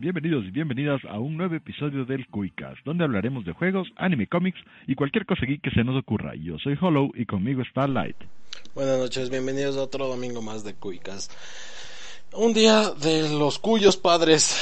bienvenidos 0.00 0.44
y 0.46 0.50
bienvenidas 0.50 1.00
a 1.04 1.18
un 1.18 1.36
nuevo 1.36 1.54
episodio 1.54 2.04
del 2.06 2.26
Cuicas, 2.28 2.78
donde 2.84 3.04
hablaremos 3.04 3.44
de 3.44 3.52
juegos, 3.52 3.88
anime, 3.96 4.26
cómics 4.26 4.58
y 4.86 4.94
cualquier 4.94 5.26
cosa 5.26 5.44
geek 5.46 5.60
que 5.60 5.70
se 5.70 5.84
nos 5.84 5.96
ocurra. 5.98 6.34
Yo 6.34 6.58
soy 6.58 6.76
Hollow 6.80 7.12
y 7.14 7.26
conmigo 7.26 7.60
está 7.62 7.86
Light. 7.86 8.16
Buenas 8.74 8.98
noches, 8.98 9.28
bienvenidos 9.28 9.76
a 9.76 9.82
otro 9.82 10.08
domingo 10.08 10.40
más 10.40 10.64
de 10.64 10.74
Cuicas. 10.74 11.30
Un 12.32 12.54
día 12.54 12.90
de 12.90 13.28
los 13.38 13.58
cuyos 13.58 13.96
padres. 13.98 14.56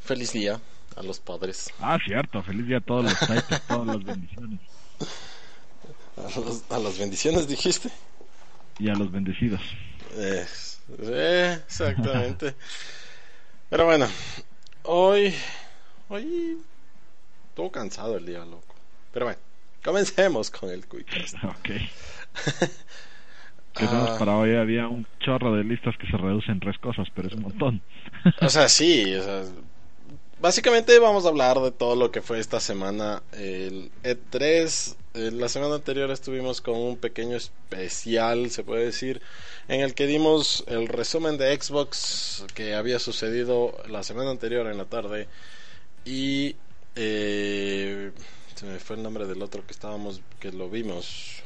Feliz 0.00 0.32
día 0.32 0.58
a 0.96 1.02
los 1.02 1.20
padres. 1.20 1.70
Ah, 1.80 1.98
cierto, 2.04 2.42
feliz 2.42 2.66
día 2.66 2.78
a 2.78 2.80
todos 2.80 3.04
los 3.04 3.18
titans, 3.20 3.62
todas 3.68 3.86
las 3.86 4.04
bendiciones. 4.04 4.60
A, 6.16 6.40
los- 6.40 6.70
a 6.70 6.78
las 6.78 6.98
bendiciones 6.98 7.48
dijiste. 7.48 7.90
Y 8.78 8.88
a 8.88 8.94
los 8.94 9.10
bendecidos. 9.12 9.60
Eh, 10.16 10.44
eh, 11.02 11.58
exactamente. 11.66 12.54
Pero 13.74 13.86
bueno, 13.86 14.06
hoy. 14.84 15.34
Hoy. 16.08 16.58
Estuvo 17.48 17.72
cansado 17.72 18.16
el 18.18 18.24
día, 18.24 18.44
loco. 18.44 18.72
Pero 19.12 19.26
bueno, 19.26 19.40
comencemos 19.84 20.48
con 20.48 20.70
el 20.70 20.86
Cuicas. 20.86 21.34
Ok. 21.42 21.64
¿Qué 23.74 23.86
tenemos 23.88 24.10
Ah. 24.10 24.16
para 24.20 24.36
hoy? 24.36 24.54
Había 24.54 24.86
un 24.86 25.04
chorro 25.18 25.56
de 25.56 25.64
listas 25.64 25.96
que 25.98 26.06
se 26.06 26.16
reducen 26.16 26.52
en 26.52 26.60
tres 26.60 26.78
cosas, 26.78 27.08
pero 27.16 27.26
es 27.26 27.34
un 27.34 27.42
montón. 27.42 27.82
O 28.40 28.48
sea, 28.48 28.68
sí, 28.68 29.12
o 29.16 29.22
sea, 29.24 29.42
básicamente 30.40 30.98
vamos 30.98 31.24
a 31.24 31.28
hablar 31.28 31.58
de 31.60 31.70
todo 31.70 31.96
lo 31.96 32.10
que 32.10 32.22
fue 32.22 32.38
esta 32.38 32.60
semana. 32.60 33.22
El 33.32 33.90
E3, 34.02 34.96
eh, 35.14 35.30
la 35.32 35.48
semana 35.48 35.76
anterior 35.76 36.10
estuvimos 36.10 36.60
con 36.60 36.76
un 36.76 36.96
pequeño 36.96 37.36
especial, 37.36 38.50
se 38.50 38.64
puede 38.64 38.84
decir, 38.84 39.20
en 39.68 39.80
el 39.80 39.94
que 39.94 40.06
dimos 40.06 40.64
el 40.66 40.88
resumen 40.88 41.38
de 41.38 41.54
Xbox 41.60 42.44
que 42.54 42.74
había 42.74 42.98
sucedido 42.98 43.76
la 43.88 44.02
semana 44.02 44.30
anterior 44.30 44.66
en 44.66 44.78
la 44.78 44.84
tarde. 44.84 45.28
Y 46.04 46.56
eh, 46.96 48.12
se 48.54 48.66
me 48.66 48.78
fue 48.78 48.96
el 48.96 49.02
nombre 49.02 49.26
del 49.26 49.42
otro 49.42 49.64
que 49.66 49.72
estábamos, 49.72 50.20
que 50.40 50.52
lo 50.52 50.68
vimos. 50.68 51.42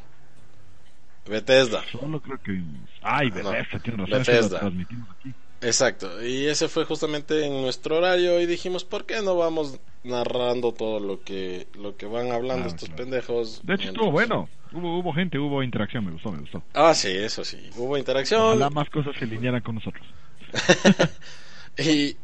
Bethesda. 1.26 1.84
Solo 1.92 2.20
creo 2.20 2.40
que 2.42 2.52
vimos. 2.52 2.88
Ay, 3.02 3.28
No, 3.30 3.50
Bethesda, 3.50 3.78
tiene 3.80 3.98
razón, 4.06 4.18
Bethesda. 4.18 4.60
transmitimos 4.60 5.08
aquí. 5.18 5.34
Exacto, 5.60 6.24
y 6.24 6.46
ese 6.46 6.68
fue 6.68 6.84
justamente 6.84 7.44
en 7.44 7.60
nuestro 7.62 7.98
horario 7.98 8.40
y 8.40 8.46
dijimos, 8.46 8.84
¿por 8.84 9.06
qué 9.06 9.22
no 9.22 9.36
vamos 9.36 9.80
narrando 10.04 10.72
todo 10.72 11.00
lo 11.00 11.22
que 11.24 11.66
lo 11.74 11.96
que 11.96 12.06
van 12.06 12.30
hablando 12.30 12.62
Claro, 12.64 12.68
estos 12.68 12.88
claro. 12.88 13.02
pendejos? 13.02 13.60
De 13.64 13.74
hecho, 13.74 13.88
estuvo 13.88 14.10
bueno. 14.12 14.48
Hubo, 14.72 14.98
hubo 14.98 15.12
gente, 15.14 15.38
hubo 15.38 15.62
interacción, 15.62 16.04
me 16.04 16.12
gustó, 16.12 16.30
me 16.30 16.40
gustó. 16.40 16.62
Ah, 16.74 16.94
sí, 16.94 17.08
eso 17.08 17.42
sí, 17.44 17.58
hubo 17.76 17.96
interacción 17.96 18.42
Ojalá 18.42 18.70
más 18.70 18.88
cosas 18.90 19.16
se 19.18 19.24
alinearan 19.24 19.62
con 19.62 19.76
nosotros. 19.76 20.06
y, 21.78 22.16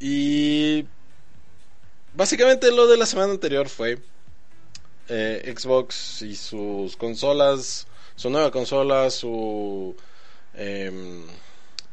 y 0.00 0.84
básicamente 2.14 2.72
lo 2.72 2.86
de 2.86 2.96
la 2.96 3.06
semana 3.06 3.32
anterior 3.32 3.68
fue 3.68 3.98
eh, 5.08 5.54
Xbox 5.56 6.22
y 6.22 6.34
sus 6.34 6.96
consolas, 6.96 7.86
su 8.16 8.30
nueva 8.30 8.50
consola, 8.50 9.10
su 9.10 9.94
em, 10.54 11.24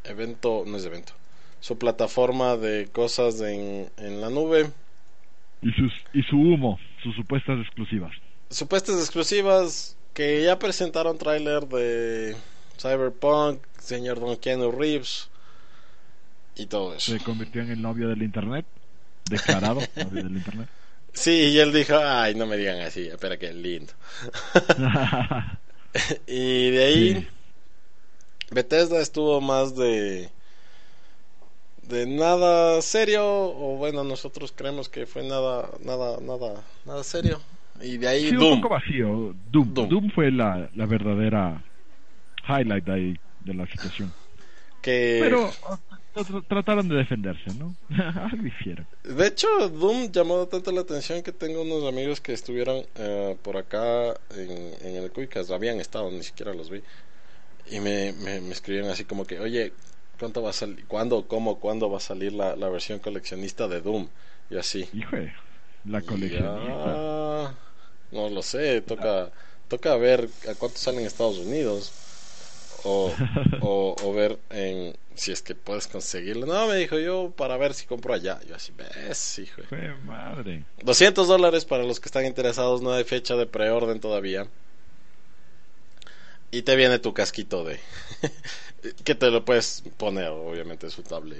evento, 0.08 0.63
no 0.66 0.77
es 0.77 0.86
evento, 0.86 1.13
su 1.59 1.77
plataforma 1.77 2.58
de 2.58 2.88
cosas 2.91 3.41
en, 3.41 3.89
en 3.97 4.22
la 4.22 4.30
nube. 4.30 4.69
Y, 5.61 5.72
sus, 5.72 5.91
y 6.14 6.22
su 6.23 6.36
humo, 6.38 6.80
sus 7.03 7.16
supuestas 7.16 7.59
exclusivas. 7.59 8.11
supuestas 8.49 8.97
exclusivas 8.99 9.97
que 10.14 10.44
ya 10.44 10.58
presentaron 10.59 11.17
tráiler 11.17 11.67
de 11.67 12.36
Cyberpunk, 12.80 13.59
señor 13.80 14.19
Don 14.19 14.38
Keanu 14.38 14.72
Reeves 14.72 15.30
y 16.55 16.66
todo 16.67 16.94
eso. 16.95 17.11
Se 17.11 17.23
convirtió 17.23 17.61
en 17.61 17.71
el 17.71 17.81
novio 17.81 18.08
del 18.08 18.23
internet. 18.23 18.66
Declarado 19.30 19.81
novio 19.95 20.23
del 20.23 20.38
internet. 20.38 20.69
Sí, 21.14 21.31
y 21.31 21.59
él 21.59 21.73
dijo, 21.73 21.97
ay, 21.97 22.36
no 22.36 22.45
me 22.45 22.58
digan 22.58 22.80
así, 22.81 23.08
espera 23.08 23.38
que 23.38 23.52
lindo. 23.53 23.94
y 26.27 26.70
de 26.71 26.83
ahí 26.83 27.14
Sí. 27.15 27.27
Bethesda 28.52 28.99
estuvo 29.02 29.41
más 29.41 29.75
de 29.75 30.30
de 31.83 32.05
nada 32.05 32.81
serio 32.81 33.23
o 33.25 33.77
bueno, 33.77 34.03
nosotros 34.03 34.52
creemos 34.55 34.89
que 34.89 35.05
fue 35.05 35.23
nada 35.23 35.69
nada 35.83 36.19
nada 36.21 36.63
nada 36.85 37.03
serio. 37.03 37.39
Y 37.81 37.97
de 37.97 38.08
ahí 38.08 38.30
Sí, 38.30 38.35
un 38.35 38.39
Doom. 38.39 38.61
poco 38.61 38.73
vacío. 38.73 39.33
Doom. 39.52 39.73
Doom. 39.73 39.89
Doom. 39.89 40.09
fue 40.11 40.31
la, 40.31 40.69
la 40.73 40.85
verdadera 40.85 41.63
highlight 42.47 42.85
de, 42.85 42.93
ahí, 42.93 43.15
de 43.39 43.53
la 43.53 43.67
situación. 43.67 44.11
que 44.81 45.21
Pero 45.21 45.47
uh, 45.49 46.21
tr- 46.21 46.45
trataron 46.47 46.87
de 46.89 46.95
defenderse, 46.95 47.53
¿no? 47.53 47.75
De 49.03 49.27
hecho, 49.27 49.47
Doom 49.69 50.11
llamó 50.11 50.47
tanto 50.47 50.71
la 50.71 50.81
atención 50.81 51.23
que 51.23 51.31
tengo 51.31 51.61
unos 51.61 51.85
amigos 51.85 52.19
que 52.19 52.33
estuvieron 52.33 52.85
eh, 52.95 53.37
por 53.41 53.55
acá 53.58 54.09
en, 54.35 54.52
en 54.81 54.95
el 54.97 55.11
Cuicas, 55.11 55.49
habían 55.49 55.79
estado, 55.79 56.11
ni 56.11 56.23
siquiera 56.23 56.53
los 56.53 56.69
vi. 56.69 56.83
Y 57.70 57.80
me, 57.80 58.14
me, 58.14 58.42
me 58.42 58.52
escribieron 58.52 58.89
así 58.89 59.05
como 59.05 59.26
que, 59.26 59.39
oye, 59.39 59.73
¿cuánto 60.20 60.42
va 60.42 60.52
a 60.52 60.54
salir? 60.54 60.86
¿Cuándo, 60.88 61.28
cómo, 61.28 61.60
cuándo 61.60 61.89
va 61.89 61.98
a 61.98 62.02
salir 62.02 62.33
la, 62.33 62.55
la 62.55 62.70
versión 62.70 63.00
coleccionista 63.00 63.67
de 63.67 63.82
Doom? 63.82 64.08
Y 64.50 64.58
así. 64.58 64.88
Hijo 64.94 65.17
la 65.86 66.02
coleccionista. 66.02 66.54
ya, 66.58 67.56
no 68.11 68.30
lo 68.30 68.42
sé, 68.42 68.82
toca, 68.82 69.32
toca 69.67 69.95
ver 69.95 70.30
a 70.50 70.56
cuánto 70.56 70.77
sale 70.77 71.00
en 71.00 71.08
Estados 71.08 71.38
Unidos. 71.38 71.92
O, 72.83 73.11
o, 73.61 73.95
o 74.02 74.14
ver 74.14 74.39
en 74.50 74.95
si 75.17 75.32
es 75.32 75.42
que 75.42 75.56
puedes 75.56 75.88
conseguirlo. 75.88 76.45
No, 76.45 76.67
me 76.67 76.76
dijo 76.76 77.00
yo 77.00 77.33
para 77.36 77.58
ver 77.58 77.73
si 77.73 77.86
compro 77.86 78.14
allá. 78.14 78.39
Yo 78.48 78.56
así, 78.56 78.72
ves, 78.77 79.39
hijo. 79.39 79.64
Fue 79.67 79.94
madre. 80.06 80.64
200 80.83 81.27
dólares 81.27 81.66
para 81.66 81.83
los 81.83 82.00
que 82.00 82.08
están 82.08 82.26
interesados, 82.26 82.82
no 82.82 82.94
hay 82.94 83.04
fecha 83.04 83.36
de 83.36 83.48
preorden 83.48 84.00
todavía. 84.00 84.48
Y 86.52 86.61
te 86.63 86.75
viene 86.75 86.99
tu 86.99 87.13
casquito 87.13 87.63
de... 87.63 87.80
que 89.03 89.15
te 89.15 89.30
lo 89.31 89.43
puedes 89.45 89.83
poner, 89.97 90.30
obviamente 90.30 90.87
es 90.87 90.97
usable. 90.97 91.37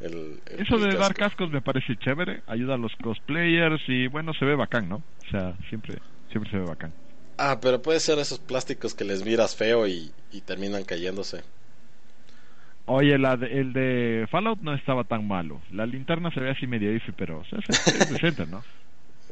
El, 0.00 0.40
Eso 0.56 0.78
el 0.78 0.88
de 0.88 0.96
dar 0.96 1.14
casco. 1.14 1.16
cascos 1.16 1.50
me 1.50 1.62
parece 1.62 1.96
chévere. 1.96 2.42
Ayuda 2.46 2.74
a 2.74 2.78
los 2.78 2.92
cosplayers 2.96 3.82
y 3.88 4.06
bueno, 4.08 4.32
se 4.34 4.44
ve 4.44 4.54
bacán, 4.56 4.88
¿no? 4.88 4.96
O 4.96 5.30
sea, 5.30 5.56
siempre, 5.68 6.02
siempre 6.30 6.50
se 6.50 6.58
ve 6.58 6.64
bacán. 6.64 6.94
Ah, 7.38 7.60
pero 7.60 7.80
puede 7.80 8.00
ser 8.00 8.18
esos 8.18 8.40
plásticos 8.40 8.94
que 8.94 9.04
les 9.04 9.24
miras 9.24 9.54
feo 9.54 9.86
y, 9.86 10.12
y 10.32 10.40
terminan 10.40 10.84
cayéndose. 10.84 11.44
Oye, 12.86 13.18
la 13.18 13.36
de- 13.36 13.60
el 13.60 13.72
de 13.72 14.26
Fallout 14.30 14.60
no 14.60 14.74
estaba 14.74 15.04
tan 15.04 15.26
malo. 15.26 15.62
La 15.70 15.86
linterna 15.86 16.30
se 16.30 16.40
ve 16.40 16.50
así 16.50 16.66
medio 16.66 16.94
iffy, 16.94 17.12
pero 17.12 17.40
o 17.40 17.44
sea, 17.44 17.60
decente, 18.08 18.46
¿no? 18.46 18.66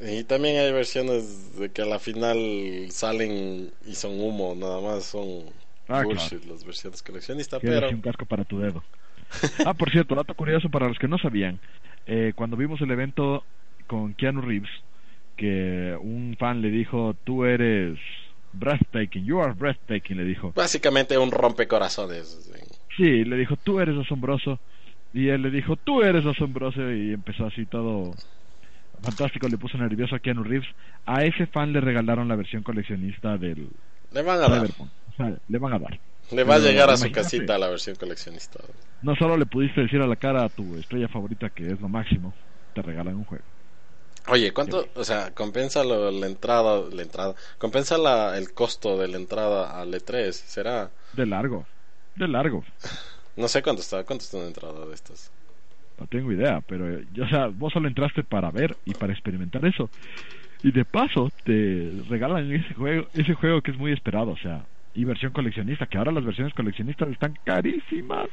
Y 0.04 0.24
también 0.24 0.56
hay 0.58 0.72
versiones 0.72 1.56
de 1.58 1.70
que 1.72 1.82
a 1.82 1.86
la 1.86 1.98
final 1.98 2.88
salen 2.90 3.72
y 3.86 3.94
son 3.94 4.20
humo, 4.20 4.54
nada 4.54 4.80
más 4.80 5.04
son 5.04 5.44
Ah, 5.88 6.02
bullshit 6.04 6.44
las 6.44 6.64
versiones 6.64 7.02
coleccionistas, 7.02 7.60
Tienes 7.60 7.78
pero 7.80 7.90
un 7.90 8.00
casco 8.00 8.26
para 8.26 8.44
tu 8.44 8.58
dedo. 8.58 8.82
Ah, 9.64 9.74
por 9.74 9.90
cierto, 9.90 10.14
dato 10.14 10.34
curioso 10.34 10.68
para 10.70 10.88
los 10.88 10.98
que 10.98 11.08
no 11.08 11.18
sabían. 11.18 11.60
Eh, 12.06 12.32
cuando 12.34 12.56
vimos 12.56 12.80
el 12.80 12.90
evento 12.90 13.44
con 13.86 14.14
Keanu 14.14 14.40
Reeves, 14.40 14.70
que 15.36 15.96
un 16.00 16.36
fan 16.38 16.60
le 16.62 16.70
dijo, 16.70 17.14
tú 17.24 17.44
eres 17.44 17.98
breathtaking, 18.52 19.24
you 19.24 19.40
are 19.40 19.52
breathtaking, 19.54 20.16
le 20.16 20.24
dijo. 20.24 20.54
básicamente 20.54 21.18
un 21.18 21.30
rompecorazones. 21.30 22.50
Sí, 22.96 23.24
le 23.24 23.36
dijo, 23.36 23.56
tú 23.56 23.80
eres 23.80 23.96
asombroso. 23.96 24.60
Y 25.12 25.28
él 25.28 25.42
le 25.42 25.50
dijo, 25.50 25.76
tú 25.76 26.02
eres 26.02 26.24
asombroso. 26.26 26.80
Y 26.92 27.12
empezó 27.12 27.46
así 27.46 27.66
todo 27.66 28.12
fantástico, 29.02 29.48
le 29.48 29.58
puso 29.58 29.78
nervioso 29.78 30.14
a 30.14 30.20
Keanu 30.20 30.42
Reeves. 30.44 30.68
A 31.06 31.24
ese 31.24 31.46
fan 31.46 31.72
le 31.72 31.80
regalaron 31.80 32.28
la 32.28 32.36
versión 32.36 32.62
coleccionista 32.62 33.36
del 33.38 33.68
Le 34.12 34.22
van 34.22 34.36
a 34.36 34.48
dar. 34.48 34.60
Cyberpunk. 34.60 34.90
O 35.08 35.12
sea, 35.16 35.38
le 35.48 35.58
van 35.58 35.72
a 35.74 35.78
dar. 35.78 36.00
Le 36.30 36.44
va 36.44 36.54
a 36.54 36.58
llegar 36.58 36.90
a 36.90 36.96
su 36.96 37.10
casita 37.12 37.58
la 37.58 37.68
versión 37.68 37.96
coleccionista. 37.96 38.60
No 39.02 39.14
solo 39.16 39.36
le 39.36 39.46
pudiste 39.46 39.82
decir 39.82 40.00
a 40.00 40.06
la 40.06 40.16
cara 40.16 40.44
a 40.44 40.48
tu 40.48 40.76
estrella 40.76 41.08
favorita 41.08 41.50
que 41.50 41.66
es 41.66 41.80
lo 41.80 41.88
máximo, 41.88 42.34
te 42.72 42.82
regalan 42.82 43.16
un 43.16 43.24
juego. 43.24 43.44
Oye, 44.28 44.52
¿cuánto, 44.52 44.86
o 44.94 45.04
sea, 45.04 45.34
compensa 45.34 45.82
lo- 45.82 46.10
la 46.12 46.26
entrada, 46.26 46.80
la 46.92 47.02
entrada, 47.02 47.34
compensa 47.58 47.98
la, 47.98 48.38
el 48.38 48.52
costo 48.54 48.96
de 48.96 49.08
la 49.08 49.16
entrada 49.16 49.80
al 49.80 49.92
E3? 49.92 50.44
¿Será? 50.46 50.92
De 51.12 51.26
largo, 51.26 51.66
de 52.14 52.28
largo. 52.28 52.64
No 53.36 53.48
sé 53.48 53.62
cuánto 53.62 53.80
está, 53.80 54.04
cuánto 54.04 54.24
está 54.24 54.36
una 54.36 54.46
entrada 54.46 54.84
de 54.86 54.94
estas. 54.94 55.30
No 56.02 56.08
tengo 56.08 56.32
idea, 56.32 56.60
pero 56.66 56.90
eh, 56.90 57.06
o 57.22 57.28
sea, 57.28 57.46
vos 57.48 57.72
solo 57.72 57.88
entraste 57.88 58.24
para 58.24 58.50
ver 58.50 58.76
y 58.84 58.94
para 58.94 59.12
experimentar 59.12 59.64
eso. 59.64 59.90
Y 60.62 60.72
de 60.72 60.84
paso 60.84 61.32
te 61.44 61.92
regalan 62.08 62.52
ese 62.52 62.74
juego, 62.74 63.08
ese 63.14 63.34
juego 63.34 63.62
que 63.62 63.72
es 63.72 63.78
muy 63.78 63.92
esperado, 63.92 64.32
o 64.32 64.36
sea, 64.38 64.66
y 64.94 65.04
versión 65.04 65.32
coleccionista, 65.32 65.86
que 65.86 65.98
ahora 65.98 66.12
las 66.12 66.24
versiones 66.24 66.54
coleccionistas 66.54 67.08
están 67.10 67.34
carísimas. 67.44 68.28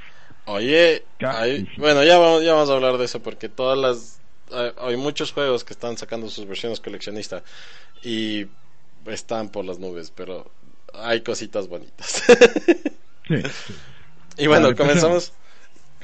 Oye, 0.46 1.06
hay- 1.22 1.68
bueno, 1.78 2.04
ya 2.04 2.18
vamos, 2.18 2.44
ya 2.44 2.54
vamos 2.54 2.70
a 2.70 2.74
hablar 2.74 2.98
de 2.98 3.06
eso 3.06 3.22
porque 3.22 3.50
todas 3.50 3.78
las, 3.78 4.22
hay, 4.52 4.72
hay 4.78 4.98
muchos 4.98 5.32
juegos 5.32 5.64
que 5.64 5.74
están 5.74 5.98
sacando 5.98 6.28
sus 6.30 6.46
versiones 6.48 6.80
coleccionistas 6.80 7.44
y 8.04 8.48
están 9.08 9.50
por 9.52 9.66
las 9.66 9.80
nubes, 9.80 10.12
pero 10.12 10.52
hay 10.94 11.22
cositas 11.24 11.68
bonitas. 11.68 12.24
Sí, 13.28 13.36
sí. 13.68 13.74
y 14.38 14.48
bueno, 14.48 14.68
Vale, 14.68 14.70
empecemos. 14.70 15.34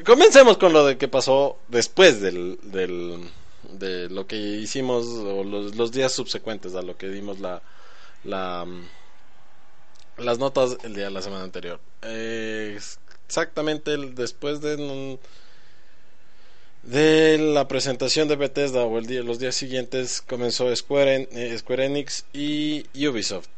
Comencemos 0.04 0.58
con 0.58 0.74
lo 0.74 0.86
de 0.86 0.98
que 0.98 1.08
pasó 1.08 1.58
después 1.68 2.22
del, 2.22 2.60
del 2.64 3.30
de 3.72 4.10
lo 4.10 4.28
que 4.28 4.36
hicimos 4.36 5.06
o 5.08 5.44
los, 5.44 5.76
los, 5.76 5.92
días 5.92 6.12
subsecuentes 6.12 6.76
a 6.76 6.82
lo 6.82 6.98
que 6.98 7.10
dimos 7.10 7.40
la, 7.40 7.62
la 8.24 8.66
las 10.18 10.40
notas 10.40 10.78
el 10.84 10.94
día 10.96 11.06
de 11.06 11.12
la 11.12 11.22
semana 11.22 11.44
anterior. 11.44 11.80
Eh, 12.02 12.78
exactamente 13.26 13.98
después 13.98 14.62
de 14.62 15.18
de 16.84 17.40
la 17.40 17.68
presentación 17.68 18.28
de 18.28 18.36
Bethesda 18.36 18.84
o 18.84 19.00
el 19.00 19.08
día, 19.08 19.24
los 19.24 19.40
días 19.40 19.56
siguientes 19.56 20.22
comenzó 20.22 20.74
Square, 20.76 21.30
eh, 21.32 21.58
Square 21.58 21.86
Enix 21.86 22.26
y 22.32 22.86
Ubisoft. 23.08 23.50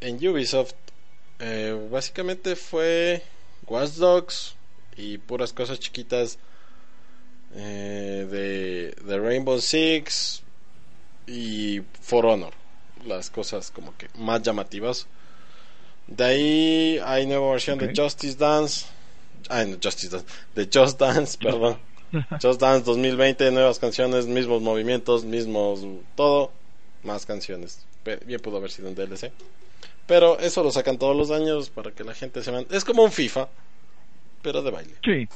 En 0.00 0.16
Ubisoft 0.26 0.74
eh, 1.38 1.88
básicamente 1.90 2.56
fue 2.56 3.22
Watch 3.70 3.92
Dogs 3.92 4.56
y 4.96 5.18
puras 5.18 5.52
cosas 5.52 5.78
chiquitas 5.78 6.38
eh, 7.54 8.26
de, 8.28 9.04
de, 9.04 9.18
Rainbow 9.18 9.60
Six 9.60 10.42
y 11.26 11.80
For 12.02 12.26
Honor. 12.26 12.52
Las 13.06 13.30
cosas 13.30 13.70
como 13.70 13.96
que 13.96 14.08
más 14.18 14.42
llamativas. 14.42 15.06
De 16.08 16.24
ahí 16.24 17.00
hay 17.04 17.26
nueva 17.26 17.52
versión 17.52 17.78
de 17.78 17.94
Justice 17.96 18.36
Dance. 18.36 18.86
Ay, 19.48 19.70
no, 19.70 19.78
Justice 19.82 20.10
Dance. 20.10 20.26
De 20.54 20.68
Just 20.72 20.98
Dance, 20.98 21.38
perdón. 21.42 21.78
Just 22.42 22.60
Dance 22.60 22.84
2020, 22.84 23.52
nuevas 23.52 23.78
canciones, 23.78 24.26
mismos 24.26 24.60
movimientos, 24.62 25.24
mismos 25.24 25.80
todo, 26.16 26.50
más 27.04 27.24
canciones. 27.24 27.86
Bien 28.26 28.40
pudo 28.40 28.56
haber 28.56 28.72
sido 28.72 28.88
un 28.88 28.96
DLC. 28.96 29.30
Pero 30.10 30.40
eso 30.40 30.64
lo 30.64 30.72
sacan 30.72 30.98
todos 30.98 31.16
los 31.16 31.30
años 31.30 31.70
para 31.70 31.92
que 31.92 32.02
la 32.02 32.14
gente 32.14 32.42
se 32.42 32.66
Es 32.72 32.84
como 32.84 33.04
un 33.04 33.12
FIFA, 33.12 33.48
pero 34.42 34.60
de 34.60 34.72
baile. 34.72 34.94
Sí, 35.04 35.28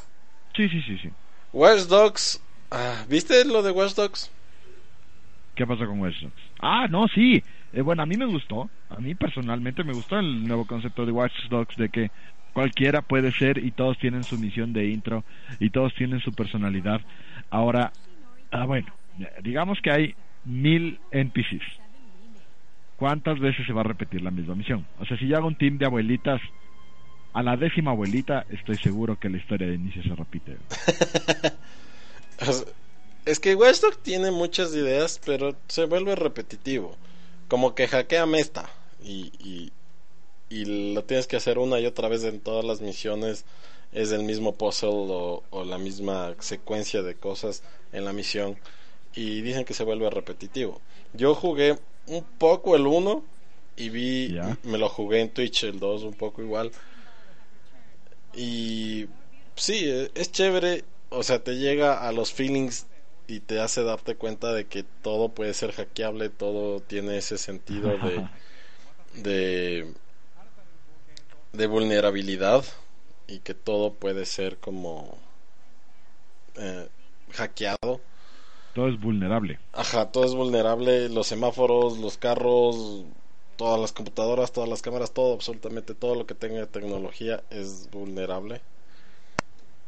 sí, 0.56 0.68
sí, 0.68 0.82
sí. 0.82 0.98
sí. 0.98 1.10
Watch 1.52 1.82
Dogs, 1.82 2.42
ah, 2.72 3.04
¿viste 3.08 3.44
lo 3.44 3.62
de 3.62 3.70
Watch 3.70 3.94
Dogs? 3.94 4.32
¿Qué 5.54 5.64
pasó 5.64 5.86
con 5.86 6.00
Watch 6.00 6.20
Dogs? 6.22 6.42
Ah, 6.58 6.88
no, 6.90 7.06
sí. 7.06 7.40
Eh, 7.72 7.82
bueno, 7.82 8.02
a 8.02 8.06
mí 8.06 8.16
me 8.16 8.26
gustó. 8.26 8.68
A 8.88 8.96
mí 8.96 9.14
personalmente 9.14 9.84
me 9.84 9.92
gustó 9.92 10.18
el 10.18 10.42
nuevo 10.42 10.66
concepto 10.66 11.06
de 11.06 11.12
Watch 11.12 11.48
Dogs 11.48 11.76
de 11.76 11.88
que 11.88 12.10
cualquiera 12.52 13.00
puede 13.00 13.30
ser 13.30 13.58
y 13.58 13.70
todos 13.70 13.96
tienen 13.98 14.24
su 14.24 14.36
misión 14.38 14.72
de 14.72 14.88
intro 14.88 15.22
y 15.60 15.70
todos 15.70 15.94
tienen 15.94 16.18
su 16.18 16.32
personalidad. 16.32 17.00
Ahora, 17.48 17.92
ah, 18.50 18.66
bueno, 18.66 18.92
digamos 19.40 19.78
que 19.80 19.92
hay 19.92 20.14
mil 20.44 20.98
NPCs 21.12 21.83
¿cuántas 22.96 23.38
veces 23.38 23.66
se 23.66 23.72
va 23.72 23.80
a 23.82 23.84
repetir 23.84 24.22
la 24.22 24.30
misma 24.30 24.54
misión? 24.54 24.86
O 24.98 25.04
sea, 25.04 25.16
si 25.18 25.26
yo 25.26 25.36
hago 25.36 25.46
un 25.46 25.56
team 25.56 25.78
de 25.78 25.86
abuelitas, 25.86 26.40
a 27.32 27.42
la 27.42 27.56
décima 27.56 27.90
abuelita 27.90 28.46
estoy 28.48 28.76
seguro 28.76 29.18
que 29.18 29.28
la 29.28 29.38
historia 29.38 29.66
de 29.66 29.74
inicio 29.74 30.02
se 30.02 30.14
repite. 30.14 30.56
es 33.24 33.40
que 33.40 33.54
Westdock 33.56 34.00
tiene 34.02 34.30
muchas 34.30 34.74
ideas, 34.74 35.20
pero 35.24 35.56
se 35.66 35.86
vuelve 35.86 36.14
repetitivo. 36.14 36.96
Como 37.48 37.74
que 37.74 37.88
hackea 37.88 38.24
Mesta 38.26 38.70
y, 39.02 39.32
y, 39.40 39.72
lo 40.94 41.02
tienes 41.02 41.26
que 41.26 41.34
hacer 41.34 41.58
una 41.58 41.80
y 41.80 41.86
otra 41.86 42.06
vez 42.06 42.22
en 42.22 42.38
todas 42.38 42.64
las 42.64 42.80
misiones. 42.80 43.44
Es 43.92 44.12
el 44.12 44.22
mismo 44.22 44.54
puzzle 44.54 44.90
o 45.50 45.64
la 45.66 45.78
misma 45.78 46.34
secuencia 46.38 47.02
de 47.02 47.16
cosas 47.16 47.64
en 47.92 48.04
la 48.04 48.12
misión. 48.12 48.56
Y 49.14 49.40
dicen 49.40 49.64
que 49.64 49.74
se 49.74 49.82
vuelve 49.82 50.08
repetitivo. 50.10 50.80
Yo 51.12 51.34
jugué 51.34 51.76
un 52.06 52.22
poco 52.38 52.76
el 52.76 52.86
1 52.86 53.24
y 53.76 53.88
vi, 53.88 54.38
me 54.62 54.78
lo 54.78 54.88
jugué 54.88 55.20
en 55.20 55.30
Twitch 55.30 55.64
el 55.64 55.78
2 55.78 56.02
un 56.04 56.14
poco 56.14 56.42
igual. 56.42 56.70
Y 58.34 59.06
sí, 59.56 59.84
e, 59.84 60.10
es 60.14 60.32
chévere, 60.32 60.84
o 61.10 61.22
sea, 61.22 61.42
te 61.42 61.56
llega 61.56 62.06
a 62.06 62.12
los 62.12 62.32
feelings 62.32 62.86
y 63.26 63.40
te 63.40 63.60
hace 63.60 63.82
darte 63.82 64.16
cuenta 64.16 64.52
de 64.52 64.66
que 64.66 64.82
todo 64.82 65.30
puede 65.30 65.54
ser 65.54 65.72
hackeable, 65.72 66.28
todo 66.28 66.80
tiene 66.80 67.16
ese 67.18 67.38
sentido 67.38 67.96
de 67.98 68.28
de, 69.14 69.92
de 71.52 71.66
vulnerabilidad 71.66 72.64
y 73.26 73.38
que 73.40 73.54
todo 73.54 73.94
puede 73.94 74.26
ser 74.26 74.58
como 74.58 75.18
eh, 76.56 76.88
hackeado 77.32 78.00
todo 78.74 78.88
es 78.88 79.00
vulnerable. 79.00 79.58
Ajá, 79.72 80.10
todo 80.10 80.24
es 80.24 80.34
vulnerable. 80.34 81.08
Los 81.08 81.28
semáforos, 81.28 81.98
los 81.98 82.18
carros, 82.18 83.04
todas 83.56 83.80
las 83.80 83.92
computadoras, 83.92 84.52
todas 84.52 84.68
las 84.68 84.82
cámaras, 84.82 85.12
todo, 85.12 85.32
absolutamente 85.32 85.94
todo 85.94 86.14
lo 86.16 86.26
que 86.26 86.34
tenga 86.34 86.66
tecnología 86.66 87.42
es 87.50 87.88
vulnerable. 87.90 88.60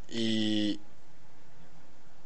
Y. 0.09 0.79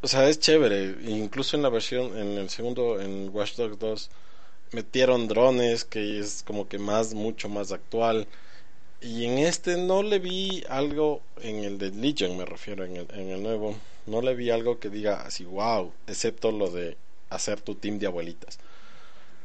O 0.03 0.07
sea, 0.09 0.29
es 0.29 0.39
chévere. 0.39 0.97
Incluso 1.09 1.57
en 1.57 1.62
la 1.62 1.71
versión, 1.71 2.17
en 2.17 2.39
el 2.39 2.51
segundo, 2.51 3.01
en 3.01 3.31
Watch 3.35 3.56
Dogs 3.56 3.79
2, 3.79 4.11
metieron 4.73 5.29
drones, 5.29 5.85
que 5.85 6.21
es 6.21 6.43
como 6.47 6.69
que 6.69 6.79
más, 6.79 7.15
mucho 7.15 7.49
más 7.49 7.73
actual. 7.73 8.29
Y 9.01 9.25
en 9.25 9.39
este 9.39 9.79
no 9.79 10.03
le 10.03 10.19
vi 10.19 10.63
algo, 10.69 11.23
en 11.43 11.65
el 11.65 11.79
de 11.79 11.91
Legion 11.91 12.37
me 12.37 12.45
refiero, 12.45 12.85
en 12.85 12.97
el, 12.97 13.06
en 13.15 13.31
el 13.31 13.43
nuevo 13.43 13.75
no 14.06 14.23
le 14.23 14.35
vi 14.35 14.50
algo 14.50 14.79
que 14.79 14.91
diga 14.91 15.23
así, 15.23 15.44
wow, 15.44 15.93
excepto 16.06 16.52
lo 16.52 16.70
de 16.70 16.97
hacer 17.31 17.61
tu 17.61 17.75
team 17.75 17.99
de 17.99 18.06
abuelitas. 18.06 18.58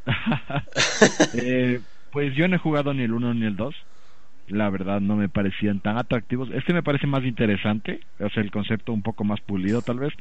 Eh, 1.34 1.81
pues 2.12 2.34
yo 2.36 2.48
no 2.48 2.56
he 2.56 2.60
jugado 2.60 2.94
ni 2.94 3.04
el 3.04 3.13
1 3.13 3.34
ni 3.34 3.46
el 3.46 3.56
2. 3.56 3.75
La 4.48 4.69
verdad 4.69 5.02
no 5.02 5.16
me 5.16 5.28
parecían 5.28 5.81
tan 5.81 5.98
atractivos. 5.98 6.50
Este 6.54 6.74
me 6.74 6.84
parece 6.84 7.07
más 7.07 7.24
interesante, 7.24 8.00
o 8.19 8.30
sea, 8.30 8.44
el 8.44 8.52
concepto 8.52 8.94
un 8.94 9.02
poco 9.02 9.24
más 9.24 9.42
pulido 9.42 9.81
tal 9.81 10.00
vez. 10.00 10.13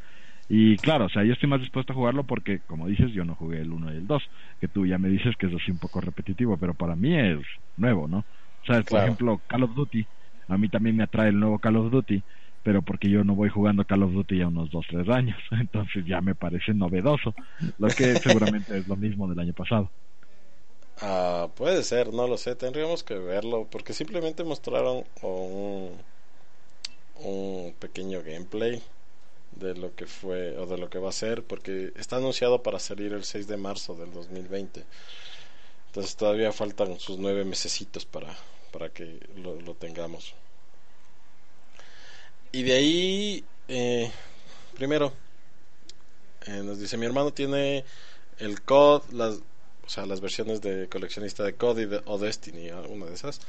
Y 0.49 0.77
claro, 0.79 1.07
o 1.07 1.09
sea, 1.09 1.25
yo 1.25 1.33
estoy 1.33 1.49
más 1.49 1.61
dispuesto 1.61 1.93
a 1.93 1.97
jugarlo 1.97 2.25
porque, 2.25 2.61
como 2.67 2.87
dices, 2.89 3.13
yo 3.13 3.25
no 3.25 3.35
jugué 3.35 3.61
el 3.61 3.73
1 3.73 3.95
y 3.95 3.97
el 3.99 4.07
2, 4.07 4.23
que 4.61 4.69
tú 4.69 4.87
ya 4.87 4.99
me 4.99 5.09
dices 5.09 5.37
que 5.39 5.47
es 5.47 5.55
así 5.55 5.71
un 5.71 5.79
poco 5.79 6.01
repetitivo, 6.01 6.57
pero 6.59 6.75
para 6.75 6.97
mí 6.97 7.17
es 7.19 7.39
nuevo, 7.77 8.09
¿no? 8.09 8.19
O 8.19 8.67
sea, 8.67 8.83
por 8.83 9.01
ejemplo, 9.01 9.43
Call 9.47 9.63
of 9.65 9.75
Duty, 9.75 10.07
a 10.49 10.59
mí 10.59 10.69
también 10.69 10.97
me 10.97 11.05
atrae 11.05 11.29
el 11.29 11.39
nuevo 11.39 11.59
Call 11.59 11.77
of 11.77 11.91
Duty, 11.91 12.23
pero 12.65 12.83
porque 12.83 13.09
yo 13.11 13.23
no 13.23 13.35
voy 13.37 13.51
jugando 13.51 13.85
Call 13.85 14.03
of 14.03 14.13
Duty 14.13 14.39
ya 14.39 14.49
unos 14.49 14.71
2, 14.71 14.87
3 14.91 15.09
años, 15.11 15.39
entonces 15.53 16.05
ya 16.07 16.21
me 16.21 16.35
parece 16.35 16.75
novedoso, 16.75 17.35
lo 17.79 17.89
que 17.89 18.17
seguramente 18.21 18.77
es 18.77 18.89
lo 18.89 18.97
mismo 18.97 19.29
del 19.29 19.39
año 19.39 19.53
pasado. 19.53 19.91
Ah, 21.01 21.49
puede 21.57 21.83
ser, 21.83 22.13
no 22.13 22.27
lo 22.27 22.39
sé, 22.39 22.57
tendríamos 22.57 23.03
que 23.05 23.15
verlo, 23.15 23.69
porque 23.71 23.93
simplemente 23.93 24.45
mostraron 24.45 25.05
un, 25.23 25.91
un 27.17 27.75
pequeño 27.79 28.23
gameplay 28.23 28.83
de 29.53 29.75
lo 29.75 29.95
que 29.95 30.07
fue 30.07 30.57
o 30.57 30.67
de 30.67 30.79
lo 30.79 30.89
que 30.89 30.99
va 30.99 31.11
a 31.11 31.13
ser, 31.13 31.43
porque 31.45 31.93
está 31.97 32.17
anunciado 32.17 32.63
para 32.63 32.79
salir 32.79 33.13
el 33.13 33.25
6 33.25 33.47
de 33.47 33.57
marzo 33.59 33.95
del 33.95 34.13
2020. 34.13 34.85
Entonces 35.89 36.17
todavía 36.17 36.53
faltan 36.53 36.99
sus 36.99 37.19
nueve 37.19 37.45
mesecitos 37.45 38.05
para, 38.05 38.35
para 38.73 38.89
que 38.89 39.21
lo 39.37 39.75
tengamos. 39.75 40.35
Y 42.55 42.63
de 42.63 42.73
ahí, 42.73 43.45
eh, 43.67 44.13
primero, 44.77 45.13
eh, 46.47 46.63
nos 46.65 46.79
dice, 46.79 46.97
mi 46.97 47.05
hermano 47.05 47.33
tiene 47.33 47.85
el 48.39 48.63
COD, 48.63 49.11
las, 49.11 49.43
o 49.85 49.89
sea, 49.89 50.07
las 50.07 50.21
versiones 50.21 50.63
de 50.63 50.89
coleccionista 50.89 51.43
de 51.43 51.55
COD 51.55 51.79
y 51.81 51.87
de, 51.87 52.03
o 52.05 52.17
Destiny, 52.17 52.71
una 52.71 53.07
de 53.07 53.15
esas. 53.15 53.41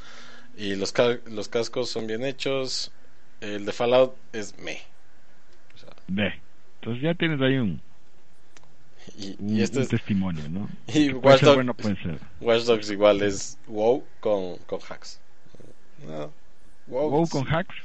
Y 0.57 0.73
los, 0.73 0.91
los 1.27 1.49
cascos 1.49 1.91
son 1.91 2.07
bien 2.07 2.25
hechos. 2.25 2.91
El 3.41 3.65
de 3.65 3.73
Fallout 3.73 4.15
es 4.33 4.57
me. 4.57 4.79
me. 6.07 6.41
Entonces 6.79 7.03
ya 7.03 7.13
tienes 7.13 7.39
ahí 7.41 7.57
un, 7.57 7.79
y, 9.19 9.61
este 9.61 9.81
es, 9.81 9.89
testimonio, 9.89 10.49
¿no? 10.49 10.67
Y 10.91 11.13
Watch, 11.13 11.43
bueno, 11.43 11.75
puede 11.75 11.95
ser. 12.01 12.19
Watch 12.41 12.63
Dogs 12.63 12.89
igual 12.89 13.21
es 13.21 13.59
WoW 13.67 14.03
con, 14.19 14.57
con 14.65 14.79
hacks. 14.81 15.21
WoW 16.87 17.27
con 17.29 17.45
hacks. 17.45 17.75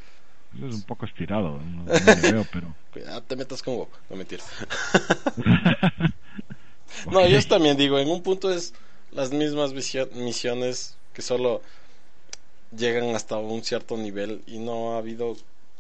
Es 0.55 0.75
un 0.75 0.83
poco 0.83 1.07
estirado, 1.07 1.59
no, 1.59 1.85
veo, 2.23 2.47
pero... 2.53 2.75
Cuidado, 2.93 3.23
te 3.23 3.37
metas 3.37 3.63
con 3.63 3.77
no 3.77 4.17
mentira. 4.17 4.43
no, 7.11 7.27
yo 7.27 7.43
también 7.47 7.77
digo, 7.77 7.99
en 7.99 8.09
un 8.09 8.23
punto 8.23 8.53
es 8.53 8.75
las 9.13 9.31
mismas 9.33 9.73
misiones 9.73 10.97
que 11.13 11.23
solo 11.23 11.63
llegan 12.77 13.15
hasta 13.15 13.37
un 13.37 13.63
cierto 13.63 13.97
nivel 13.97 14.43
y 14.47 14.59
no 14.59 14.95
ha 14.95 14.99
habido 14.99 15.37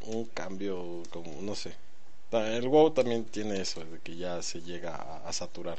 un 0.06 0.24
cambio 0.26 1.02
como, 1.10 1.40
no 1.42 1.54
sé. 1.54 1.74
El 2.32 2.68
WoW 2.68 2.92
también 2.92 3.24
tiene 3.24 3.60
eso, 3.60 3.84
de 3.84 3.98
que 3.98 4.16
ya 4.16 4.40
se 4.42 4.62
llega 4.62 4.94
a, 4.94 5.32
saturar 5.32 5.78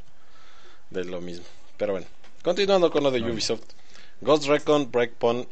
de 0.90 1.06
lo 1.06 1.22
mismo. 1.22 1.46
Pero 1.78 1.94
bueno, 1.94 2.08
continuando 2.44 2.92
con 2.92 3.04
lo 3.04 3.12
de 3.12 3.22
Ubisoft. 3.22 3.64
Ghost 4.20 4.46
Recon 4.46 4.92
Breakpoint 4.92 5.48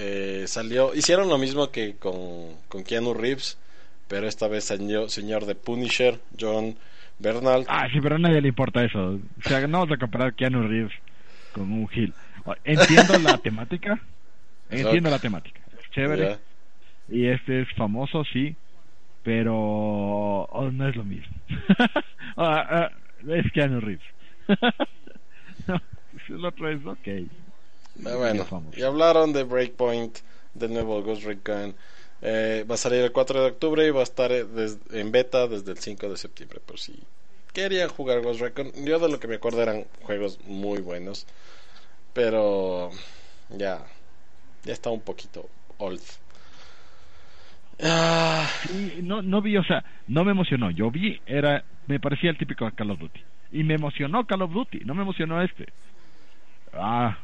eh, 0.00 0.44
salió, 0.46 0.94
hicieron 0.94 1.28
lo 1.28 1.38
mismo 1.38 1.72
que 1.72 1.96
con, 1.96 2.54
con 2.68 2.84
Keanu 2.84 3.14
Reeves, 3.14 3.58
pero 4.06 4.28
esta 4.28 4.46
vez 4.46 4.64
salió 4.64 5.08
señor 5.08 5.44
de 5.44 5.56
Punisher, 5.56 6.20
John 6.38 6.76
Bernal. 7.18 7.64
Ah, 7.68 7.88
sí, 7.92 7.98
pero 8.00 8.14
a 8.14 8.18
nadie 8.18 8.40
le 8.40 8.48
importa 8.48 8.84
eso. 8.84 9.18
O 9.44 9.48
sea, 9.48 9.66
no 9.66 9.80
vamos 9.80 9.96
a 9.96 9.98
comparar 9.98 10.34
Keanu 10.34 10.68
Reeves 10.68 10.92
con 11.52 11.72
un 11.72 11.88
Gil. 11.88 12.14
Entiendo 12.64 13.18
la 13.18 13.38
temática, 13.42 14.00
entiendo 14.70 15.10
la 15.10 15.18
temática, 15.18 15.60
chévere. 15.90 16.38
Y 17.08 17.26
este 17.26 17.62
es 17.62 17.68
famoso, 17.74 18.22
sí, 18.24 18.54
pero 19.24 19.56
oh, 19.56 20.70
no 20.72 20.88
es 20.88 20.96
lo 20.96 21.04
mismo. 21.04 21.34
Ah, 22.40 22.64
ah, 22.70 22.90
es 23.26 23.50
Keanu 23.50 23.80
Reeves. 23.80 24.06
el 26.28 26.44
otro 26.44 26.70
es 26.70 26.86
ok. 26.86 27.08
Bueno, 27.98 28.46
y 28.76 28.82
hablaron 28.82 29.32
de 29.32 29.42
Breakpoint, 29.42 30.18
del 30.54 30.72
nuevo 30.72 31.02
Ghost 31.02 31.24
Recon. 31.24 31.74
Eh, 32.22 32.64
va 32.68 32.74
a 32.74 32.78
salir 32.78 33.00
el 33.00 33.12
4 33.12 33.42
de 33.42 33.46
octubre 33.48 33.86
y 33.86 33.90
va 33.90 34.00
a 34.00 34.04
estar 34.04 34.32
eh, 34.32 34.46
en 34.92 35.12
beta 35.12 35.46
desde 35.46 35.72
el 35.72 35.78
5 35.78 36.08
de 36.08 36.16
septiembre. 36.16 36.60
Por 36.64 36.78
si 36.78 36.98
querían 37.52 37.88
jugar 37.88 38.22
Ghost 38.22 38.40
Recon, 38.40 38.72
yo 38.84 38.98
de 38.98 39.08
lo 39.08 39.18
que 39.18 39.28
me 39.28 39.36
acuerdo 39.36 39.62
eran 39.62 39.84
juegos 40.02 40.38
muy 40.46 40.80
buenos. 40.80 41.26
Pero 42.12 42.90
ya, 43.50 43.84
ya 44.64 44.72
está 44.72 44.90
un 44.90 45.00
poquito 45.00 45.48
old. 45.78 46.00
Ah. 47.80 48.48
no, 49.02 49.22
no 49.22 49.40
vi, 49.40 49.56
o 49.56 49.64
sea, 49.64 49.84
no 50.08 50.24
me 50.24 50.32
emocionó. 50.32 50.70
Yo 50.70 50.90
vi, 50.90 51.20
era, 51.26 51.64
me 51.86 52.00
parecía 52.00 52.30
el 52.30 52.38
típico 52.38 52.68
Call 52.74 52.90
of 52.90 52.98
Duty. 52.98 53.20
Y 53.52 53.64
me 53.64 53.74
emocionó 53.74 54.26
Call 54.26 54.42
of 54.42 54.52
Duty, 54.52 54.80
no 54.80 54.94
me 54.94 55.02
emocionó 55.02 55.40
este. 55.42 55.66
Ah. 56.72 57.18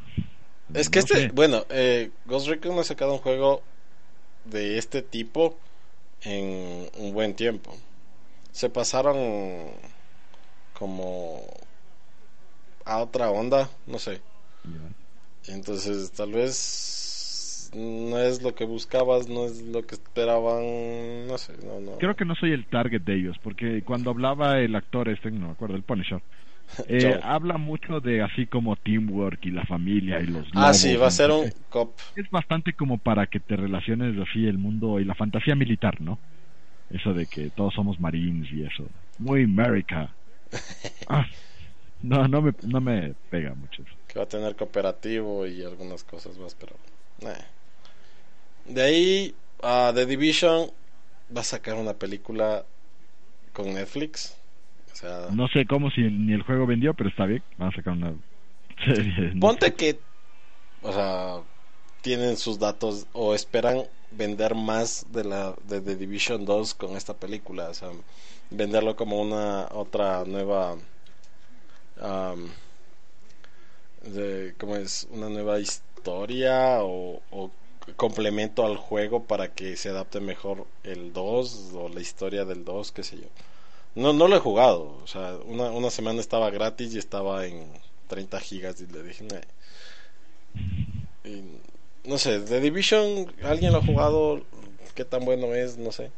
Es 0.74 0.90
que 0.90 0.98
este, 0.98 1.28
bueno, 1.28 1.64
eh, 1.70 2.10
Ghost 2.26 2.48
Recon 2.48 2.78
ha 2.78 2.84
sacado 2.84 3.12
un 3.12 3.18
juego 3.18 3.62
de 4.44 4.78
este 4.78 5.02
tipo 5.02 5.56
en 6.22 6.88
un 6.98 7.12
buen 7.12 7.34
tiempo. 7.34 7.76
Se 8.52 8.70
pasaron 8.70 9.70
como 10.72 11.42
a 12.84 12.98
otra 12.98 13.30
onda, 13.30 13.70
no 13.86 13.98
sé. 13.98 14.20
Entonces, 15.46 16.10
tal 16.12 16.32
vez 16.32 17.70
no 17.74 18.18
es 18.18 18.42
lo 18.42 18.54
que 18.54 18.64
buscabas, 18.64 19.28
no 19.28 19.46
es 19.46 19.62
lo 19.62 19.86
que 19.86 19.94
esperaban, 19.96 21.26
no 21.26 21.38
sé, 21.38 21.54
no, 21.64 21.80
no. 21.80 21.98
Creo 21.98 22.14
que 22.14 22.24
no 22.24 22.34
soy 22.34 22.52
el 22.52 22.66
target 22.66 23.02
de 23.02 23.16
ellos, 23.16 23.36
porque 23.42 23.82
cuando 23.82 24.10
hablaba 24.10 24.58
el 24.60 24.74
actor 24.74 25.08
este, 25.08 25.30
no 25.30 25.46
me 25.48 25.52
acuerdo, 25.52 25.76
el 25.76 25.82
Punisher, 25.82 26.22
eh, 26.88 27.18
habla 27.22 27.58
mucho 27.58 28.00
de 28.00 28.22
así 28.22 28.46
como 28.46 28.76
teamwork 28.76 29.44
y 29.46 29.50
la 29.50 29.64
familia 29.64 30.20
y 30.20 30.26
los 30.26 30.46
Ah, 30.54 30.74
sí, 30.74 30.96
va 30.96 31.08
a 31.08 31.10
ser 31.10 31.30
un 31.30 31.50
cop. 31.70 31.96
Es 32.16 32.28
bastante 32.30 32.72
como 32.72 32.98
para 32.98 33.26
que 33.26 33.40
te 33.40 33.56
relaciones 33.56 34.16
así 34.20 34.46
el 34.46 34.58
mundo 34.58 35.00
y 35.00 35.04
la 35.04 35.14
fantasía 35.14 35.54
militar, 35.54 36.00
¿no? 36.00 36.18
Eso 36.90 37.12
de 37.12 37.26
que 37.26 37.50
todos 37.50 37.74
somos 37.74 37.98
marines 37.98 38.48
y 38.52 38.62
eso. 38.62 38.88
Muy 39.18 39.44
America. 39.44 40.14
Ah, 41.06 41.26
no, 42.00 42.26
no 42.28 42.40
me, 42.40 42.54
no 42.66 42.80
me 42.80 43.12
pega 43.28 43.54
mucho 43.54 43.82
eso 43.82 43.94
va 44.18 44.24
a 44.24 44.28
tener 44.28 44.56
cooperativo 44.56 45.46
y 45.46 45.62
algunas 45.62 46.04
cosas 46.04 46.38
más, 46.38 46.54
pero... 46.54 46.74
De 48.66 48.82
ahí 48.82 49.34
a 49.62 49.92
The 49.94 50.06
Division 50.06 50.70
va 51.34 51.40
a 51.40 51.44
sacar 51.44 51.74
una 51.74 51.94
película 51.94 52.64
con 53.52 53.74
Netflix. 53.74 54.36
O 54.94 54.96
sea, 54.96 55.28
no 55.32 55.48
sé 55.48 55.66
cómo 55.66 55.90
si 55.90 56.02
ni 56.02 56.32
el 56.32 56.42
juego 56.42 56.66
vendió, 56.66 56.94
pero 56.94 57.10
está 57.10 57.26
bien. 57.26 57.42
Van 57.58 57.68
a 57.68 57.76
sacar 57.76 57.94
una 57.94 58.14
serie. 58.84 59.34
Ponte 59.40 59.74
que, 59.74 59.98
o 60.82 60.92
sea, 60.92 61.40
tienen 62.00 62.36
sus 62.36 62.58
datos 62.58 63.06
o 63.12 63.34
esperan 63.34 63.82
vender 64.12 64.54
más 64.54 65.06
de 65.10 65.24
la 65.24 65.54
de 65.64 65.80
The 65.80 65.96
Division 65.96 66.44
2 66.44 66.74
con 66.74 66.96
esta 66.96 67.14
película, 67.14 67.70
o 67.70 67.74
sea, 67.74 67.90
venderlo 68.50 68.94
como 68.94 69.20
una 69.20 69.66
otra 69.72 70.24
nueva 70.24 70.76
de 74.02 74.54
cómo 74.58 74.76
es 74.76 75.08
una 75.10 75.28
nueva 75.28 75.58
historia 75.58 76.78
o, 76.82 77.20
complemento 77.96 78.64
al 78.64 78.78
juego 78.78 79.24
para 79.24 79.52
que 79.52 79.76
se 79.76 79.90
adapte 79.90 80.18
mejor 80.18 80.66
el 80.84 81.12
2 81.12 81.72
o 81.74 81.88
la 81.90 82.00
historia 82.00 82.46
del 82.46 82.64
2, 82.64 82.92
qué 82.92 83.02
sé 83.02 83.16
yo. 83.18 83.26
No, 83.94 84.12
no 84.12 84.26
lo 84.26 84.36
he 84.36 84.40
jugado, 84.40 84.98
o 85.02 85.06
sea, 85.06 85.36
una, 85.46 85.70
una 85.70 85.88
semana 85.88 86.20
estaba 86.20 86.50
gratis 86.50 86.94
y 86.94 86.98
estaba 86.98 87.46
en 87.46 87.68
30 88.08 88.40
gigas 88.40 88.80
y 88.80 88.92
le 88.92 89.04
dije, 89.04 89.24
no 92.04 92.18
sé, 92.18 92.40
The 92.40 92.60
Division, 92.60 93.32
¿alguien 93.44 93.72
lo 93.72 93.78
ha 93.78 93.82
jugado? 93.82 94.42
¿Qué 94.94 95.04
tan 95.04 95.24
bueno 95.24 95.54
es? 95.54 95.78
No 95.78 95.92
sé. 95.92 96.10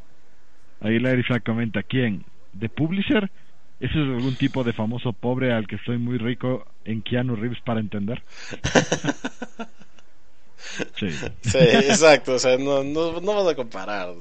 Ahí 0.80 0.99
la 0.99 1.14
comenta, 1.40 1.83
¿quién? 1.83 2.25
¿The 2.59 2.68
Publisher? 2.68 3.30
¿Ese 3.78 3.92
es 3.92 4.09
algún 4.09 4.37
tipo 4.37 4.64
de 4.64 4.73
famoso 4.73 5.12
pobre 5.12 5.52
al 5.52 5.66
que 5.66 5.76
estoy 5.76 5.99
muy 5.99 6.16
rico 6.16 6.66
en 6.85 7.02
Keanu 7.02 7.37
Reeves 7.37 7.61
para 7.62 7.80
entender? 7.80 8.23
sí. 10.97 11.11
sí, 11.42 11.59
exacto. 11.59 12.35
O 12.35 12.38
sea, 12.38 12.56
no, 12.56 12.83
no, 12.83 13.21
no 13.21 13.35
vas 13.35 13.49
a 13.49 13.54
comparar. 13.54 14.14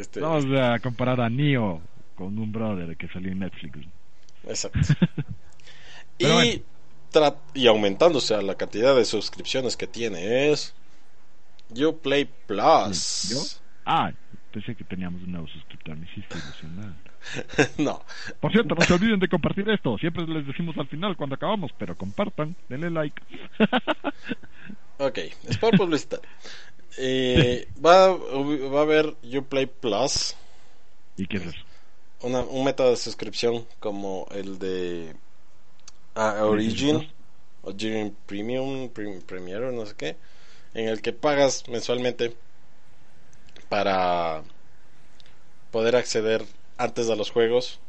Este... 0.00 0.20
No 0.20 0.30
vas 0.30 0.44
a 0.44 0.80
comparar 0.80 1.20
a 1.20 1.30
Neo 1.30 1.80
con 2.18 2.36
un 2.36 2.50
brother 2.50 2.96
que 2.96 3.06
salió 3.08 3.30
en 3.30 3.38
Netflix. 3.38 3.78
Exacto. 4.44 4.80
y, 6.18 6.62
y 7.54 7.66
aumentándose 7.68 8.34
a 8.34 8.42
la 8.42 8.56
cantidad 8.56 8.96
de 8.96 9.04
suscripciones 9.04 9.76
que 9.76 9.86
tiene 9.86 10.50
es 10.50 10.74
Uplay 11.70 12.28
Plus. 12.46 13.28
¿Yo? 13.30 13.60
Ah, 13.86 14.10
pensé 14.52 14.74
que 14.74 14.82
teníamos 14.82 15.22
un 15.22 15.30
nuevo 15.30 15.46
suscriptor. 15.46 15.96
Me 15.96 16.06
hiciste 16.06 16.36
ilusionar. 16.36 16.92
no. 17.78 18.02
Por 18.40 18.50
cierto, 18.50 18.74
no 18.74 18.80
se 18.80 18.94
olviden 18.94 19.20
de 19.20 19.28
compartir 19.28 19.68
esto. 19.70 19.96
Siempre 19.98 20.26
les 20.26 20.44
decimos 20.44 20.76
al 20.76 20.88
final 20.88 21.16
cuando 21.16 21.36
acabamos, 21.36 21.70
pero 21.78 21.96
compartan, 21.96 22.56
denle 22.68 22.90
like. 22.90 23.22
ok, 24.98 25.18
es 25.48 25.58
por 25.58 25.76
publicidad. 25.76 26.20
Eh, 26.96 27.68
va, 27.84 28.08
va 28.08 28.80
a 28.80 28.82
haber 28.82 29.14
Uplay 29.22 29.66
Plus. 29.66 30.34
¿Y 31.16 31.26
qué 31.26 31.36
es 31.36 31.46
eso? 31.46 31.67
Una, 32.20 32.40
un 32.40 32.64
método 32.64 32.90
de 32.90 32.96
suscripción 32.96 33.66
como 33.78 34.26
el 34.32 34.58
de 34.58 35.14
ah, 36.14 36.44
Origin, 36.44 37.08
Origin 37.62 38.16
Premium, 38.26 38.88
Premier, 38.90 39.60
no 39.72 39.86
sé 39.86 39.94
qué, 39.96 40.16
en 40.74 40.88
el 40.88 41.00
que 41.00 41.12
pagas 41.12 41.68
mensualmente 41.68 42.36
para 43.68 44.42
poder 45.70 45.96
acceder 45.96 46.44
antes 46.76 47.06
de 47.06 47.16
los 47.16 47.30
juegos. 47.30 47.80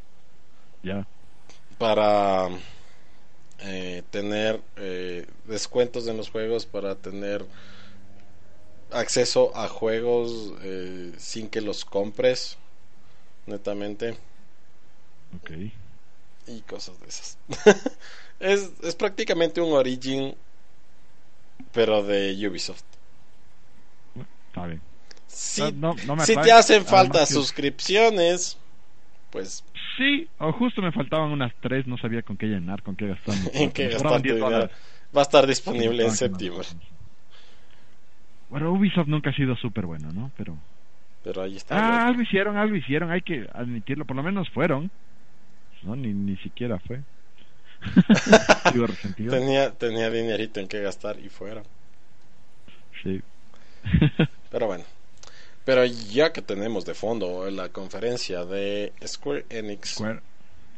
Ya. 0.83 1.07
Para 1.77 2.49
eh, 3.59 4.03
tener 4.09 4.61
eh, 4.77 5.25
descuentos 5.45 6.07
en 6.07 6.17
los 6.17 6.29
juegos, 6.29 6.65
para 6.65 6.95
tener 6.95 7.45
acceso 8.91 9.55
a 9.55 9.67
juegos 9.67 10.53
eh, 10.61 11.13
sin 11.17 11.49
que 11.49 11.61
los 11.61 11.85
compres, 11.85 12.57
netamente. 13.49 14.15
Ok. 15.35 15.51
Y 16.47 16.61
cosas 16.61 16.99
de 17.01 17.07
esas. 17.07 17.37
es, 18.39 18.71
es 18.81 18.95
prácticamente 18.95 19.61
un 19.61 19.73
Origin, 19.73 20.35
pero 21.71 22.03
de 22.03 22.47
Ubisoft. 22.47 22.83
Está 24.47 24.65
bien. 24.65 24.81
Si, 25.27 25.61
si 26.25 26.35
te 26.35 26.51
hacen 26.51 26.85
falta 26.85 27.25
suscripciones, 27.25 28.57
pues 29.29 29.63
sí, 29.97 30.27
o 30.39 30.51
justo 30.53 30.81
me 30.81 30.91
faltaban 30.91 31.31
unas 31.31 31.53
tres, 31.61 31.85
no 31.85 31.97
sabía 31.97 32.23
con 32.23 32.35
qué 32.35 32.47
llenar, 32.47 32.81
con 32.81 32.95
qué 32.95 33.07
gastar. 33.07 33.35
en 33.53 33.71
qué 33.71 33.89
gastar 33.89 34.71
Va 35.15 35.21
a 35.21 35.23
estar 35.23 35.47
disponible 35.47 36.05
en 36.05 36.11
septiembre. 36.11 36.67
Bueno, 38.49 38.71
Ubisoft 38.71 39.07
nunca 39.07 39.29
ha 39.29 39.33
sido 39.33 39.55
súper 39.55 39.85
bueno, 39.85 40.11
¿no? 40.11 40.31
Pero 40.37 40.57
pero 41.23 41.41
ahí 41.41 41.57
está. 41.57 41.75
Ah, 41.77 42.07
algo 42.07 42.21
hicieron, 42.21 42.57
algo 42.57 42.75
hicieron, 42.75 43.11
hay 43.11 43.21
que 43.21 43.47
admitirlo, 43.53 44.05
por 44.05 44.15
lo 44.15 44.23
menos 44.23 44.49
fueron. 44.49 44.89
No, 45.83 45.95
ni, 45.95 46.13
ni 46.13 46.37
siquiera 46.37 46.79
fue. 46.79 47.01
tenía, 49.29 49.71
tenía 49.71 50.09
dinerito 50.09 50.59
en 50.59 50.67
qué 50.67 50.81
gastar 50.81 51.17
y 51.19 51.29
fueron. 51.29 51.63
Sí. 53.03 53.21
Pero 54.51 54.67
bueno, 54.67 54.83
pero 55.63 55.85
ya 55.85 56.33
que 56.33 56.41
tenemos 56.41 56.85
de 56.85 56.93
fondo 56.93 57.49
la 57.49 57.69
conferencia 57.69 58.43
de 58.43 58.91
Square 59.05 59.45
Enix. 59.49 59.95
Square. 59.95 60.21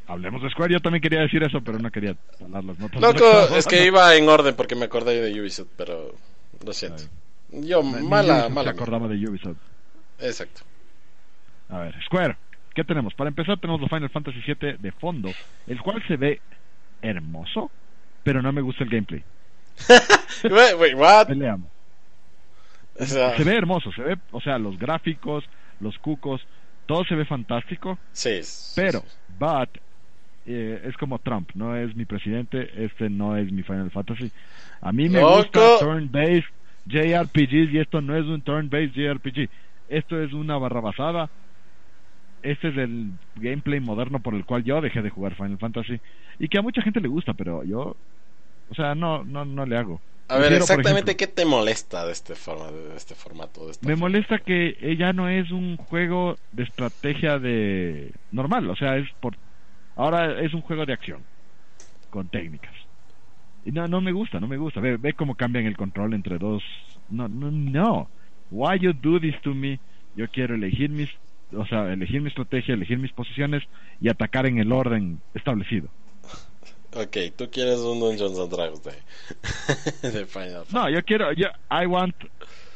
Hablemos 0.08 0.44
de 0.44 0.50
Square, 0.50 0.74
yo 0.74 0.80
también 0.82 1.02
quería 1.02 1.22
decir 1.22 1.42
eso, 1.44 1.62
pero 1.62 1.80
no 1.80 1.90
quería 1.90 2.16
hablar 2.42 2.64
las 2.66 2.78
notas. 2.78 3.02
Loco, 3.02 3.56
es 3.56 3.66
que 3.66 3.86
iba 3.86 4.14
en 4.16 4.28
orden 4.28 4.56
porque 4.56 4.76
me 4.76 4.86
acordé 4.86 5.22
de 5.22 5.42
Ubisoft, 5.42 5.70
pero 5.78 6.14
lo 6.64 6.74
siento. 6.74 7.04
Yo, 7.52 7.82
mala, 7.82 8.50
mala. 8.50 8.72
Me 8.74 8.78
acordaba 8.78 9.08
de 9.08 9.16
Ubisoft. 9.28 9.71
Exacto. 10.22 10.62
A 11.70 11.80
ver, 11.80 11.96
Square, 12.04 12.38
¿qué 12.74 12.84
tenemos? 12.84 13.14
Para 13.14 13.30
empezar 13.30 13.60
tenemos 13.60 13.82
los 13.82 13.90
Final 13.90 14.10
Fantasy 14.10 14.42
VII 14.46 14.78
de 14.78 14.92
fondo, 14.92 15.32
el 15.68 15.82
cual 15.82 16.04
se 16.08 16.18
ve 16.18 16.42
hermoso, 17.02 17.72
pero 18.24 18.42
no 18.42 18.52
me 18.52 18.62
gusta 18.62 18.84
el 18.84 18.90
gameplay. 18.90 19.24
wait, 20.44 20.76
wait, 20.78 20.96
what? 20.96 21.28
Peleamos 21.28 21.72
se 23.06 23.44
ve 23.44 23.56
hermoso, 23.56 23.92
se 23.92 24.02
ve, 24.02 24.18
o 24.32 24.42
sea, 24.42 24.58
los 24.58 24.78
gráficos, 24.78 25.44
los 25.80 25.98
cucos, 26.00 26.42
todo 26.86 27.04
se 27.06 27.16
ve 27.16 27.26
fantástico. 27.26 27.98
Sí. 28.12 28.42
Pero, 28.76 29.04
but, 29.40 29.70
eh, 30.46 30.82
es 30.86 30.98
como 30.98 31.20
Trump, 31.20 31.52
no 31.54 31.76
es 31.76 31.96
mi 31.96 32.06
presidente, 32.06 32.70
este 32.84 33.10
no 33.10 33.38
es 33.38 33.52
mi 33.52 33.64
Final 33.64 33.92
Fantasy. 33.92 34.32
A 34.82 34.92
mí 34.92 35.10
me 35.10 35.22
gusta 35.22 35.80
turn-based 35.80 36.50
JRPGs 36.88 37.74
y 37.74 37.80
esto 37.80 38.02
no 38.02 38.16
es 38.16 38.26
un 38.26 38.42
turn-based 38.42 38.94
JRPG. 38.94 39.50
Esto 39.92 40.22
es 40.22 40.34
una 40.34 40.58
barra 40.58 40.80
basada. 40.80 41.30
Este 42.42 42.70
es 42.70 42.78
el 42.78 43.12
gameplay 43.36 43.80
moderno 43.80 44.20
por 44.20 44.34
el 44.34 44.46
cual 44.46 44.64
yo 44.64 44.82
dejé 44.82 45.02
de 45.02 45.12
jugar 45.12 45.36
Final 45.36 45.60
Fantasy 45.60 46.00
y 46.40 46.48
que 46.48 46.58
a 46.58 46.64
mucha 46.64 46.82
gente 46.82 47.02
le 47.02 47.08
gusta, 47.08 47.34
pero 47.34 47.64
yo, 47.64 47.96
o 48.70 48.76
sea, 48.76 48.96
no, 48.96 49.24
no, 49.24 49.46
no 49.46 49.66
le 49.66 49.78
hago. 49.78 50.02
A 50.28 50.38
ver, 50.38 50.54
exactamente 50.54 51.18
qué 51.18 51.28
te 51.28 51.46
molesta 51.46 52.06
de 52.06 52.14
este 52.14 52.36
forma, 52.36 52.72
de 52.72 52.96
este 52.96 53.16
formato. 53.16 53.68
De 53.68 53.74
me 53.82 53.96
molesta 53.96 54.40
que 54.40 54.96
ya 54.98 55.14
no 55.14 55.28
es 55.28 55.52
un 55.52 55.76
juego 55.78 56.38
de 56.54 56.64
estrategia 56.64 57.38
de 57.38 58.12
normal, 58.32 58.70
o 58.70 58.76
sea, 58.76 58.98
es 58.98 59.08
por 59.20 59.36
ahora 59.98 60.42
es 60.42 60.54
un 60.54 60.62
juego 60.62 60.86
de 60.86 60.94
acción 60.94 61.22
con 62.10 62.30
técnicas. 62.30 62.74
Y 63.66 63.72
no, 63.72 63.88
no 63.88 64.02
me 64.02 64.14
gusta, 64.14 64.40
no 64.40 64.48
me 64.48 64.58
gusta. 64.58 64.80
Ve, 64.80 64.98
ve 64.98 65.14
cómo 65.14 65.36
cambian 65.36 65.66
el 65.66 65.78
control 65.78 66.14
entre 66.14 66.40
dos. 66.40 66.64
No, 67.10 67.28
no, 67.28 67.52
no. 67.52 68.10
Why 68.52 68.76
you 68.80 68.94
do 68.94 69.20
this 69.20 69.36
to 69.44 69.54
me? 69.56 69.80
Yo 70.16 70.28
quiero 70.28 70.56
elegir 70.56 70.90
mis, 70.90 71.10
o 71.56 71.66
sea, 71.66 71.92
elegir 71.92 72.22
mi 72.22 72.28
estrategia, 72.30 72.76
elegir 72.76 73.00
mis 73.00 73.12
posiciones 73.14 73.64
y 74.00 74.10
atacar 74.10 74.46
en 74.46 74.60
el 74.60 74.72
orden 74.72 75.22
establecido. 75.34 75.88
Ok, 76.94 77.18
tú 77.38 77.50
quieres 77.50 77.80
un 77.80 78.02
Dungeons 78.02 78.38
and 78.38 78.52
Dragons 78.52 78.84
de, 78.84 78.92
de 80.12 80.26
Final 80.26 80.66
Fantasy. 80.66 80.76
No, 80.76 80.90
yo 80.90 81.02
quiero, 81.04 81.32
yo, 81.32 81.48
I 81.70 81.86
want 81.86 82.16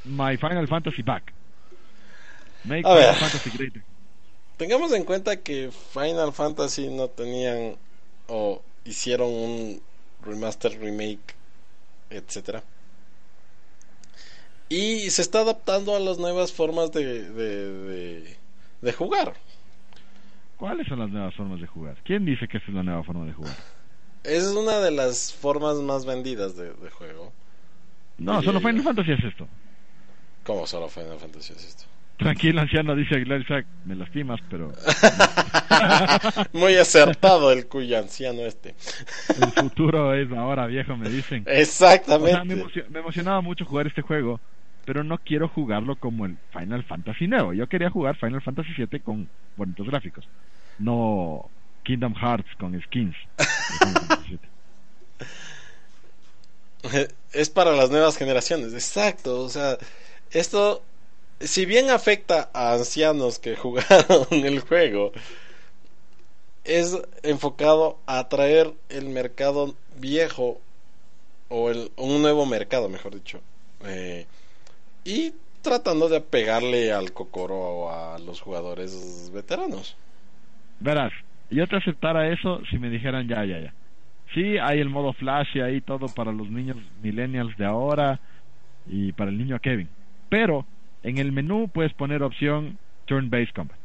my 0.05 0.37
Final 0.37 0.67
Fantasy 0.67 1.01
back. 1.01 1.33
Make 2.63 2.85
A 2.85 2.95
Final 2.95 3.15
Fantasy 3.15 3.57
great. 3.57 3.73
Tengamos 4.57 4.93
en 4.93 5.03
cuenta 5.03 5.35
que 5.35 5.69
Final 5.69 6.31
Fantasy 6.31 6.87
no 6.87 7.09
tenían 7.09 7.75
o 8.27 8.61
hicieron 8.85 9.29
un 9.29 9.81
remaster, 10.23 10.79
remake, 10.79 11.35
etcétera. 12.09 12.63
Y 14.69 15.09
se 15.11 15.21
está 15.21 15.41
adaptando 15.41 15.95
a 15.95 15.99
las 15.99 16.17
nuevas 16.17 16.51
formas 16.51 16.91
de, 16.91 17.29
de, 17.29 18.37
de, 18.81 18.93
jugar. 18.93 19.33
¿Cuáles 20.57 20.87
son 20.87 20.99
las 20.99 21.09
nuevas 21.09 21.35
formas 21.35 21.61
de 21.61 21.67
jugar? 21.67 21.97
¿Quién 22.03 22.25
dice 22.25 22.47
que 22.47 22.57
esa 22.57 22.67
es 22.67 22.73
la 22.73 22.83
nueva 22.83 23.03
forma 23.03 23.25
de 23.25 23.33
jugar? 23.33 23.55
Es 24.23 24.45
una 24.45 24.79
de 24.79 24.89
las 24.89 25.33
formas 25.33 25.75
más 25.77 26.05
vendidas 26.05 26.57
de, 26.57 26.71
juego. 26.89 27.31
No, 28.17 28.41
solo 28.41 28.59
Final 28.59 28.81
Fantasy 28.81 29.11
es 29.11 29.23
esto. 29.23 29.47
¿Cómo 30.43 30.65
solo 30.65 30.89
Final 30.89 31.19
Fantasy 31.19 31.53
es 31.53 31.63
esto? 31.63 31.85
Tranquilo, 32.17 32.61
anciano, 32.61 32.95
dice 32.95 33.15
Aguilar 33.15 33.41
Isaac. 33.41 33.65
Me 33.83 33.95
lastimas, 33.95 34.39
pero. 34.49 34.71
Muy 36.53 36.75
acertado 36.77 37.51
el 37.51 37.67
cuyo 37.67 37.99
anciano 37.99 38.41
este. 38.41 38.73
el 39.29 39.51
futuro 39.51 40.13
es 40.13 40.31
ahora, 40.31 40.65
viejo, 40.65 40.95
me 40.95 41.09
dicen. 41.09 41.43
Exactamente. 41.47 42.55
me, 42.89 42.99
emocionaba 42.99 43.41
mucho 43.41 43.65
jugar 43.65 43.87
este 43.87 44.01
juego, 44.01 44.39
pero 44.85 45.03
no 45.03 45.17
quiero 45.17 45.49
jugarlo 45.49 45.97
como 45.97 46.25
el 46.25 46.37
Final 46.51 46.83
Fantasy 46.83 47.27
nuevo. 47.27 47.53
Yo 47.53 47.67
quería 47.67 47.89
jugar 47.89 48.15
Final 48.17 48.41
Fantasy 48.41 48.69
VII 48.77 48.99
con 49.01 49.27
bonitos 49.57 49.87
gráficos. 49.87 50.27
No 50.79 51.49
Kingdom 51.83 52.13
Hearts 52.15 52.49
con 52.57 52.79
skins. 52.81 53.15
es 57.33 57.49
para 57.49 57.71
las 57.71 57.89
nuevas 57.89 58.17
generaciones, 58.17 58.73
exacto. 58.73 59.41
O 59.41 59.49
sea, 59.49 59.77
esto 60.31 60.83
si 61.39 61.65
bien 61.65 61.89
afecta 61.89 62.49
a 62.53 62.73
ancianos 62.73 63.39
que 63.39 63.55
jugaron 63.57 64.27
el 64.31 64.59
juego, 64.61 65.11
es 66.63 66.97
enfocado 67.23 67.99
a 68.05 68.19
atraer 68.19 68.73
el 68.89 69.09
mercado 69.09 69.75
viejo 69.97 70.59
o 71.49 71.69
el, 71.69 71.91
un 71.95 72.21
nuevo 72.21 72.45
mercado, 72.45 72.89
mejor 72.89 73.13
dicho. 73.15 73.39
Eh, 73.85 74.25
y 75.05 75.33
tratando 75.61 76.09
de 76.09 76.19
pegarle 76.19 76.91
al 76.91 77.13
cocoro 77.13 77.91
a 77.91 78.19
los 78.19 78.41
jugadores 78.41 79.31
veteranos. 79.33 79.95
Verás, 80.79 81.13
yo 81.49 81.67
te 81.67 81.77
aceptara 81.77 82.31
eso 82.31 82.61
si 82.69 82.77
me 82.77 82.89
dijeran 82.89 83.27
ya, 83.27 83.45
ya, 83.45 83.59
ya. 83.59 83.73
Sí, 84.33 84.57
hay 84.57 84.79
el 84.79 84.89
modo 84.89 85.13
flash 85.13 85.47
y 85.55 85.61
ahí 85.61 85.79
todo 85.81 86.07
para 86.07 86.31
los 86.31 86.49
niños 86.49 86.77
millennials 87.01 87.55
de 87.57 87.65
ahora 87.65 88.19
y 88.87 89.13
para 89.13 89.31
el 89.31 89.37
niño 89.37 89.59
Kevin. 89.59 89.87
Pero 90.29 90.65
en 91.03 91.19
el 91.19 91.31
menú 91.31 91.69
puedes 91.69 91.93
poner 91.93 92.23
opción 92.23 92.77
Turn-Based 93.05 93.53
Combat. 93.53 93.77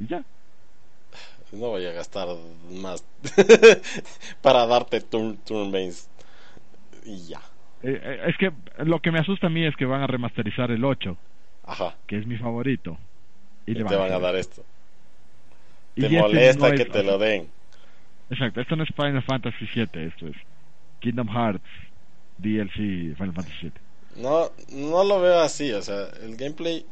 Y 0.00 0.06
ya. 0.06 0.24
No 1.52 1.68
voy 1.68 1.86
a 1.86 1.92
gastar 1.92 2.28
más 2.70 3.04
para 4.42 4.66
darte 4.66 5.00
turn-based. 5.00 6.08
y 7.04 7.26
ya. 7.26 7.40
Eh, 7.82 8.00
eh, 8.02 8.20
es 8.26 8.36
que 8.36 8.52
lo 8.84 9.00
que 9.00 9.12
me 9.12 9.20
asusta 9.20 9.46
a 9.46 9.50
mí 9.50 9.64
es 9.64 9.76
que 9.76 9.84
van 9.84 10.02
a 10.02 10.06
remasterizar 10.06 10.70
el 10.70 10.84
8. 10.84 11.16
Ajá. 11.64 11.94
Que 12.06 12.18
es 12.18 12.26
mi 12.26 12.36
favorito. 12.36 12.98
Y, 13.66 13.74
te 13.74 13.82
van 13.82 14.12
a 14.12 14.18
dar 14.18 14.34
esto. 14.36 14.64
te 15.94 16.06
este 16.06 16.18
molesta 16.18 16.72
que 16.72 16.84
te 16.86 17.02
lo 17.02 17.18
den. 17.18 17.48
Exacto, 18.30 18.60
esto 18.60 18.76
no 18.76 18.84
es 18.84 18.90
Final 18.94 19.22
Fantasy 19.22 19.66
7, 19.72 20.06
esto 20.06 20.26
es 20.26 20.36
Kingdom 21.00 21.28
Hearts 21.28 21.64
DLC 22.38 23.14
Final 23.16 23.32
Fantasy 23.34 23.56
7. 23.60 23.80
No, 24.16 24.50
no 24.70 25.04
lo 25.04 25.20
veo 25.20 25.40
así, 25.40 25.72
o 25.72 25.82
sea, 25.82 26.08
el 26.22 26.36
gameplay 26.36 26.84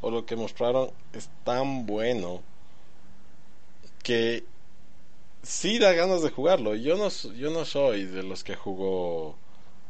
o 0.00 0.10
lo 0.10 0.26
que 0.26 0.36
mostraron 0.36 0.90
es 1.12 1.30
tan 1.44 1.86
bueno 1.86 2.42
que 4.02 4.44
sí 5.42 5.78
da 5.78 5.92
ganas 5.92 6.22
de 6.22 6.30
jugarlo. 6.30 6.74
Yo 6.74 6.96
no, 6.96 7.08
yo 7.36 7.50
no 7.50 7.64
soy 7.64 8.04
de 8.04 8.22
los 8.22 8.44
que 8.44 8.54
jugó 8.54 9.36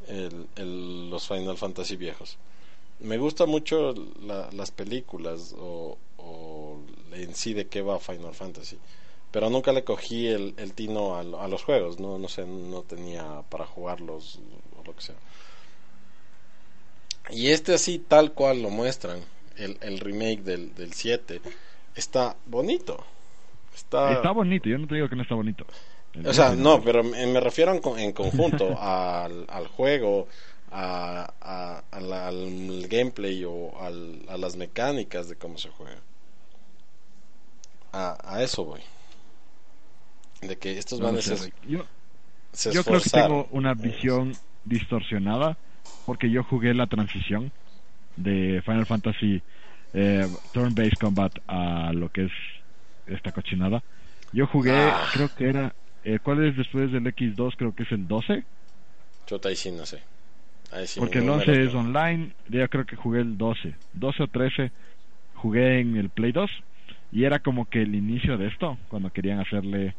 el, 0.08 1.10
los 1.10 1.28
Final 1.28 1.56
Fantasy 1.56 1.96
viejos. 1.96 2.38
Me 3.00 3.18
gusta 3.18 3.46
mucho 3.46 3.94
las 4.52 4.70
películas 4.70 5.54
o, 5.58 5.98
o, 6.18 6.78
en 7.12 7.34
sí 7.34 7.52
de 7.52 7.66
qué 7.66 7.82
va 7.82 7.98
Final 7.98 8.34
Fantasy. 8.34 8.78
Pero 9.30 9.50
nunca 9.50 9.72
le 9.72 9.82
cogí 9.82 10.28
el, 10.28 10.54
el 10.58 10.74
tino 10.74 11.16
a, 11.16 11.20
a, 11.20 11.48
los 11.48 11.64
juegos. 11.64 11.98
No, 11.98 12.18
no 12.18 12.28
sé, 12.28 12.46
no 12.46 12.82
tenía 12.82 13.42
para 13.48 13.66
jugarlos 13.66 14.38
o 14.78 14.84
lo 14.84 14.94
que 14.94 15.02
sea. 15.02 15.16
Y 17.30 17.48
este 17.48 17.74
así, 17.74 17.98
tal 17.98 18.32
cual 18.32 18.62
lo 18.62 18.70
muestran, 18.70 19.20
el, 19.56 19.76
el 19.80 19.98
remake 19.98 20.42
del, 20.42 20.74
del 20.74 20.92
7, 20.92 21.40
está 21.96 22.36
bonito. 22.46 23.04
Está... 23.74 24.12
está 24.12 24.30
bonito, 24.30 24.68
yo 24.68 24.78
no 24.78 24.86
te 24.86 24.94
digo 24.94 25.08
que 25.08 25.16
no 25.16 25.22
está 25.22 25.34
bonito. 25.34 25.66
O 26.24 26.32
sea, 26.32 26.54
no, 26.54 26.82
pero 26.82 27.02
me, 27.02 27.40
refiero 27.40 27.72
en, 27.72 28.12
conjunto 28.12 28.76
al, 28.80 29.46
al, 29.48 29.66
juego, 29.68 30.28
a, 30.70 31.32
a, 31.40 31.82
al 31.90 32.86
gameplay 32.88 33.44
o 33.44 33.72
a 33.78 34.36
las 34.36 34.56
mecánicas 34.56 35.28
de 35.28 35.36
cómo 35.36 35.58
se 35.58 35.70
juega. 35.70 36.00
A, 37.92 38.18
a 38.22 38.42
eso 38.42 38.64
voy. 38.64 38.80
De 40.40 40.56
que 40.58 40.78
estos 40.78 41.00
van 41.00 41.16
a 41.16 41.22
ser... 41.22 41.38
Yo, 41.66 41.84
yo 42.72 42.84
creo 42.84 43.00
que 43.00 43.10
tengo 43.10 43.48
una 43.50 43.74
visión 43.74 44.36
distorsionada 44.64 45.56
porque 46.06 46.30
yo 46.30 46.44
jugué 46.44 46.74
la 46.74 46.86
transición 46.86 47.52
de 48.16 48.62
Final 48.64 48.86
Fantasy 48.86 49.42
eh, 49.92 50.28
Turn-Based 50.52 50.98
Combat 51.00 51.32
a 51.46 51.92
lo 51.92 52.10
que 52.10 52.24
es 52.26 52.32
esta 53.06 53.32
cochinada. 53.32 53.82
Yo 54.32 54.46
jugué, 54.46 54.72
ah. 54.72 55.06
creo 55.12 55.34
que 55.34 55.48
era. 55.48 55.74
Eh, 56.04 56.18
¿Cuál 56.22 56.44
es 56.44 56.56
después 56.56 56.92
del 56.92 57.04
X2? 57.04 57.54
Creo 57.56 57.74
que 57.74 57.84
es 57.84 57.92
el 57.92 58.06
12. 58.06 58.44
Yo 59.26 59.40
ahí 59.44 59.56
sí 59.56 59.70
no 59.72 59.86
sé. 59.86 60.02
porque 60.98 61.18
el 61.18 61.28
11 61.28 61.64
es 61.64 61.74
online. 61.74 62.32
Yo 62.48 62.68
creo 62.68 62.84
que 62.84 62.96
jugué 62.96 63.20
el 63.20 63.38
12. 63.38 63.74
12 63.94 64.22
o 64.22 64.28
13 64.28 64.70
jugué 65.34 65.80
en 65.80 65.96
el 65.96 66.10
Play 66.10 66.32
2. 66.32 66.50
Y 67.12 67.24
era 67.24 67.38
como 67.38 67.68
que 67.68 67.82
el 67.82 67.94
inicio 67.94 68.36
de 68.36 68.48
esto, 68.48 68.78
cuando 68.88 69.10
querían 69.10 69.40
hacerle. 69.40 69.94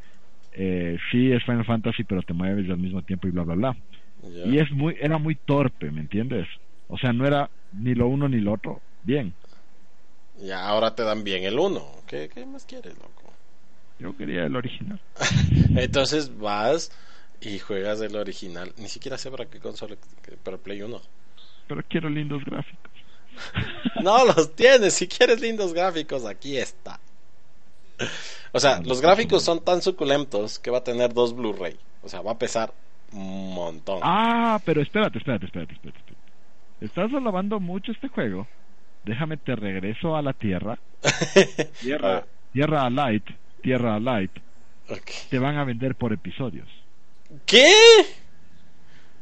Eh, 0.51 0.97
sí, 1.11 1.31
es 1.31 1.43
Final 1.43 1.65
Fantasy, 1.65 2.03
pero 2.03 2.21
te 2.21 2.33
mueves 2.33 2.69
al 2.69 2.77
mismo 2.77 3.01
tiempo 3.01 3.27
y 3.27 3.31
bla, 3.31 3.43
bla, 3.43 3.55
bla. 3.55 3.77
Y 4.45 4.57
es 4.59 4.71
muy, 4.71 4.95
era 4.99 5.17
muy 5.17 5.35
torpe, 5.35 5.91
¿me 5.91 6.01
entiendes? 6.01 6.47
O 6.87 6.97
sea, 6.97 7.13
no 7.13 7.25
era 7.25 7.49
ni 7.73 7.93
lo 7.93 8.07
uno 8.07 8.27
ni 8.29 8.39
lo 8.39 8.53
otro. 8.53 8.81
Bien. 9.03 9.33
Y 10.41 10.51
ahora 10.51 10.95
te 10.95 11.03
dan 11.03 11.23
bien 11.23 11.43
el 11.43 11.59
uno. 11.59 11.85
¿Qué, 12.07 12.29
más 12.45 12.65
quieres, 12.65 12.95
loco? 12.97 13.24
Yo 13.99 14.15
quería 14.15 14.45
el 14.45 14.55
original. 14.55 14.99
Entonces 15.75 16.37
vas 16.37 16.91
y 17.41 17.59
juegas 17.59 18.01
el 18.01 18.15
original. 18.15 18.73
Ni 18.77 18.87
siquiera 18.87 19.17
sé 19.17 19.31
para 19.31 19.45
qué 19.45 19.59
consola, 19.59 19.95
pero 20.43 20.57
Play 20.57 20.81
1. 20.81 21.01
Pero 21.67 21.83
quiero 21.89 22.09
lindos 22.09 22.43
gráficos. 22.45 22.91
no 24.03 24.25
los 24.25 24.55
tienes. 24.55 24.93
Si 24.93 25.07
quieres 25.07 25.41
lindos 25.41 25.73
gráficos, 25.73 26.25
aquí 26.25 26.57
está. 26.57 26.99
O 28.51 28.59
sea, 28.59 28.81
los 28.81 29.01
gráficos 29.01 29.43
son 29.43 29.63
tan 29.63 29.81
suculentos 29.81 30.59
que 30.59 30.71
va 30.71 30.79
a 30.79 30.83
tener 30.83 31.13
dos 31.13 31.35
Blu-ray. 31.35 31.77
O 32.03 32.09
sea, 32.09 32.21
va 32.21 32.33
a 32.33 32.37
pesar 32.37 32.73
un 33.11 33.53
montón. 33.53 33.99
Ah, 34.03 34.59
pero 34.65 34.81
espérate, 34.81 35.17
espérate, 35.17 35.45
espérate, 35.45 35.73
espérate. 35.73 36.15
Estás 36.81 37.13
alabando 37.13 37.59
mucho 37.59 37.91
este 37.91 38.09
juego. 38.09 38.47
Déjame 39.05 39.37
te 39.37 39.55
regreso 39.55 40.15
a 40.15 40.21
la 40.21 40.33
Tierra. 40.33 40.77
tierra, 41.81 42.25
tierra 42.51 42.89
Light, 42.89 43.23
Tierra 43.65 43.99
Light. 43.99 44.29
Te 45.31 45.39
van 45.39 45.57
a 45.57 45.63
vender 45.63 45.95
por 45.95 46.13
episodios. 46.13 46.67
¿Qué? 47.47 47.65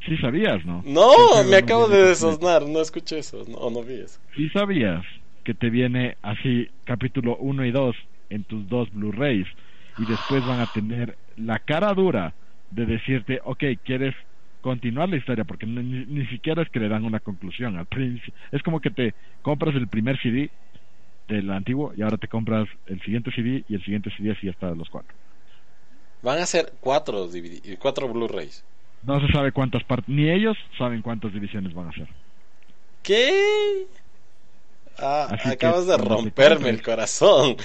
Sí 0.05 0.17
sabías, 0.17 0.65
¿no? 0.65 0.83
No, 0.85 1.45
me 1.45 1.55
acabo 1.55 1.87
de 1.87 2.07
desosnar, 2.07 2.67
no 2.67 2.81
escuché 2.81 3.19
eso, 3.19 3.45
no, 3.47 3.69
no 3.69 3.83
vi 3.83 4.01
eso. 4.01 4.19
Sí 4.35 4.49
sabías 4.49 5.01
que 5.45 5.53
te 5.53 5.69
viene 5.69 6.17
así 6.21 6.67
capítulo 6.83 7.37
1 7.37 7.65
y 7.65 7.71
2 7.71 7.95
en 8.31 8.43
tus 8.43 8.67
dos 8.67 8.91
Blu-rays 8.91 9.47
y 9.97 10.05
después 10.05 10.45
van 10.45 10.59
a 10.59 10.67
tener 10.67 11.17
la 11.37 11.59
cara 11.59 11.93
dura 11.93 12.33
de 12.69 12.85
decirte, 12.85 13.39
ok, 13.45 13.63
quieres 13.85 14.13
continuar 14.59 15.07
la 15.07 15.15
historia 15.15 15.45
porque 15.45 15.65
ni, 15.65 16.05
ni 16.05 16.25
siquiera 16.27 16.63
es 16.63 16.69
que 16.69 16.81
le 16.81 16.89
dan 16.89 17.05
una 17.05 17.21
conclusión 17.21 17.77
al 17.77 17.85
principio. 17.85 18.33
Es 18.51 18.61
como 18.61 18.81
que 18.81 18.89
te 18.89 19.13
compras 19.41 19.73
el 19.75 19.87
primer 19.87 20.19
CD 20.21 20.51
del 21.27 21.49
antiguo 21.51 21.93
y 21.95 22.01
ahora 22.01 22.17
te 22.17 22.27
compras 22.27 22.67
el 22.87 23.01
siguiente 23.01 23.31
CD 23.31 23.63
y 23.67 23.75
el 23.75 23.83
siguiente 23.83 24.11
CD 24.17 24.31
así 24.31 24.49
hasta 24.49 24.69
los 24.75 24.89
cuatro. 24.89 25.13
Van 26.21 26.39
a 26.39 26.45
ser 26.45 26.73
cuatro, 26.79 27.27
DVD, 27.27 27.77
cuatro 27.79 28.07
Blu-rays. 28.07 28.63
No 29.03 29.19
se 29.19 29.31
sabe 29.33 29.51
cuántas 29.51 29.83
partes, 29.83 30.07
ni 30.07 30.29
ellos 30.29 30.57
saben 30.77 31.01
cuántas 31.01 31.33
divisiones 31.33 31.73
van 31.73 31.87
a 31.87 31.89
hacer. 31.89 32.07
¿Qué? 33.01 33.85
Ah, 34.99 35.35
acabas 35.45 35.87
de 35.87 35.97
romperme 35.97 36.69
el 36.69 36.81
corazón. 36.81 37.57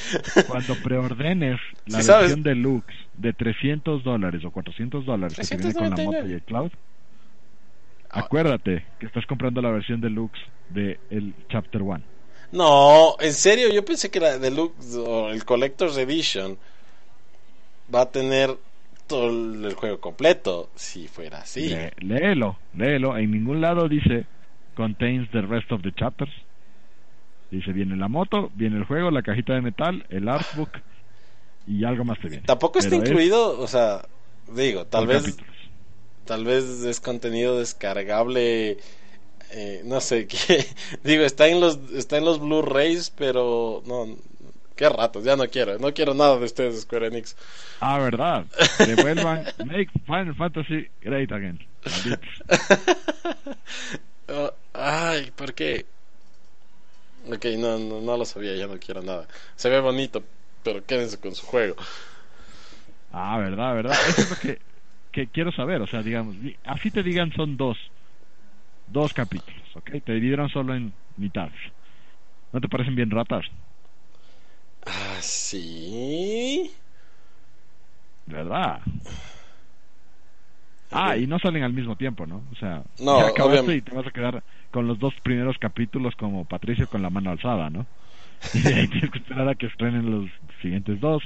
Cuando 0.49 0.75
preordenes 0.83 1.61
la 1.87 2.03
Sí 2.03 2.11
versión 2.11 2.43
deluxe 2.43 2.95
de 3.17 3.33
300 3.35 4.03
dólares 4.03 4.45
o 4.45 4.51
400 4.51 5.05
dólares 5.05 5.37
que 5.37 5.45
te 5.57 5.57
viene 5.57 5.75
con 5.75 5.83
la 5.85 5.91
moto 5.91 5.97
399. 5.97 6.31
y 6.31 6.33
el 6.35 6.43
cloud, 6.43 6.73
Ah. 8.11 8.21
acuérdate 8.21 8.87
que 8.99 9.05
estás 9.05 9.27
comprando 9.27 9.61
la 9.61 9.71
versión 9.71 10.01
deluxe 10.01 10.41
de 10.71 10.99
el 11.11 11.35
Chapter 11.51 11.83
1. 11.83 12.01
No, 12.53 13.17
en 13.21 13.33
serio, 13.35 13.69
yo 13.71 13.85
pensé 13.85 14.11
que 14.11 14.21
la 14.21 14.39
Deluxe 14.39 14.97
o 14.97 15.31
el 15.31 15.45
Collector's 15.45 15.97
Edition 15.99 16.57
va 17.95 18.03
a 18.03 18.11
tener 18.11 18.57
todo 19.07 19.29
el 19.29 19.75
juego 19.75 20.01
completo. 20.01 20.69
Si 20.77 21.09
fuera 21.09 21.39
así. 21.39 21.69
Le- 21.69 21.93
léelo, 22.01 22.59
léelo. 22.77 23.17
En 23.17 23.31
ningún 23.31 23.61
lado 23.61 23.89
dice 23.89 24.27
contains 24.77 25.31
the 25.31 25.43
rest 25.43 25.71
of 25.73 25.83
the 25.83 25.93
chapters. 25.93 26.31
Dice 27.51 27.73
viene 27.73 27.97
la 27.97 28.09
moto, 28.09 28.51
viene 28.55 28.77
el 28.77 28.85
juego, 28.85 29.11
la 29.11 29.23
cajita 29.23 29.55
de 29.55 29.63
metal, 29.63 30.05
el 30.11 30.29
artbook 30.29 30.71
y 31.67 31.85
algo 31.85 32.05
más 32.05 32.19
te 32.21 32.29
viene. 32.29 32.43
Tampoco 32.47 32.79
está 32.79 32.91
Pero 32.91 33.03
es 33.03 33.11
incluido, 33.11 33.59
o 33.61 33.67
sea, 33.67 34.07
digo, 34.55 34.85
tal 34.85 35.07
vez 35.07 35.23
capítulos. 35.23 35.57
tal 36.27 36.45
vez 36.45 36.65
es 36.85 37.01
contenido 37.01 37.59
descargable 37.59 38.77
eh, 39.53 39.83
no 39.85 40.01
sé 40.01 40.27
qué 40.29 40.67
digo 41.05 41.25
está 41.25 41.49
en 41.49 41.61
los 41.61 41.79
está 41.95 42.19
en 42.19 42.25
los 42.25 42.41
Blu-rays 42.41 43.11
pero 43.17 43.83
no 43.87 44.17
qué 44.77 44.89
ratos 44.89 45.25
ya 45.25 45.37
no 45.37 45.49
quiero 45.49 45.79
no 45.79 45.93
quiero 45.95 46.15
nada 46.15 46.39
de 46.39 46.45
ustedes 46.45 46.83
Square 46.83 47.09
Enix 47.09 47.37
Ah, 47.81 47.99
verdad. 47.99 48.45
Devuelvan 48.79 49.45
Make 49.65 49.91
Final 50.05 50.35
Fantasy 50.35 50.89
Great 51.01 51.31
Again. 51.31 51.59
Oh, 54.31 54.53
ay 54.75 55.31
¿por 55.37 55.55
qué? 55.55 55.87
Ok, 57.31 57.45
no, 57.59 57.79
no 57.79 58.01
no 58.01 58.17
lo 58.17 58.25
sabía 58.25 58.55
ya 58.57 58.67
no 58.67 58.79
quiero 58.79 59.03
nada 59.03 59.27
se 59.57 59.69
ve 59.69 59.81
bonito 59.81 60.23
pero 60.63 60.85
quédense 60.85 61.19
con 61.19 61.35
su 61.35 61.47
juego 61.47 61.77
Ah, 63.13 63.39
verdad, 63.39 63.75
verdad. 63.75 63.97
Eso 64.09 64.23
es 64.23 64.31
lo 64.31 64.37
que, 64.37 64.59
que 65.13 65.29
quiero 65.29 65.51
saber. 65.53 65.81
O 65.81 65.87
sea, 65.87 66.03
digamos, 66.03 66.41
di- 66.41 66.57
así 66.65 66.91
te 66.91 67.03
digan 67.03 67.33
son 67.33 67.57
dos. 67.57 67.77
Dos 68.91 69.13
capítulos, 69.13 69.69
¿ok? 69.77 69.91
Te 70.05 70.13
dividieron 70.15 70.49
solo 70.49 70.75
en 70.75 70.95
mitades. 71.17 71.59
¿No 72.53 72.61
te 72.61 72.69
parecen 72.69 72.95
bien 72.97 73.11
ratas? 73.11 73.47
ah 74.87 75.21
sí 75.23 76.75
¿Verdad? 78.27 78.83
Ah, 80.91 81.17
y 81.17 81.27
no 81.27 81.39
salen 81.39 81.63
al 81.65 81.73
mismo 81.75 81.97
tiempo, 81.97 82.27
¿no? 82.27 82.47
O 82.51 82.55
sea, 82.57 82.83
No, 82.99 83.21
acabaste 83.27 83.75
y 83.77 83.83
te 83.83 83.95
vas 83.95 84.07
a 84.07 84.11
quedar 84.11 84.43
con 84.71 84.87
los 84.89 84.99
dos 84.99 85.15
primeros 85.23 85.59
capítulos 85.59 86.15
como 86.17 86.47
Patricio 86.47 86.89
con 86.89 87.03
la 87.03 87.11
mano 87.11 87.31
alzada, 87.31 87.69
¿no? 87.71 87.87
Y 88.55 88.73
ahí 88.73 88.89
tienes 88.89 89.11
que 89.11 89.19
esperar 89.19 89.49
a 89.49 89.57
que 89.57 89.67
estrenen 89.67 90.11
los 90.11 90.31
siguientes 90.63 91.01
dos, 91.01 91.23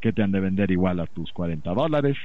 que 0.00 0.12
te 0.12 0.22
han 0.22 0.32
de 0.32 0.40
vender 0.40 0.70
igual 0.72 1.00
a 1.00 1.06
tus 1.08 1.32
40 1.32 1.72
dólares. 1.74 2.16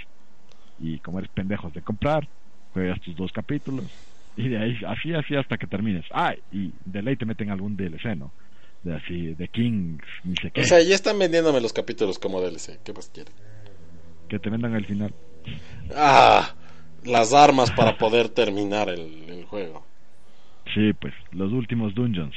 Y 0.77 0.99
como 1.01 1.19
eres 1.19 1.31
pendejos 1.31 1.73
de 1.73 1.83
comprar, 1.83 2.29
juegas 2.71 3.01
tus 3.01 3.15
dos 3.15 3.31
capítulos. 3.33 3.91
Y 4.35 4.49
de 4.49 4.57
ahí, 4.57 4.75
así, 4.87 5.13
así 5.13 5.35
hasta 5.35 5.57
que 5.57 5.67
termines. 5.67 6.05
Ah, 6.11 6.33
y 6.51 6.73
de 6.85 7.01
ley 7.03 7.15
te 7.17 7.25
meten 7.25 7.49
algún 7.49 7.75
DLC, 7.75 8.15
¿no? 8.15 8.33
De 8.81 8.95
así, 8.95 9.35
de 9.35 9.47
Kings, 9.49 10.03
ni 10.23 10.35
sé 10.37 10.51
qué. 10.51 10.63
o 10.63 10.63
sea 10.63 10.81
ya 10.81 10.95
están 10.95 11.19
vendiéndome 11.19 11.61
los 11.61 11.73
capítulos 11.73 12.17
como 12.19 12.41
DLC 12.41 12.79
qué 12.83 12.93
más 12.93 13.09
quieren 13.09 13.33
que 14.27 14.39
te 14.39 14.49
vendan 14.49 14.73
al 14.73 14.85
final. 14.85 15.13
ah 15.95 16.55
las 17.03 17.33
armas 17.33 17.71
para 17.71 17.97
poder 17.97 18.29
terminar 18.29 18.89
el, 18.89 19.29
el 19.29 19.45
juego 19.45 19.85
Sí, 20.73 20.91
pues, 20.93 21.13
los 21.31 21.51
últimos 21.53 21.93
dungeons. 21.95 22.35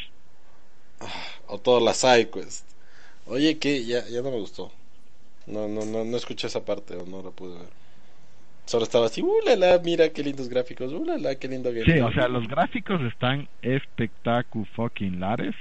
o 1.46 1.58
todas 1.58 1.82
las 1.82 1.98
sidequests. 1.98 2.64
Oye, 3.26 3.58
que 3.58 3.84
ya, 3.84 4.06
ya 4.08 4.22
no 4.22 4.30
me 4.30 4.38
gustó. 4.40 4.72
No, 5.46 5.68
no, 5.68 5.84
no, 5.86 6.04
no 6.04 6.16
escuché 6.16 6.46
esa 6.48 6.64
parte 6.64 6.96
o 6.96 7.06
no 7.06 7.22
la 7.22 7.30
pude 7.30 7.58
ver. 7.58 7.70
Solo 8.66 8.84
estaba 8.84 9.06
así, 9.06 9.22
uh, 9.22 9.32
la, 9.44 9.56
la, 9.56 9.78
mira 9.78 10.08
qué 10.10 10.22
lindos 10.24 10.48
gráficos, 10.48 10.92
uh, 10.92 11.04
la, 11.04 11.18
la, 11.18 11.34
qué 11.36 11.48
lindo 11.48 11.70
Sí, 11.70 11.76
gameplay". 11.78 12.00
o 12.00 12.12
sea, 12.12 12.28
los 12.28 12.46
gráficos 12.48 13.00
están 13.02 13.48
espectacu 13.62 14.64
fucking 14.74 15.20
lares. 15.20 15.54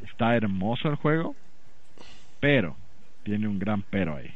Está 0.00 0.36
hermoso 0.36 0.88
el 0.88 0.96
juego, 0.96 1.34
pero 2.40 2.76
tiene 3.24 3.48
un 3.48 3.58
gran 3.58 3.82
pero 3.90 4.16
ahí. 4.16 4.30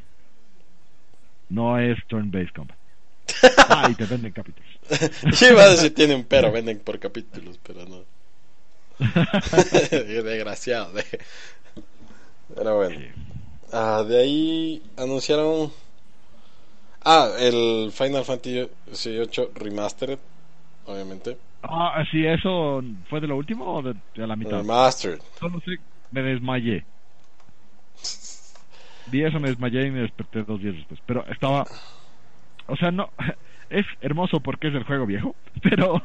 No 1.49 1.77
es 1.79 1.97
turn-based 2.07 2.53
combat. 2.53 2.77
Ah, 3.69 3.87
y 3.89 3.95
te 3.95 4.05
venden 4.05 4.31
capítulos. 4.33 4.69
Yo 5.39 5.49
iba 5.49 5.63
a 5.63 5.69
decir 5.69 5.93
tiene 5.93 6.15
un 6.15 6.23
pero, 6.25 6.51
venden 6.51 6.79
por 6.79 6.99
capítulos, 6.99 7.59
pero 7.63 7.85
no. 7.85 8.03
Desgraciado. 9.91 10.93
de- 10.93 11.05
Pero 12.55 12.75
bueno. 12.77 12.99
Sí. 12.99 13.05
Ah, 13.71 14.03
de 14.07 14.19
ahí 14.19 14.83
anunciaron. 14.97 15.71
Ah, 17.05 17.31
el 17.39 17.91
Final 17.91 18.23
Fantasy 18.23 18.67
VIII 19.09 19.49
Remastered, 19.55 20.19
obviamente. 20.85 21.37
Ah, 21.63 22.03
sí, 22.11 22.25
eso 22.25 22.81
fue 23.09 23.21
de 23.21 23.27
lo 23.27 23.37
último 23.37 23.65
o 23.65 23.81
de, 23.81 23.93
de 24.15 24.27
la 24.27 24.35
mitad. 24.35 24.57
Remastered. 24.57 25.19
Solo 25.39 25.59
sé, 25.61 25.77
me 26.11 26.21
desmayé. 26.21 26.85
Vi 29.11 29.23
eso, 29.23 29.39
me 29.39 29.49
desmayé 29.49 29.87
y 29.87 29.91
me 29.91 30.01
desperté 30.01 30.43
dos 30.43 30.61
días 30.61 30.75
después. 30.75 30.99
Pero 31.05 31.25
estaba. 31.27 31.65
O 32.67 32.75
sea, 32.75 32.91
no. 32.91 33.09
Es 33.69 33.85
hermoso 34.01 34.39
porque 34.39 34.67
es 34.67 34.75
el 34.75 34.83
juego 34.83 35.07
viejo, 35.07 35.35
pero 35.63 35.99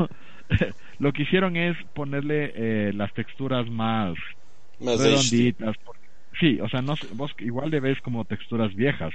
lo 0.98 1.12
que 1.12 1.24
hicieron 1.24 1.54
es 1.56 1.76
ponerle 1.92 2.52
eh, 2.54 2.92
las 2.94 3.12
texturas 3.12 3.68
más 3.68 4.14
Más 4.80 4.98
redonditas. 4.98 5.74
porque- 5.84 6.06
sí, 6.40 6.58
o 6.62 6.68
sea, 6.70 6.80
no, 6.80 6.94
vos 7.14 7.30
igual 7.40 7.68
le 7.70 7.80
ves 7.80 8.00
como 8.00 8.24
texturas 8.24 8.74
viejas, 8.74 9.12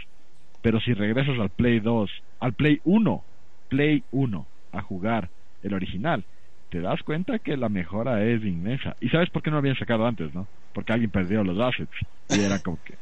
pero 0.63 0.79
si 0.79 0.93
regresas 0.93 1.37
al 1.39 1.51
Play 1.51 1.79
2, 1.81 2.09
al 2.39 2.53
Play 2.53 2.79
1, 2.85 3.23
Play 3.67 4.03
1, 4.11 4.47
a 4.71 4.81
jugar 4.81 5.29
el 5.61 5.73
original, 5.75 6.25
te 6.69 6.79
das 6.79 7.03
cuenta 7.03 7.37
que 7.37 7.55
la 7.57 7.69
mejora 7.69 8.23
es 8.25 8.41
inmensa. 8.43 8.95
¿Y 8.99 9.09
sabes 9.09 9.29
por 9.29 9.43
qué 9.43 9.51
no 9.51 9.57
lo 9.57 9.59
habían 9.59 9.77
sacado 9.77 10.07
antes, 10.07 10.33
no? 10.33 10.47
Porque 10.73 10.93
alguien 10.93 11.11
perdió 11.11 11.43
los 11.43 11.59
assets 11.59 11.91
y 12.29 12.39
era 12.39 12.57
como 12.59 12.79
que 12.83 12.95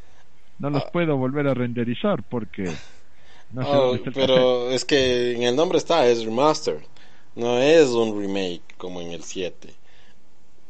no 0.60 0.70
los 0.72 0.84
Ah. 0.84 0.90
puedo 0.92 1.16
volver 1.18 1.48
a 1.48 1.54
renderizar 1.54 2.24
porque 2.24 2.64
no 3.52 3.64
sé 3.64 3.70
Oh, 3.70 3.82
dónde 3.94 3.98
está 3.98 4.10
el 4.10 4.16
papel". 4.16 4.28
pero 4.28 4.72
es 4.72 4.84
que 4.86 5.32
en 5.36 5.44
el 5.44 5.56
nombre 5.56 5.78
está, 5.78 6.08
es 6.08 6.26
remaster. 6.26 6.82
No 7.36 7.60
es 7.60 7.90
un 7.90 8.20
remake 8.20 8.76
como 8.78 9.00
en 9.02 9.12
el 9.12 9.24
7. 9.24 9.70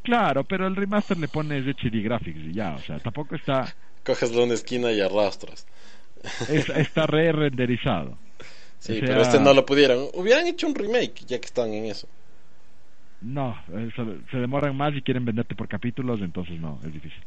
Claro, 0.04 0.44
pero 0.44 0.68
el 0.68 0.76
remaster 0.76 1.18
le 1.18 1.28
pones 1.28 1.66
HD 1.66 2.02
graphics 2.02 2.40
y 2.40 2.54
ya, 2.54 2.76
o 2.76 2.80
sea, 2.80 3.00
tampoco 3.00 3.36
está 3.36 3.64
Coges 4.04 4.32
de 4.32 4.44
una 4.44 4.56
esquina 4.56 4.92
y 4.92 5.00
arrastras. 5.00 5.68
Es- 6.50 6.70
está 6.70 7.06
re 7.08 7.32
renderizado. 7.32 8.18
Sí, 8.80 8.94
O 8.94 8.96
sea- 8.96 9.06
pero 9.08 9.22
este 9.22 9.40
no 9.40 9.54
lo 9.54 9.66
pudieron. 9.66 10.08
Hubieran 10.14 10.48
hecho 10.48 10.68
un 10.68 10.76
remake 10.76 11.24
ya 11.28 11.40
que 11.40 11.46
están 11.46 11.74
en 11.74 11.86
eso. 11.86 12.08
No, 13.22 13.56
eh, 13.72 13.90
se, 13.96 14.04
se 14.32 14.38
demoran 14.38 14.76
más 14.76 14.96
y 14.96 15.02
quieren 15.04 15.24
venderte 15.26 15.54
por 15.56 15.68
capítulos, 15.68 16.20
entonces 16.22 16.60
no, 16.60 16.80
es 16.84 16.92
difícil. 16.92 17.22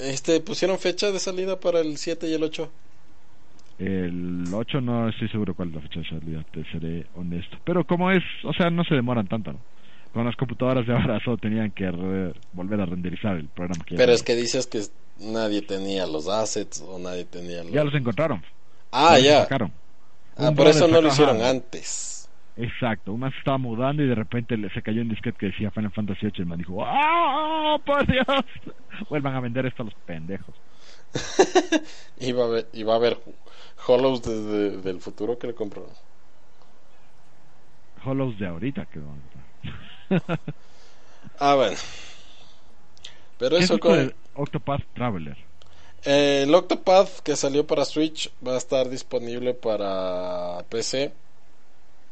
Este, 0.00 0.40
¿Pusieron 0.40 0.78
fecha 0.78 1.12
de 1.12 1.18
salida 1.20 1.58
para 1.60 1.80
el 1.80 1.96
7 1.96 2.28
y 2.28 2.34
el 2.34 2.42
8? 2.42 2.70
El 3.78 4.44
8 4.52 4.80
no 4.80 5.08
estoy 5.08 5.28
seguro 5.28 5.54
cuál 5.54 5.68
es 5.68 5.74
la 5.76 5.80
fecha 5.82 6.00
de 6.00 6.08
salida, 6.08 6.44
te 6.52 6.64
seré 6.72 7.06
honesto. 7.14 7.56
Pero 7.64 7.84
como 7.84 8.10
es, 8.10 8.22
o 8.44 8.52
sea, 8.52 8.70
no 8.70 8.82
se 8.84 8.94
demoran 8.96 9.28
tanto, 9.28 9.52
¿no? 9.52 9.60
Con 10.12 10.24
las 10.24 10.34
computadoras 10.34 10.84
de 10.86 10.92
ahora 10.94 11.20
solo 11.24 11.36
tenían 11.36 11.70
que 11.70 11.88
volver 12.52 12.80
a 12.80 12.86
renderizar 12.86 13.36
el 13.36 13.46
programa 13.46 13.84
que 13.84 13.94
Pero 13.94 14.12
es 14.12 14.22
que 14.24 14.34
dices 14.34 14.66
que 14.66 14.82
nadie 15.18 15.62
tenía 15.62 16.06
los 16.06 16.28
assets 16.28 16.80
o 16.80 16.98
nadie 16.98 17.24
tenía 17.24 17.62
los... 17.62 17.72
Ya 17.72 17.84
los 17.84 17.94
encontraron. 17.94 18.42
Ah, 18.90 19.14
los 19.14 19.24
ya. 19.24 19.42
sacaron. 19.42 19.72
Ah, 20.36 20.52
por 20.52 20.66
eso 20.68 20.86
no 20.86 21.00
lo 21.00 21.08
hicieron 21.08 21.42
antes. 21.42 22.28
Exacto, 22.56 23.12
un 23.12 23.20
man 23.20 23.30
se 23.30 23.38
estaba 23.38 23.56
mudando 23.56 24.02
y 24.02 24.08
de 24.08 24.16
repente 24.16 24.56
le, 24.56 24.68
se 24.70 24.82
cayó 24.82 25.02
un 25.02 25.08
disquete 25.08 25.38
que 25.38 25.46
decía 25.46 25.70
Final 25.70 25.92
Fantasy 25.92 26.22
VIII 26.22 26.32
y 26.38 26.40
el 26.40 26.46
man 26.46 26.58
dijo, 26.58 26.84
¡Ah, 26.84 27.78
por 27.86 28.04
Dios! 28.04 28.26
Vuelvan 29.08 29.36
a 29.36 29.40
vender 29.40 29.66
esto 29.66 29.82
a 29.82 29.86
los 29.86 29.94
pendejos. 30.06 30.54
Y 32.20 32.32
va 32.32 32.44
a 32.44 32.46
haber, 32.48 32.68
y 32.72 32.82
va 32.82 32.94
a 32.94 32.96
haber 32.96 33.16
Hollows 33.86 34.22
desde 34.22 34.76
del 34.78 35.00
futuro 35.00 35.38
que 35.38 35.46
le 35.46 35.54
compraron. 35.54 35.90
Hollows 38.04 38.36
de 38.38 38.46
ahorita 38.48 38.86
que 38.86 38.98
van 38.98 39.08
a 39.08 40.16
comprar. 40.18 40.40
Ah, 41.40 41.54
bueno. 41.54 41.76
Pero 43.38 43.50
¿Qué 43.50 43.62
es 43.62 43.64
eso 43.70 43.78
con... 43.78 43.96
de 43.96 44.14
Octopath 44.38 44.82
Traveler? 44.94 45.36
Eh, 46.04 46.44
el 46.44 46.54
Octopath 46.54 47.20
que 47.20 47.36
salió 47.36 47.66
para 47.66 47.84
Switch 47.84 48.30
va 48.46 48.54
a 48.54 48.58
estar 48.58 48.88
disponible 48.88 49.52
para 49.54 50.64
PC 50.68 51.12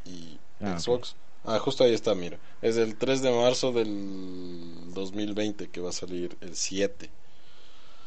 y 0.04 0.38
Ah, 0.60 0.78
Xbox. 0.78 1.14
Ah, 1.44 1.58
justo 1.58 1.84
ahí 1.84 1.92
está, 1.94 2.14
mira. 2.14 2.38
Es 2.62 2.76
el 2.76 2.96
3 2.96 3.22
de 3.22 3.30
marzo 3.30 3.70
del 3.72 4.92
2020 4.94 5.68
que 5.68 5.80
va 5.80 5.90
a 5.90 5.92
salir 5.92 6.36
el 6.40 6.56
7. 6.56 7.08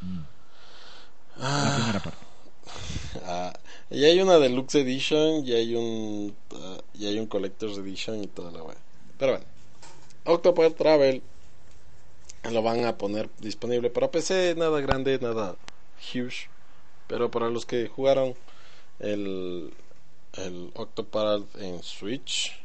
Mm, 0.02 0.20
La 1.38 1.48
Ah, 1.72 1.76
primera 1.78 2.00
parte. 2.00 2.18
ah, 3.26 3.54
y 3.90 4.04
hay 4.06 4.20
una 4.22 4.38
Deluxe 4.40 4.76
Edition 4.76 5.46
y 5.46 5.54
hay 5.54 5.76
un 5.76 6.36
y 6.94 7.06
hay 7.08 7.18
un 7.20 7.28
Collector's 7.28 7.78
Edition 7.78 8.24
y 8.24 8.28
toda 8.28 8.52
la 8.52 8.64
wea. 8.64 8.78
Pero 9.18 9.34
bueno, 9.34 9.46
Octopath 10.26 10.76
Travel 10.76 11.22
lo 12.52 12.62
van 12.62 12.86
a 12.86 12.98
poner 12.98 13.30
disponible 13.40 13.90
para 13.90 14.12
PC, 14.12 14.56
nada 14.58 14.80
grande, 14.82 15.20
nada 15.20 15.56
huge, 16.14 16.50
pero 17.08 17.30
para 17.30 17.50
los 17.50 17.66
que 17.66 17.88
jugaron 17.88 18.36
el 19.00 19.74
el 20.34 20.72
Octopath 20.76 21.56
en 21.60 21.82
Switch 21.82 22.60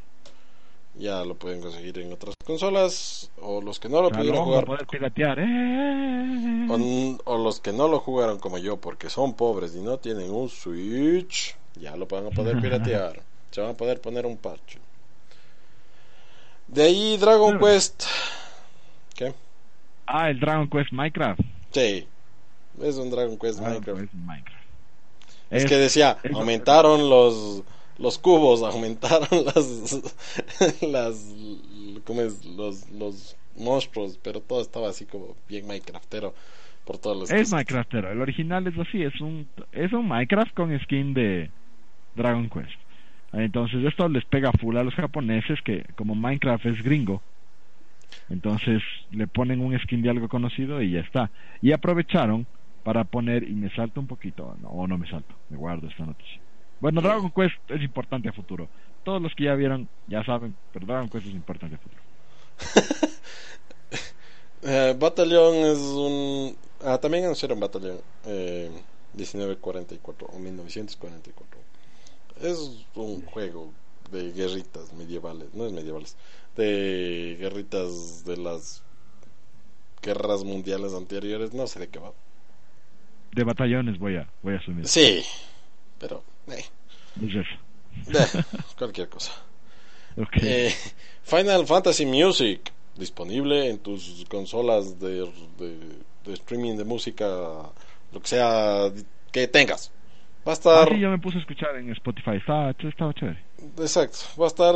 ya 0.97 1.25
lo 1.25 1.35
pueden 1.35 1.61
conseguir 1.61 1.99
en 1.99 2.13
otras 2.13 2.35
consolas 2.45 3.29
o 3.41 3.61
los 3.61 3.79
que 3.79 3.89
no 3.89 4.01
lo 4.01 4.11
pudieron 4.11 4.45
jugar 4.45 4.65
poder 4.65 4.87
piratear. 4.87 5.39
¡eh! 5.39 6.67
o, 6.69 7.31
o 7.31 7.37
los 7.37 7.59
que 7.59 7.73
no 7.73 7.87
lo 7.87 7.99
jugaron 7.99 8.39
como 8.39 8.57
yo 8.57 8.77
porque 8.77 9.09
son 9.09 9.33
pobres 9.33 9.75
y 9.75 9.81
no 9.81 9.97
tienen 9.97 10.31
un 10.31 10.49
Switch, 10.49 11.55
ya 11.75 11.95
lo 11.95 12.05
van 12.05 12.27
a 12.27 12.29
poder 12.29 12.57
piratear. 12.61 13.21
Se 13.51 13.61
van 13.61 13.71
a 13.71 13.73
poder 13.73 13.99
poner 14.01 14.25
un 14.25 14.37
parche. 14.37 14.79
De 16.67 16.83
ahí 16.83 17.17
Dragon. 17.17 17.59
Quest. 17.59 18.03
¿Qué? 19.13 19.33
Ah, 20.07 20.29
el 20.29 20.39
Dragon 20.39 20.69
Quest 20.69 20.91
Minecraft. 20.91 21.41
Sí. 21.71 22.07
Es 22.81 22.97
un 22.97 23.09
Dragon 23.09 23.37
Quest 23.37 23.59
Dragon 23.59 23.73
Minecraft. 23.73 23.99
Quest 24.01 24.13
Minecraft. 24.13 24.65
Es, 25.49 25.65
que 25.65 25.75
decía, 25.77 26.17
es- 26.23 26.33
aumentaron 26.33 27.09
los 27.09 27.63
los 27.97 28.17
cubos, 28.19 28.61
aumentaron 28.73 29.45
las 29.45 30.01
las 30.81 31.33
¿cómo 32.03 32.21
es? 32.21 32.43
los 32.45 32.89
los 32.91 33.35
monstruos, 33.57 34.19
pero 34.21 34.41
todo 34.41 34.61
estaba 34.61 34.89
así 34.89 35.05
como 35.05 35.35
bien 35.47 35.65
Minecraftero 35.65 36.33
por 36.83 36.97
todos 36.97 37.17
los 37.17 37.31
Es 37.31 37.51
Minecraftero. 37.51 38.11
El 38.11 38.21
original 38.21 38.67
es 38.67 38.77
así. 38.77 39.01
Es 39.01 39.19
un, 39.21 39.47
es 39.71 39.91
un 39.93 40.07
Minecraft 40.07 40.53
con 40.53 40.77
skin 40.81 41.13
de 41.13 41.49
Dragon 42.15 42.49
Quest. 42.49 42.73
Entonces 43.33 43.83
esto 43.85 44.07
les 44.09 44.23
pega 44.25 44.51
full 44.53 44.77
a 44.77 44.83
los 44.83 44.93
japoneses 44.93 45.59
que 45.63 45.85
como 45.95 46.15
Minecraft 46.15 46.65
es 46.65 46.83
gringo. 46.83 47.21
Entonces 48.29 48.81
le 49.11 49.27
ponen 49.27 49.61
un 49.61 49.77
skin 49.79 50.01
de 50.01 50.09
algo 50.09 50.27
conocido 50.27 50.81
y 50.81 50.91
ya 50.91 50.99
está. 51.01 51.31
Y 51.61 51.71
aprovecharon 51.71 52.47
para 52.83 53.03
poner, 53.03 53.43
y 53.43 53.53
me 53.53 53.73
salto 53.75 53.99
un 53.99 54.07
poquito, 54.07 54.55
no, 54.61 54.69
o 54.69 54.87
no 54.87 54.97
me 54.97 55.09
salto, 55.09 55.33
me 55.49 55.57
guardo 55.57 55.87
esta 55.87 56.05
noticia. 56.05 56.39
Bueno, 56.79 57.01
Dragon 57.01 57.31
Quest 57.31 57.55
es 57.69 57.81
importante 57.81 58.29
a 58.29 58.33
futuro. 58.33 58.67
Todos 59.03 59.21
los 59.21 59.33
que 59.33 59.45
ya 59.45 59.55
vieron 59.55 59.87
ya 60.07 60.23
saben, 60.23 60.55
pero 60.71 60.85
Dragon 60.85 61.09
Quest 61.09 61.27
es 61.27 61.33
importante 61.33 61.75
a 61.75 61.79
futuro. 61.79 62.01
Eh, 64.67 64.95
Battalion 64.97 65.53
es 65.57 65.77
un. 65.77 66.57
Ah, 66.83 66.97
también 66.97 67.25
anunciaron 67.25 67.59
Battalion 67.59 67.99
eh, 68.25 68.71
1944 69.13 70.27
o 70.27 70.39
1944. 70.39 71.59
Es 72.41 72.83
un 72.95 73.23
juego 73.25 73.71
de 74.11 74.31
guerritas 74.31 74.91
medievales, 74.93 75.53
no 75.53 75.67
es 75.67 75.71
medievales, 75.71 76.15
de 76.55 77.37
guerritas 77.39 78.23
de 78.25 78.37
las 78.37 78.83
guerras 80.01 80.45
mundiales 80.45 80.93
anteriores, 80.93 81.53
no 81.53 81.67
sé 81.67 81.79
de 81.79 81.89
qué 81.89 81.99
va. 81.99 82.13
De 83.31 83.43
batallones 83.43 83.99
voy 83.99 84.15
a, 84.15 84.27
voy 84.41 84.55
a 84.55 84.57
asumir. 84.57 84.89
Sí, 84.91 85.23
pero 85.99 86.23
eh, 86.47 86.65
eh, 88.13 88.27
cualquier 88.77 89.09
cosa. 89.09 89.31
Ok. 90.17 90.37
Eh, 90.41 90.73
Final 91.23 91.65
Fantasy 91.67 92.05
Music 92.05 92.71
disponible 92.95 93.69
en 93.69 93.79
tus 93.79 94.25
consolas 94.29 94.99
de, 94.99 95.29
de, 95.57 95.77
de 96.25 96.33
streaming 96.33 96.77
de 96.77 96.85
música, 96.85 97.25
lo 98.11 98.21
que 98.21 98.27
sea 98.27 98.91
que 99.31 99.47
tengas. 99.47 99.91
Va 100.47 100.51
a 100.53 100.55
Ah, 100.71 100.85
estar, 100.85 100.89
sí, 100.89 100.99
yo 100.99 101.09
me 101.09 101.17
puse 101.19 101.37
a 101.37 101.41
escuchar 101.41 101.75
en 101.77 101.89
Spotify. 101.91 102.35
Estaba, 102.37 102.69
estaba 102.71 103.13
chévere. 103.13 103.47
exacto, 103.79 104.19
va 104.39 104.45
a 104.45 104.47
estar, 104.47 104.75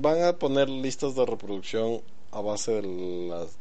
van 0.00 0.22
a 0.22 0.32
poner 0.34 0.68
listas 0.68 1.14
de 1.14 1.26
reproducción 1.26 2.00
a 2.32 2.40
base 2.40 2.72
de 2.80 3.28
las 3.28 3.58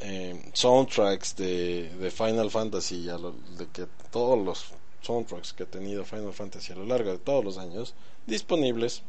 eh, 0.00 0.50
soundtracks 0.52 1.36
de, 1.36 1.88
de 1.98 2.10
Final 2.10 2.50
Fantasy, 2.50 3.08
a 3.08 3.18
lo- 3.18 3.32
de 3.58 3.66
que 3.68 3.86
todos 4.10 4.38
los 4.44 4.72
soundtracks 5.02 5.52
que 5.52 5.64
ha 5.64 5.66
tenido 5.66 6.04
Final 6.04 6.32
Fantasy 6.32 6.72
a 6.72 6.76
lo 6.76 6.84
largo 6.86 7.10
de 7.12 7.18
todos 7.18 7.44
los 7.44 7.58
años 7.58 7.94
disponibles 8.26 9.02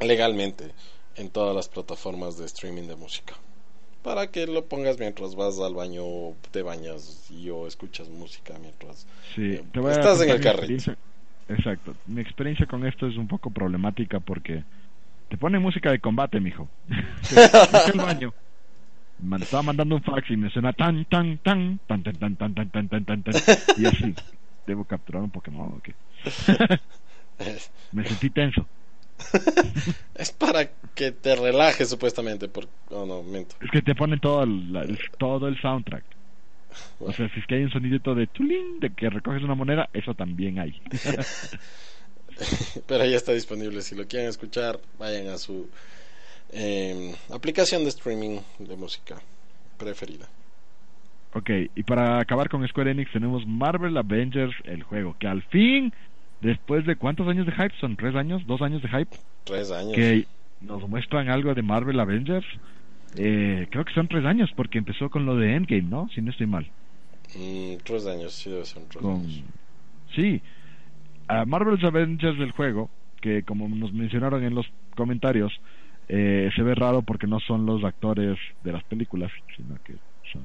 legalmente 0.00 0.72
en 1.16 1.30
todas 1.30 1.54
las 1.54 1.68
plataformas 1.68 2.38
de 2.38 2.46
streaming 2.46 2.88
de 2.88 2.96
música 2.96 3.34
para 4.02 4.26
que 4.30 4.46
lo 4.46 4.64
pongas 4.64 4.98
mientras 4.98 5.36
vas 5.36 5.60
al 5.60 5.74
baño 5.74 6.04
te 6.50 6.62
bañas 6.62 7.30
y 7.30 7.50
o 7.50 7.66
escuchas 7.68 8.08
música 8.08 8.58
mientras 8.60 9.06
Sí, 9.34 9.42
Eh, 9.52 9.62
estás 9.90 10.20
en 10.22 10.30
el 10.30 10.40
carrito. 10.40 10.92
Exacto. 11.48 11.94
Mi 12.06 12.20
experiencia 12.22 12.66
con 12.66 12.86
esto 12.86 13.06
es 13.06 13.16
un 13.16 13.28
poco 13.28 13.50
problemática 13.50 14.20
porque 14.20 14.64
te 15.32 15.38
pone 15.38 15.58
música 15.58 15.90
de 15.90 15.98
combate, 15.98 16.38
mijo. 16.40 16.68
Al 17.90 17.98
baño. 17.98 18.34
Me 19.18 19.38
estaba 19.38 19.62
mandando 19.62 19.94
un 19.96 20.02
fax 20.02 20.30
y 20.30 20.36
me 20.36 20.50
suena 20.50 20.74
tan, 20.74 21.06
tan, 21.06 21.38
tan, 21.38 21.80
tan, 21.86 22.02
tan, 22.02 22.18
tan, 22.18 22.36
tan, 22.36 22.54
tan, 22.54 22.70
tan, 22.70 22.88
tan, 22.90 23.04
tan, 23.06 23.22
tan. 23.22 23.34
Y 23.78 23.86
así, 23.86 24.14
debo 24.66 24.84
capturar 24.84 25.22
un 25.22 25.30
Pokémon, 25.30 25.72
¿o 25.72 25.80
qué? 25.80 25.94
Me 27.92 28.06
sentí 28.06 28.28
tenso. 28.28 28.68
es 30.16 30.32
para 30.32 30.66
que 30.94 31.12
te 31.12 31.34
relajes 31.34 31.88
supuestamente 31.88 32.48
por 32.48 32.68
oh 32.90 33.06
no 33.06 33.22
miento 33.22 33.54
Es 33.62 33.70
que 33.70 33.80
te 33.80 33.94
ponen 33.94 34.20
todo 34.20 34.42
el, 34.42 34.70
la- 34.70 34.82
el- 34.82 34.98
todo 35.18 35.48
el 35.48 35.58
soundtrack. 35.62 36.04
O 36.98 37.10
sea, 37.12 37.26
si 37.30 37.40
es 37.40 37.46
que 37.46 37.54
hay 37.54 37.64
un 37.64 37.70
sonidito 37.70 38.14
de 38.14 38.26
tulín, 38.26 38.80
de 38.80 38.90
que 38.94 39.08
recoges 39.08 39.42
una 39.42 39.54
moneda, 39.54 39.88
eso 39.94 40.14
también 40.14 40.58
hay. 40.58 40.82
pero 42.86 43.04
ya 43.04 43.16
está 43.16 43.32
disponible 43.32 43.82
si 43.82 43.94
lo 43.94 44.06
quieren 44.06 44.28
escuchar 44.28 44.80
vayan 44.98 45.28
a 45.28 45.38
su 45.38 45.68
eh, 46.52 47.14
aplicación 47.30 47.84
de 47.84 47.90
streaming 47.90 48.40
de 48.58 48.76
música 48.76 49.20
preferida 49.78 50.28
Ok, 51.34 51.48
y 51.74 51.82
para 51.84 52.20
acabar 52.20 52.48
con 52.50 52.66
Square 52.68 52.90
Enix 52.90 53.10
tenemos 53.10 53.46
Marvel 53.46 53.96
Avengers, 53.96 54.54
el 54.64 54.82
juego, 54.82 55.16
que 55.18 55.26
al 55.26 55.42
fin, 55.44 55.92
después 56.42 56.84
de 56.84 56.96
cuántos 56.96 57.26
años 57.26 57.46
de 57.46 57.52
hype, 57.52 57.74
son 57.80 57.96
tres 57.96 58.14
años, 58.14 58.42
dos 58.46 58.60
años 58.60 58.82
de 58.82 58.88
hype, 58.88 59.16
tres 59.44 59.70
años 59.70 59.94
que 59.94 60.26
nos 60.60 60.86
muestran 60.88 61.30
algo 61.30 61.54
de 61.54 61.62
Marvel 61.62 62.00
Avengers. 62.00 62.46
Eh, 63.16 63.66
creo 63.70 63.84
que 63.84 63.94
son 63.94 64.08
tres 64.08 64.24
años, 64.26 64.50
porque 64.54 64.78
empezó 64.78 65.08
con 65.08 65.24
lo 65.24 65.36
de 65.36 65.54
Endgame, 65.54 65.82
¿no? 65.82 66.08
Si 66.14 66.20
no 66.20 66.30
estoy 66.30 66.46
mal. 66.46 66.70
Mm, 67.34 67.76
tres 67.82 68.06
años 68.06 68.34
sí 68.34 68.50
debe 68.50 68.66
ser 68.66 68.82
tres 68.90 69.02
Con... 69.02 69.14
años 69.14 69.42
Sí, 70.14 70.42
a 71.40 71.44
Marvel's 71.44 71.84
Avengers 71.84 72.38
del 72.38 72.52
juego, 72.52 72.90
que 73.20 73.42
como 73.42 73.68
nos 73.68 73.92
mencionaron 73.92 74.42
en 74.44 74.54
los 74.54 74.66
comentarios, 74.96 75.52
eh, 76.08 76.50
se 76.54 76.62
ve 76.62 76.74
raro 76.74 77.02
porque 77.02 77.26
no 77.26 77.40
son 77.40 77.64
los 77.66 77.84
actores 77.84 78.38
de 78.62 78.72
las 78.72 78.82
películas, 78.84 79.30
sino 79.56 79.76
que 79.84 79.94
son 80.32 80.42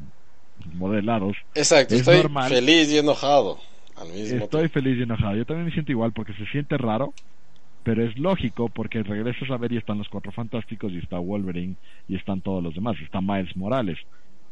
modelados. 0.76 1.36
exacto 1.56 1.94
Es 1.94 2.02
estoy 2.02 2.18
normal. 2.18 2.50
feliz 2.50 2.92
y 2.92 2.98
enojado 2.98 3.60
al 3.96 4.08
mismo 4.10 4.46
Estoy 4.46 4.62
tiempo 4.62 4.74
feliz 4.74 4.98
y 5.00 5.04
enojado. 5.04 5.36
Yo 5.36 5.46
también 5.46 5.66
me 5.66 5.72
siento 5.72 5.92
igual 5.92 6.14
porque 6.14 6.34
se 6.34 6.46
siente 6.48 6.78
raro, 6.78 7.14
pero 7.84 8.04
es 8.04 8.18
lógico 8.18 8.70
porque 8.70 9.02
regresas 9.04 9.50
a 9.50 9.58
ver 9.58 9.72
y 9.72 9.78
están 9.78 9.98
los 9.98 10.10
cuatro 10.10 10.32
fantásticos 10.32 10.92
y 10.94 11.00
está 11.00 11.18
Wolverine 11.20 11.76
y 12.08 12.16
están 12.16 12.42
todos 12.42 12.64
los 12.64 12.76
demás. 12.76 12.96
Está 13.02 13.22
Miles 13.22 13.56
Morales. 13.56 13.98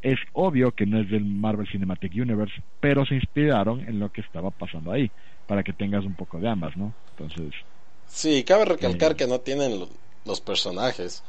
Es 0.05 0.19
obvio 0.33 0.71
que 0.71 0.85
no 0.85 0.99
es 1.01 1.09
del 1.09 1.25
Marvel 1.25 1.67
Cinematic 1.71 2.13
Universe, 2.13 2.53
pero 2.79 3.05
se 3.07 3.15
inspiraron 3.15 3.79
en 3.81 3.97
lo 3.99 4.11
que 4.11 4.21
estaba 4.21 4.51
pasando 4.51 4.91
ahí 4.91 5.09
para 5.47 5.63
que 5.63 5.73
tengas 5.73 6.05
un 6.05 6.13
poco 6.13 6.39
de 6.39 6.47
ambas, 6.47 6.77
¿no? 6.77 6.93
Entonces, 7.17 7.53
Sí, 8.07 8.43
cabe 8.43 8.65
recalcar 8.65 9.13
Eh. 9.13 9.15
que 9.15 9.25
no 9.27 9.39
tienen 9.39 9.79
lo- 9.79 9.89
los 10.25 10.39
personajes. 10.41 11.23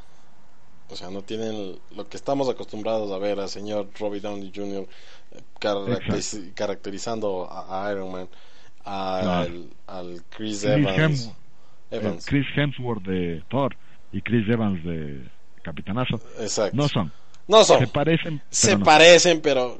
O 0.90 0.94
sea, 0.94 1.08
no 1.10 1.22
tienen 1.22 1.78
lo 1.96 2.06
que 2.06 2.18
estamos 2.18 2.50
acostumbrados 2.50 3.10
a 3.12 3.18
ver 3.18 3.40
al 3.40 3.48
señor 3.48 3.88
Robbie 3.98 4.20
Downey 4.20 4.52
Jr. 4.54 4.86
eh, 5.32 5.40
caracteriz- 5.58 6.52
caracterizando 6.54 7.48
a, 7.50 7.90
Iron 7.90 8.12
Man, 8.12 8.28
al, 8.84 9.70
al 9.86 10.22
Chris, 10.28 10.60
Chris, 10.60 10.64
Evans. 10.64 10.98
Hem- 11.28 11.32
eh, 11.90 11.96
Evans. 11.96 12.26
Chris 12.26 12.46
Hemsworth 12.54 13.02
de 13.04 13.42
Thor 13.48 13.74
y 14.12 14.20
Chris 14.22 14.46
Evans 14.48 14.84
de 14.84 15.30
Capitanazo 15.62 16.20
Exacto. 16.38 16.76
no 16.76 16.88
son. 16.88 17.10
No 17.48 17.64
son. 17.64 17.80
Se 17.80 17.86
parecen, 17.86 18.42
Se 18.50 18.66
pero 18.68 18.78
no. 18.78 18.84
parecen, 18.84 19.40
pero 19.40 19.78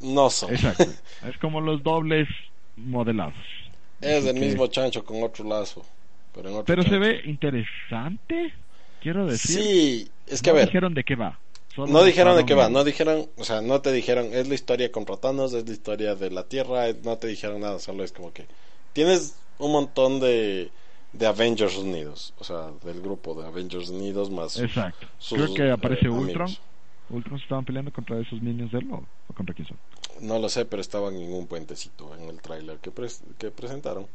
no 0.00 0.30
son. 0.30 0.52
Exacto. 0.54 0.84
es 1.28 1.38
como 1.38 1.60
los 1.60 1.82
dobles 1.82 2.28
modelados. 2.76 3.34
Es 4.00 4.24
el 4.26 4.34
que- 4.34 4.40
mismo 4.40 4.66
chancho 4.68 5.04
con 5.04 5.22
otro 5.22 5.44
lazo. 5.44 5.84
Pero, 6.34 6.48
en 6.48 6.54
otro 6.56 6.64
Pero 6.64 6.82
se 6.82 6.98
ve 6.98 7.20
interesante, 7.26 8.52
quiero 9.00 9.26
decir. 9.26 9.60
Sí, 9.62 10.08
es 10.26 10.42
que 10.42 10.50
No 10.50 10.56
a 10.56 10.58
ver. 10.58 10.66
dijeron 10.66 10.94
de 10.94 11.04
qué 11.04 11.14
va. 11.14 11.38
no 11.76 12.02
dijeron 12.04 12.36
de 12.36 12.44
qué 12.44 12.54
va, 12.54 12.68
no 12.68 12.82
dijeron, 12.84 13.28
o 13.36 13.44
sea, 13.44 13.60
no 13.60 13.80
te 13.80 13.92
dijeron, 13.92 14.30
es 14.32 14.48
la 14.48 14.54
historia 14.54 14.90
con 14.90 15.06
rotanos, 15.06 15.52
es 15.52 15.66
la 15.66 15.72
historia 15.72 16.14
de 16.16 16.30
la 16.30 16.42
Tierra, 16.44 16.86
no 17.04 17.18
te 17.18 17.28
dijeron 17.28 17.60
nada, 17.60 17.78
solo 17.78 18.02
es 18.04 18.10
como 18.12 18.32
que 18.32 18.46
tienes 18.92 19.36
un 19.58 19.70
montón 19.72 20.18
de, 20.20 20.70
de 21.12 21.26
Avengers 21.26 21.76
Unidos, 21.76 22.34
o 22.38 22.44
sea, 22.44 22.70
del 22.84 23.00
grupo 23.00 23.40
de 23.40 23.46
Avengers 23.46 23.88
Unidos 23.90 24.30
más. 24.30 24.58
Exacto. 24.58 25.06
Creo 25.30 25.54
que 25.54 25.70
aparece 25.70 26.06
eh, 26.06 26.10
Ultron. 26.10 26.48
Ultron 27.14 27.40
estaban 27.40 27.64
peleando 27.64 27.92
contra 27.92 28.18
esos 28.18 28.40
minions 28.42 28.72
de 28.72 28.78
él 28.78 28.88
o, 28.90 29.04
contra 29.34 29.54
quién 29.54 29.68
son. 29.68 29.78
No 30.20 30.38
lo 30.38 30.48
sé, 30.48 30.64
pero 30.64 30.80
estaban 30.80 31.14
en 31.16 31.32
un 31.32 31.46
puentecito 31.46 32.14
en 32.16 32.28
el 32.28 32.40
tráiler 32.40 32.78
que, 32.78 32.90
que 33.38 33.50
presentaron. 33.50 34.06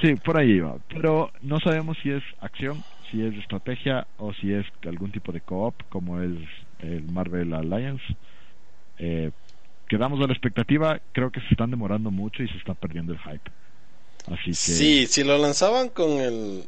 Sí, 0.00 0.14
por 0.16 0.36
ahí 0.38 0.60
va. 0.60 0.76
Pero 0.88 1.30
no 1.42 1.58
sabemos 1.60 1.96
si 2.02 2.10
es 2.10 2.22
acción, 2.40 2.84
si 3.10 3.24
es 3.24 3.34
estrategia 3.36 4.06
o 4.18 4.32
si 4.34 4.52
es 4.52 4.66
algún 4.86 5.10
tipo 5.10 5.32
de 5.32 5.40
co-op 5.40 5.74
como 5.88 6.20
es 6.20 6.36
el 6.80 7.04
Marvel 7.10 7.54
Alliance. 7.54 8.04
Eh, 8.98 9.30
quedamos 9.88 10.22
a 10.22 10.26
la 10.26 10.32
expectativa. 10.32 11.00
Creo 11.12 11.30
que 11.30 11.40
se 11.40 11.48
están 11.50 11.70
demorando 11.70 12.10
mucho 12.10 12.42
y 12.42 12.48
se 12.48 12.58
está 12.58 12.74
perdiendo 12.74 13.12
el 13.12 13.18
hype. 13.20 13.50
Así 14.26 14.50
que... 14.50 14.54
Sí, 14.54 15.06
si 15.06 15.24
lo 15.24 15.38
lanzaban 15.38 15.88
con 15.88 16.10
el. 16.20 16.64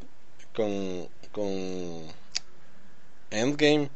con. 0.54 1.06
con. 1.32 1.48
Endgame, 3.30 3.90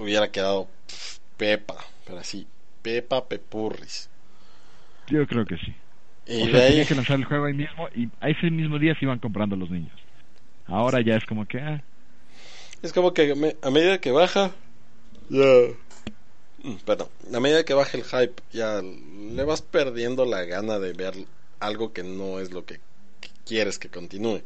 hubiera 0.00 0.30
quedado 0.30 0.68
pepa, 1.36 1.76
pero 2.04 2.18
así, 2.18 2.46
pepa 2.82 3.28
pepurris. 3.28 4.08
Yo 5.08 5.26
creo 5.26 5.44
que 5.44 5.56
sí. 5.56 5.74
Y 6.26 6.42
o 6.42 6.50
tenía 6.52 6.84
que 6.84 6.94
lanzar 6.94 7.18
el 7.18 7.24
juego 7.24 7.46
ahí 7.46 7.54
mismo 7.54 7.88
y 7.94 8.08
a 8.20 8.28
ese 8.28 8.50
mismo 8.50 8.78
día 8.78 8.94
se 8.98 9.04
iban 9.04 9.18
comprando 9.18 9.56
los 9.56 9.70
niños. 9.70 9.92
Ahora 10.66 11.00
ya 11.00 11.16
es 11.16 11.24
como 11.24 11.46
que... 11.46 11.58
Ah. 11.60 11.82
Es 12.82 12.92
como 12.92 13.12
que 13.12 13.56
a 13.62 13.70
medida 13.70 14.00
que 14.00 14.10
baja... 14.10 14.52
Ya... 15.28 15.44
Mm, 16.62 16.74
perdón. 16.84 17.08
A 17.34 17.40
medida 17.40 17.64
que 17.64 17.74
baja 17.74 17.96
el 17.96 18.04
hype, 18.04 18.42
ya 18.52 18.80
le 18.82 19.44
vas 19.44 19.62
perdiendo 19.62 20.24
la 20.24 20.44
gana 20.44 20.78
de 20.78 20.92
ver 20.92 21.14
algo 21.58 21.92
que 21.92 22.04
no 22.04 22.38
es 22.38 22.52
lo 22.52 22.64
que 22.64 22.80
quieres 23.44 23.78
que 23.78 23.88
continúe. 23.88 24.42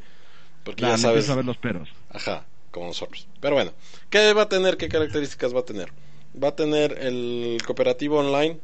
Porque 0.64 0.82
ya 0.82 0.96
sabes... 0.96 1.26
saber 1.26 1.44
los 1.44 1.58
peros. 1.58 1.88
Ajá, 2.10 2.46
como 2.74 2.88
nosotros. 2.88 3.28
Pero 3.40 3.54
bueno, 3.54 3.72
¿qué 4.10 4.32
va 4.32 4.42
a 4.42 4.48
tener? 4.48 4.76
¿Qué 4.76 4.88
características 4.88 5.54
va 5.54 5.60
a 5.60 5.64
tener? 5.64 5.92
Va 6.42 6.48
a 6.48 6.56
tener 6.56 6.98
el 7.00 7.58
cooperativo 7.64 8.18
online 8.18 8.58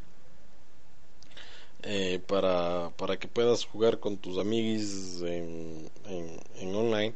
eh, 1.85 2.21
para, 2.27 2.91
para 2.97 3.17
que 3.17 3.29
puedas 3.29 3.65
jugar 3.65 4.01
con 4.01 4.19
tus 4.19 4.39
amigos 4.39 5.23
en, 5.23 5.89
en, 6.07 6.75
online. 6.75 7.15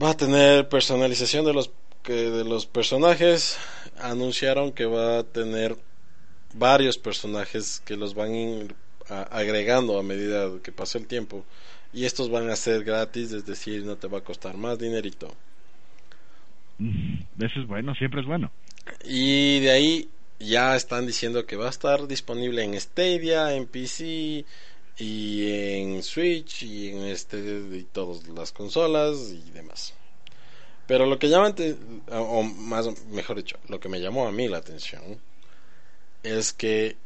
Va 0.00 0.10
a 0.10 0.16
tener 0.16 0.68
personalización 0.70 1.44
de 1.44 1.52
los, 1.52 1.70
que, 2.02 2.14
de 2.30 2.44
los 2.44 2.64
personajes. 2.64 3.58
Anunciaron 3.98 4.72
que 4.72 4.86
va 4.86 5.18
a 5.18 5.24
tener 5.24 5.76
varios 6.54 6.96
personajes 6.96 7.82
que 7.84 7.98
los 7.98 8.14
van 8.14 8.74
agregando 9.08 9.98
a 9.98 10.02
medida 10.02 10.48
que 10.62 10.72
pase 10.72 10.96
el 10.96 11.06
tiempo. 11.06 11.44
Y 11.92 12.04
estos 12.04 12.30
van 12.30 12.48
a 12.48 12.56
ser 12.56 12.84
gratis, 12.84 13.32
es 13.32 13.44
decir, 13.44 13.84
no 13.84 13.96
te 13.96 14.06
va 14.06 14.18
a 14.18 14.24
costar 14.24 14.56
más 14.56 14.78
dinerito. 14.78 15.28
Mm, 16.80 17.42
eso 17.44 17.60
es 17.60 17.66
bueno, 17.66 17.94
siempre 17.94 18.22
es 18.22 18.26
bueno. 18.26 18.50
Y 19.04 19.60
de 19.60 19.70
ahí 19.70 20.10
ya 20.38 20.74
están 20.74 21.06
diciendo 21.06 21.44
que 21.44 21.56
va 21.56 21.66
a 21.66 21.70
estar 21.70 22.08
disponible 22.08 22.64
en 22.64 22.80
Stadia, 22.80 23.54
en 23.54 23.66
PC 23.66 24.46
y 24.98 25.52
en 25.52 26.02
Switch 26.02 26.62
y 26.62 26.88
en 26.88 27.04
este 27.04 27.38
y 27.38 27.86
todas 27.92 28.26
las 28.28 28.52
consolas 28.52 29.30
y 29.30 29.50
demás. 29.50 29.94
Pero 30.86 31.06
lo 31.06 31.18
que 31.18 31.28
llama 31.28 31.54
o 32.10 32.42
más 32.42 32.88
mejor 33.08 33.36
dicho, 33.36 33.58
lo 33.68 33.78
que 33.78 33.88
me 33.88 34.00
llamó 34.00 34.26
a 34.26 34.32
mí 34.32 34.48
la 34.48 34.58
atención 34.58 35.20
es 36.22 36.52
que 36.52 36.96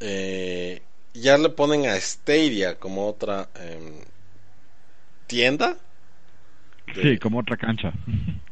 eh, 0.00 0.82
ya 1.14 1.38
le 1.38 1.48
ponen 1.50 1.86
a 1.86 1.98
Stadia 1.98 2.78
como 2.78 3.08
otra 3.08 3.48
em, 3.54 3.94
tienda. 5.26 5.78
Sí, 6.94 7.18
como 7.18 7.38
otra 7.38 7.56
cancha. 7.56 7.92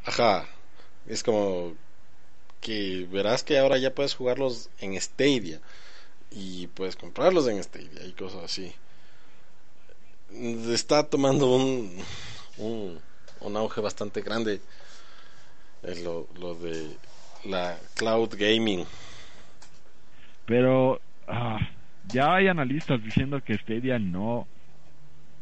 Ajá. 0.05 0.47
Es 1.07 1.23
como 1.23 1.75
que 2.61 3.07
verás 3.11 3.43
que 3.43 3.59
ahora 3.59 3.79
ya 3.79 3.95
puedes 3.95 4.15
jugarlos 4.15 4.69
en 4.81 5.01
Stadia 5.01 5.61
y 6.31 6.67
puedes 6.69 6.97
comprarlos 6.97 7.49
en 7.49 7.63
Stadia 7.63 8.05
y 8.07 8.13
cosas 8.13 8.45
así. 8.45 8.73
Está 10.71 11.05
tomando 11.05 11.55
un, 11.55 12.03
un, 12.59 13.57
auge 13.57 13.81
bastante 13.81 14.21
grande 14.21 14.61
es 15.83 16.03
lo, 16.03 16.27
lo 16.39 16.55
de 16.55 16.97
la 17.45 17.79
cloud 17.95 18.35
gaming. 18.37 18.85
Pero 20.45 21.01
ah, 21.27 21.59
ya 22.09 22.35
hay 22.35 22.49
analistas 22.49 23.03
diciendo 23.03 23.43
que 23.43 23.57
Stadia 23.57 23.99
no 23.99 24.47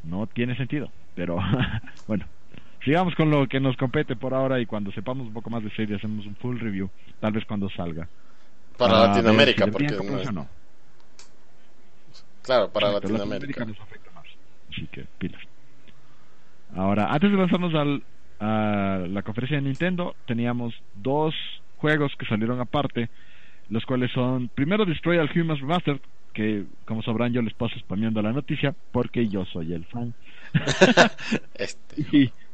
no 0.05 0.27
tiene 0.27 0.57
sentido. 0.57 0.91
Pero 1.15 1.39
bueno, 2.07 2.27
sigamos 2.87 3.17
con 3.17 3.31
lo 3.31 3.49
que 3.49 3.59
nos 3.59 3.77
compete 3.77 4.15
por 4.15 4.33
ahora 4.33 4.61
y 4.61 4.67
cuando 4.67 4.93
sepamos 4.93 5.27
un 5.27 5.33
poco 5.33 5.51
más 5.51 5.63
de 5.63 5.71
serie 5.71 5.97
hacemos 5.97 6.25
un 6.25 6.37
full 6.37 6.59
review, 6.59 6.89
tal 7.21 7.33
vez 7.33 7.45
cuando 7.45 7.69
salga. 7.71 8.09
Para, 8.79 9.09
Latinoamérica, 9.09 9.67
porque 9.67 9.87
no, 10.33 10.49
Claro, 12.43 12.71
para 12.71 12.93
Latinoamérica. 12.93 13.65
nos 13.65 13.81
afecta 13.81 14.11
más, 14.13 14.25
así 14.71 14.87
que 14.87 15.05
pilas. 15.19 15.43
Ahora, 16.77 17.13
antes 17.13 17.29
de 17.29 17.37
lanzarnos 17.37 17.75
al, 17.75 18.05
a 18.39 19.05
la 19.09 19.23
conferencia 19.23 19.57
de 19.57 19.65
Nintendo, 19.65 20.15
teníamos 20.27 20.73
dos 20.95 21.35
juegos 21.79 22.13
que 22.17 22.27
salieron 22.27 22.61
aparte, 22.61 23.09
los 23.69 23.85
cuales 23.85 24.13
son, 24.13 24.49
primero 24.49 24.85
Destroy 24.85 25.19
All 25.19 25.31
Humans 25.35 25.61
Remastered, 25.61 26.01
que 26.33 26.67
como 26.85 27.03
sabrán 27.03 27.33
yo 27.33 27.43
les 27.43 27.55
paso 27.55 27.77
spameando 27.81 28.23
la 28.23 28.33
noticia, 28.33 28.77
porque 28.93 29.27
yo 29.27 29.45
soy 29.47 29.73
el 29.73 29.85
fan. 29.87 30.15
este. 31.55 32.33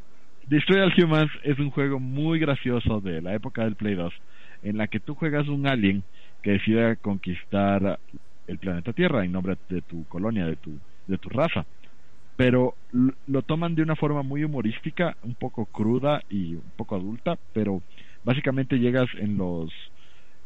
Destroy 0.47 0.81
All 0.81 0.93
Humans 0.97 1.31
es 1.45 1.59
un 1.59 1.71
juego 1.71 2.01
muy 2.01 2.39
gracioso 2.39 3.01
de 3.01 3.23
la 3.23 3.35
época 3.35 3.65
del 3.65 3.77
Play 3.77 3.95
2, 3.95 4.13
en 4.65 4.77
la 4.77 4.89
que 4.89 5.01
tú 5.01 5.15
juegas 5.15 5.49
un 5.49 5.67
alien 5.67 6.03
que 6.43 6.53
decide 6.53 6.97
conquistar 6.97 7.99
el 8.49 8.59
planeta 8.59 8.93
Tierra 8.93 9.25
en 9.25 9.33
nombre 9.33 9.57
de 9.69 9.83
tu 9.83 10.05
colonia, 10.09 10.47
de 10.47 10.57
tu, 10.57 10.79
de 11.07 11.19
tu 11.19 11.29
raza. 11.29 11.65
Pero 12.37 12.75
lo 13.27 13.43
toman 13.43 13.75
de 13.75 13.83
una 13.83 13.95
forma 13.95 14.23
muy 14.23 14.43
humorística, 14.43 15.17
un 15.23 15.35
poco 15.35 15.67
cruda 15.67 16.23
y 16.29 16.55
un 16.55 16.73
poco 16.77 16.97
adulta, 16.97 17.39
pero 17.53 17.83
básicamente 18.25 18.79
llegas 18.79 19.09
en 19.19 19.37
los... 19.37 19.71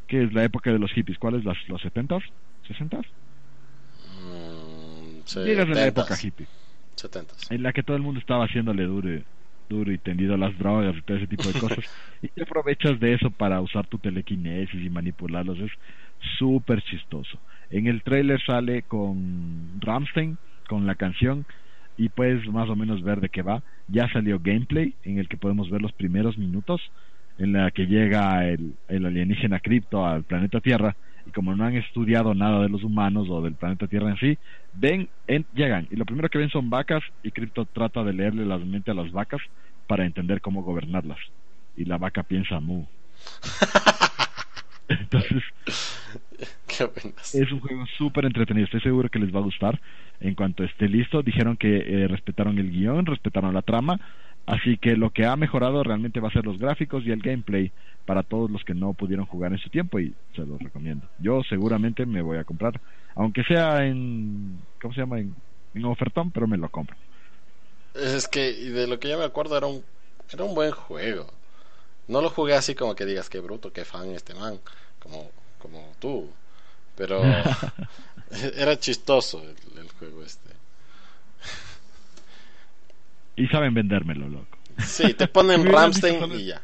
¿Qué 0.06 0.22
es 0.22 0.32
la 0.32 0.44
época 0.44 0.70
de 0.70 0.78
los 0.78 0.92
hippies? 0.92 1.18
¿Cuál 1.18 1.36
es? 1.36 1.44
¿Los 1.44 1.56
70s? 1.82 2.22
¿60s? 2.68 3.06
llegas 5.44 5.66
en 5.66 5.74
la 5.74 5.86
época 5.86 6.14
hippie. 6.20 6.46
70s. 6.96 7.50
En 7.50 7.62
la 7.62 7.72
que 7.72 7.82
todo 7.82 7.96
el 7.96 8.02
mundo 8.02 8.20
estaba 8.20 8.44
haciéndole 8.44 8.84
duro 8.84 9.20
duro 9.68 9.92
y 9.92 9.98
tendido 9.98 10.34
a 10.34 10.38
las 10.38 10.56
drogas 10.58 10.96
y 10.96 11.02
todo 11.02 11.16
ese 11.16 11.26
tipo 11.26 11.48
de 11.50 11.58
cosas. 11.58 11.84
y 12.22 12.28
te 12.28 12.42
aprovechas 12.42 12.98
de 13.00 13.14
eso 13.14 13.30
para 13.30 13.60
usar 13.60 13.86
tu 13.86 13.98
telequinesis 13.98 14.82
y 14.82 14.90
manipularlos. 14.90 15.58
Es 15.58 15.72
súper 16.38 16.82
chistoso. 16.82 17.38
En 17.70 17.86
el 17.86 18.02
trailer 18.02 18.40
sale 18.44 18.82
con 18.82 19.80
Ramstein, 19.80 20.38
con 20.68 20.86
la 20.86 20.94
canción, 20.94 21.44
y 21.96 22.08
puedes 22.08 22.46
más 22.48 22.68
o 22.68 22.76
menos 22.76 23.02
ver 23.02 23.20
de 23.20 23.28
qué 23.28 23.42
va. 23.42 23.62
Ya 23.88 24.08
salió 24.12 24.38
gameplay 24.40 24.94
en 25.04 25.18
el 25.18 25.28
que 25.28 25.36
podemos 25.36 25.70
ver 25.70 25.82
los 25.82 25.92
primeros 25.92 26.36
minutos 26.38 26.80
en 27.38 27.52
la 27.52 27.70
que 27.70 27.86
llega 27.86 28.48
el, 28.48 28.74
el 28.88 29.06
alienígena 29.06 29.60
cripto 29.60 30.06
al 30.06 30.24
planeta 30.24 30.60
Tierra 30.60 30.96
y 31.26 31.32
como 31.32 31.54
no 31.54 31.64
han 31.64 31.76
estudiado 31.76 32.34
nada 32.34 32.62
de 32.62 32.68
los 32.68 32.84
humanos 32.84 33.26
o 33.28 33.42
del 33.42 33.54
planeta 33.54 33.88
Tierra 33.88 34.10
en 34.10 34.16
sí, 34.18 34.38
ven, 34.72 35.08
llegan 35.54 35.88
y 35.90 35.96
lo 35.96 36.04
primero 36.04 36.28
que 36.28 36.38
ven 36.38 36.50
son 36.50 36.70
vacas 36.70 37.02
y 37.22 37.32
Crypto 37.32 37.66
trata 37.66 38.04
de 38.04 38.12
leerle 38.12 38.46
la 38.46 38.58
mente 38.58 38.92
a 38.92 38.94
las 38.94 39.10
vacas 39.10 39.40
para 39.86 40.06
entender 40.06 40.40
cómo 40.40 40.62
gobernarlas. 40.62 41.18
Y 41.76 41.84
la 41.84 41.98
vaca 41.98 42.22
piensa 42.22 42.60
mu. 42.60 42.86
Entonces, 44.88 45.42
es 47.32 47.52
un 47.52 47.60
juego 47.60 47.84
súper 47.98 48.24
entretenido. 48.24 48.64
Estoy 48.64 48.80
seguro 48.80 49.08
que 49.08 49.18
les 49.18 49.34
va 49.34 49.40
a 49.40 49.44
gustar. 49.44 49.80
En 50.20 50.34
cuanto 50.34 50.64
esté 50.64 50.88
listo, 50.88 51.22
dijeron 51.22 51.56
que 51.56 51.76
eh, 51.76 52.08
respetaron 52.08 52.58
el 52.58 52.70
guion, 52.70 53.06
respetaron 53.06 53.54
la 53.54 53.62
trama. 53.62 54.00
Así 54.46 54.78
que 54.78 54.96
lo 54.96 55.10
que 55.10 55.26
ha 55.26 55.34
mejorado 55.36 55.82
realmente 55.82 56.20
va 56.20 56.28
a 56.28 56.32
ser 56.32 56.44
los 56.44 56.58
gráficos 56.58 57.04
y 57.04 57.10
el 57.10 57.20
gameplay 57.20 57.72
para 58.04 58.22
todos 58.22 58.48
los 58.50 58.62
que 58.64 58.74
no 58.74 58.94
pudieron 58.94 59.26
jugar 59.26 59.52
en 59.52 59.58
su 59.58 59.68
tiempo 59.70 59.98
y 59.98 60.14
se 60.34 60.46
los 60.46 60.60
recomiendo. 60.60 61.08
Yo 61.18 61.42
seguramente 61.48 62.06
me 62.06 62.22
voy 62.22 62.38
a 62.38 62.44
comprar, 62.44 62.80
aunque 63.16 63.42
sea 63.42 63.84
en, 63.84 64.60
¿cómo 64.80 64.94
se 64.94 65.00
llama? 65.00 65.18
En, 65.18 65.34
en 65.74 65.84
ofertón, 65.84 66.30
pero 66.30 66.46
me 66.46 66.56
lo 66.56 66.68
compro. 66.68 66.96
Es 67.94 68.28
que 68.28 68.52
de 68.52 68.86
lo 68.86 69.00
que 69.00 69.08
yo 69.08 69.18
me 69.18 69.24
acuerdo 69.24 69.56
era 69.58 69.66
un, 69.66 69.82
era 70.32 70.44
un 70.44 70.54
buen 70.54 70.70
juego. 70.70 71.26
No 72.08 72.20
lo 72.20 72.30
jugué 72.30 72.54
así 72.54 72.74
como 72.74 72.94
que 72.94 73.04
digas 73.04 73.28
que 73.28 73.40
bruto, 73.40 73.72
que 73.72 73.84
fan 73.84 74.10
este 74.10 74.34
man, 74.34 74.60
como, 75.00 75.30
como 75.58 75.92
tú. 75.98 76.30
Pero 76.96 77.22
era 78.56 78.78
chistoso 78.78 79.42
el, 79.42 79.88
juego 79.98 80.22
este. 80.22 80.50
Y 83.36 83.46
saben 83.48 83.74
vendérmelo, 83.74 84.28
loco. 84.28 84.58
Sí, 84.78 85.14
te 85.14 85.26
ponen 85.28 85.64
Ramstein 85.72 86.32
y 86.32 86.46
ya. 86.46 86.62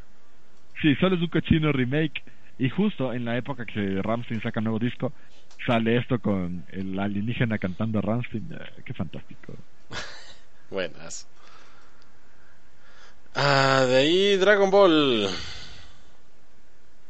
Sí, 0.80 0.94
solo 0.96 1.16
es 1.16 1.22
un 1.22 1.28
cochino 1.28 1.72
remake. 1.72 2.22
Y 2.58 2.70
justo 2.70 3.12
en 3.12 3.24
la 3.24 3.36
época 3.36 3.66
que 3.66 4.00
Ramstein 4.02 4.40
saca 4.42 4.60
nuevo 4.60 4.78
disco, 4.78 5.12
sale 5.66 5.96
esto 5.96 6.18
con 6.18 6.64
el 6.70 6.98
alienígena 6.98 7.58
cantando 7.58 7.98
a 7.98 8.02
Ramstein. 8.02 8.48
Eh, 8.52 8.82
qué 8.84 8.94
fantástico. 8.94 9.54
Buenas. 10.70 11.26
Ah, 13.34 13.84
de 13.88 13.96
ahí 13.96 14.36
Dragon 14.36 14.70
Ball. 14.70 15.28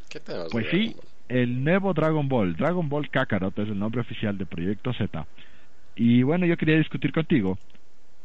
¿Qué? 0.09 0.21
Pues 0.51 0.67
sí, 0.71 0.95
el 1.29 1.65
nuevo 1.65 1.95
Dragon 1.95 2.29
Ball, 2.29 2.55
Dragon 2.55 2.89
Ball 2.89 3.09
Kakarot 3.11 3.59
es 3.59 3.69
el 3.69 3.79
nombre 3.79 4.01
oficial 4.03 4.37
de 4.37 4.47
Proyecto 4.47 4.93
Z. 4.93 5.27
Y 5.97 6.23
bueno, 6.23 6.47
yo 6.47 6.57
quería 6.57 6.77
discutir 6.77 7.13
contigo. 7.13 7.59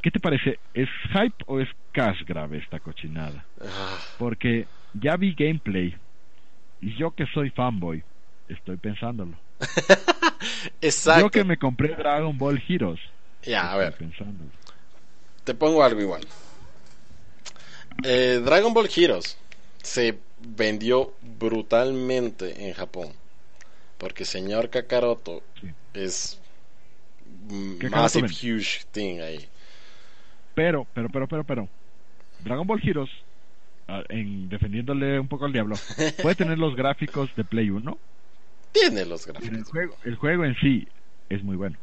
¿Qué 0.02 0.12
te 0.12 0.20
parece? 0.20 0.60
¿Es 0.74 0.89
hype 1.12 1.43
o 1.48 1.60
es 1.60 1.68
cash 1.91 2.24
grave 2.26 2.60
esta 2.60 2.80
cochinada? 2.80 3.45
Ah, 3.62 3.98
Porque 4.18 4.68
ya 4.93 5.18
vi 5.18 5.34
gameplay 5.34 5.95
y 6.82 6.95
yo 6.98 7.12
que 7.12 7.26
soy 7.34 7.50
fanboy, 7.52 8.04
estoy 8.48 8.78
pensándolo. 8.78 9.38
Exacto. 10.82 11.22
Yo 11.22 11.30
que 11.32 11.43
me 11.43 11.58
compré 11.58 11.95
Dragon 11.95 12.38
Ball 12.38 12.62
Heroes, 12.68 13.00
Ya, 13.43 13.72
a 13.72 13.78
ver, 13.78 13.93
pensándolo. 13.98 14.52
te 15.43 15.54
pongo 15.56 15.84
algo 15.84 16.00
igual. 16.02 16.22
Eh, 18.04 18.41
Dragon 18.43 18.74
Ball 18.74 18.89
Heroes 18.95 19.38
se 19.82 20.18
vendió 20.39 21.14
brutalmente 21.38 22.68
en 22.68 22.74
Japón. 22.74 23.12
Porque 23.98 24.26
señor 24.26 24.70
Kakaroto 24.70 25.41
Sí. 25.60 25.68
es 25.93 26.39
massive 27.89 28.28
huge 28.28 28.84
thing 28.91 29.20
ahí. 29.22 29.48
Pero, 30.54 30.86
pero, 30.93 31.10
pero, 31.10 31.28
pero, 31.28 31.43
pero. 31.43 31.70
Dragon 32.43 32.68
Ball 32.68 32.80
Heroes, 32.84 33.10
en 34.10 34.50
defendiéndole 34.50 35.20
un 35.20 35.28
poco 35.28 35.45
al 35.45 35.54
diablo, 35.54 35.76
puede 36.22 36.36
tener 36.36 36.60
los 36.60 36.76
gráficos 36.76 37.30
de 37.36 37.43
Play 37.43 37.70
1, 37.72 37.98
Tiene 38.72 39.06
los 39.06 39.26
el 39.28 39.34
gráficos. 39.34 39.70
juego, 39.70 39.95
el 40.04 40.16
juego 40.16 40.45
en 40.45 40.56
sí 40.60 40.88
es 41.30 41.43
muy 41.43 41.56
bueno. 41.56 41.78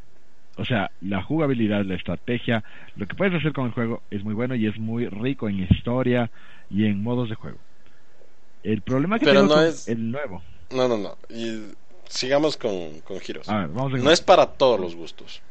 O 0.56 0.64
sea, 0.64 0.90
la 1.00 1.22
jugabilidad, 1.22 1.84
la 1.84 1.96
estrategia, 1.96 2.62
lo 2.96 3.06
que 3.06 3.14
puedes 3.14 3.34
hacer 3.34 3.52
con 3.52 3.66
el 3.66 3.72
juego 3.72 4.02
es 4.10 4.22
muy 4.22 4.34
bueno 4.34 4.54
y 4.54 4.66
es 4.66 4.78
muy 4.78 5.06
rico 5.08 5.48
en 5.48 5.60
historia 5.60 6.30
y 6.70 6.84
en 6.86 7.02
modos 7.02 7.28
de 7.28 7.34
juego. 7.34 7.58
El 8.62 8.82
problema 8.82 9.18
que 9.18 9.26
Pero 9.26 9.42
tengo 9.42 9.54
no 9.56 9.62
es- 9.62 9.88
el 9.88 10.10
nuevo. 10.10 10.42
No, 10.70 10.88
no, 10.88 10.96
no. 10.96 11.16
Y 11.28 11.72
sigamos 12.08 12.56
con, 12.56 13.00
con 13.00 13.18
Heroes. 13.26 13.48
A 13.48 13.58
ver, 13.58 13.68
vamos 13.68 13.94
a 13.94 13.96
No 13.98 14.10
es 14.10 14.20
para 14.20 14.46
todos 14.46 14.80
los 14.80 14.94
gustos. 14.94 15.42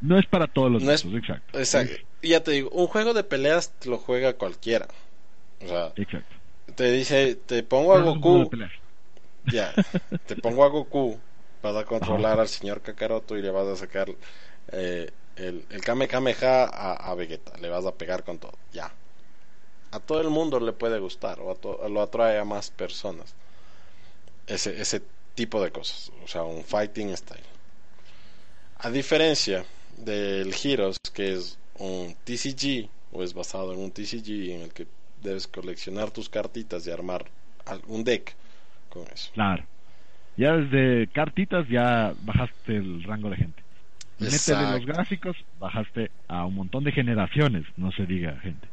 no 0.00 0.18
es 0.18 0.26
para 0.26 0.46
todos 0.46 0.70
los 0.70 0.82
no 0.82 0.92
es- 0.92 1.02
gustos, 1.04 1.20
exacto. 1.20 1.58
Exacto. 1.58 1.94
Ya 2.22 2.42
te 2.42 2.50
digo, 2.50 2.70
un 2.70 2.86
juego 2.88 3.14
de 3.14 3.24
peleas 3.24 3.72
te 3.78 3.88
lo 3.88 3.98
juega 3.98 4.32
cualquiera. 4.34 4.88
O 5.64 5.68
sea, 5.68 5.92
exacto. 5.96 6.34
te 6.74 6.90
dice, 6.92 7.36
te 7.36 7.62
pongo 7.62 7.94
a 7.94 8.00
Goku, 8.02 8.50
ya, 9.46 9.72
te 10.26 10.36
pongo 10.42 10.64
a 10.64 10.68
Goku, 10.68 11.18
vas 11.62 11.76
a 11.76 11.84
controlar 11.84 12.38
al 12.40 12.48
señor 12.48 12.82
Kakaroto 12.82 13.36
y 13.36 13.42
le 13.42 13.50
vas 13.50 13.66
a 13.66 13.76
sacar 13.76 14.08
eh, 14.72 15.10
el, 15.36 15.64
el 15.70 15.80
Kame 15.82 16.08
a, 16.42 17.14
Vegeta, 17.14 17.56
le 17.58 17.68
vas 17.68 17.86
a 17.86 17.94
pegar 17.94 18.24
con 18.24 18.38
todo, 18.38 18.52
ya. 18.72 18.92
A 19.90 20.00
todo 20.00 20.20
el 20.20 20.28
mundo 20.30 20.60
le 20.60 20.72
puede 20.72 20.98
gustar 20.98 21.40
o 21.40 21.50
a 21.50 21.54
to- 21.54 21.88
lo 21.88 22.02
atrae 22.02 22.38
a 22.38 22.44
más 22.44 22.70
personas. 22.70 23.34
Ese, 24.46 24.80
ese 24.80 25.02
tipo 25.34 25.62
de 25.62 25.70
cosas, 25.70 26.10
o 26.24 26.28
sea, 26.28 26.42
un 26.42 26.64
fighting 26.64 27.16
style. 27.16 27.44
A 28.78 28.90
diferencia 28.90 29.64
del 29.96 30.54
Heroes, 30.54 30.98
que 31.12 31.32
es 31.34 31.58
un 31.78 32.14
TCG, 32.24 32.88
o 33.12 33.22
es 33.22 33.34
basado 33.34 33.72
en 33.72 33.80
un 33.80 33.90
TCG 33.90 34.50
en 34.52 34.62
el 34.62 34.72
que 34.72 34.86
debes 35.22 35.48
coleccionar 35.48 36.10
tus 36.10 36.28
cartitas 36.28 36.86
y 36.86 36.90
armar 36.90 37.26
un 37.86 38.04
deck 38.04 38.34
con 38.88 39.06
eso. 39.08 39.30
Claro. 39.34 39.64
Ya 40.36 40.52
desde 40.52 41.10
cartitas 41.12 41.68
ya 41.68 42.14
bajaste 42.22 42.76
el 42.76 43.02
rango 43.02 43.30
de 43.30 43.36
gente. 43.36 43.62
Métele 44.18 44.34
Exacto. 44.34 44.78
los 44.78 44.86
gráficos, 44.86 45.36
bajaste 45.58 46.10
a 46.26 46.44
un 46.44 46.54
montón 46.54 46.84
de 46.84 46.92
generaciones, 46.92 47.64
no 47.76 47.92
se 47.92 48.04
diga 48.04 48.38
gente. 48.40 48.68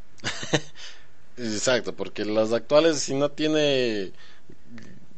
Exacto, 1.37 1.93
porque 1.93 2.25
las 2.25 2.53
actuales 2.53 2.99
si 2.99 3.13
no 3.13 3.29
tiene 3.29 4.11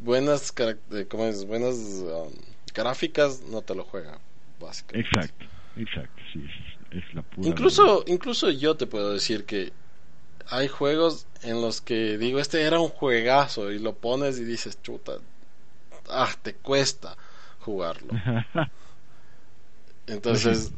buenas 0.04 0.54
eh, 0.58 1.06
¿cómo 1.10 1.26
es? 1.26 1.46
buenas 1.46 1.76
um, 1.76 2.32
gráficas 2.74 3.42
no 3.52 3.62
te 3.62 3.76
lo 3.76 3.84
juega 3.84 4.20
básicamente. 4.60 5.10
Exacto, 5.10 5.46
exacto, 5.76 6.22
sí, 6.34 6.44
es, 6.92 7.04
es 7.04 7.14
la 7.14 7.22
pura. 7.22 7.48
Incluso 7.48 8.04
incluso 8.08 8.50
yo 8.50 8.76
te 8.76 8.88
puedo 8.88 9.14
decir 9.14 9.46
que 9.46 9.72
hay 10.50 10.68
juegos 10.68 11.28
en 11.44 11.62
los 11.62 11.82
que 11.82 12.18
digo 12.18 12.40
este 12.40 12.62
era 12.62 12.80
un 12.80 12.90
juegazo 12.90 13.72
y 13.72 13.80
lo 13.80 13.94
pones 13.94 14.40
y 14.40 14.44
dices 14.44 14.82
chuta 14.82 15.14
ah 16.10 16.34
te 16.42 16.54
cuesta 16.56 17.16
jugarlo. 17.60 18.14
Entonces, 20.08 20.72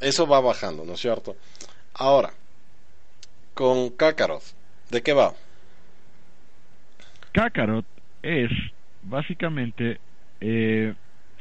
eso 0.00 0.26
va 0.26 0.40
bajando, 0.40 0.84
¿no 0.84 0.92
es 0.92 1.00
cierto? 1.00 1.36
Ahora, 1.94 2.32
con 3.54 3.90
Kakarot, 3.90 4.42
¿de 4.90 5.02
qué 5.02 5.12
va? 5.12 5.34
Kakarot 7.32 7.84
es 8.22 8.50
básicamente 9.02 9.98
eh, 10.40 10.94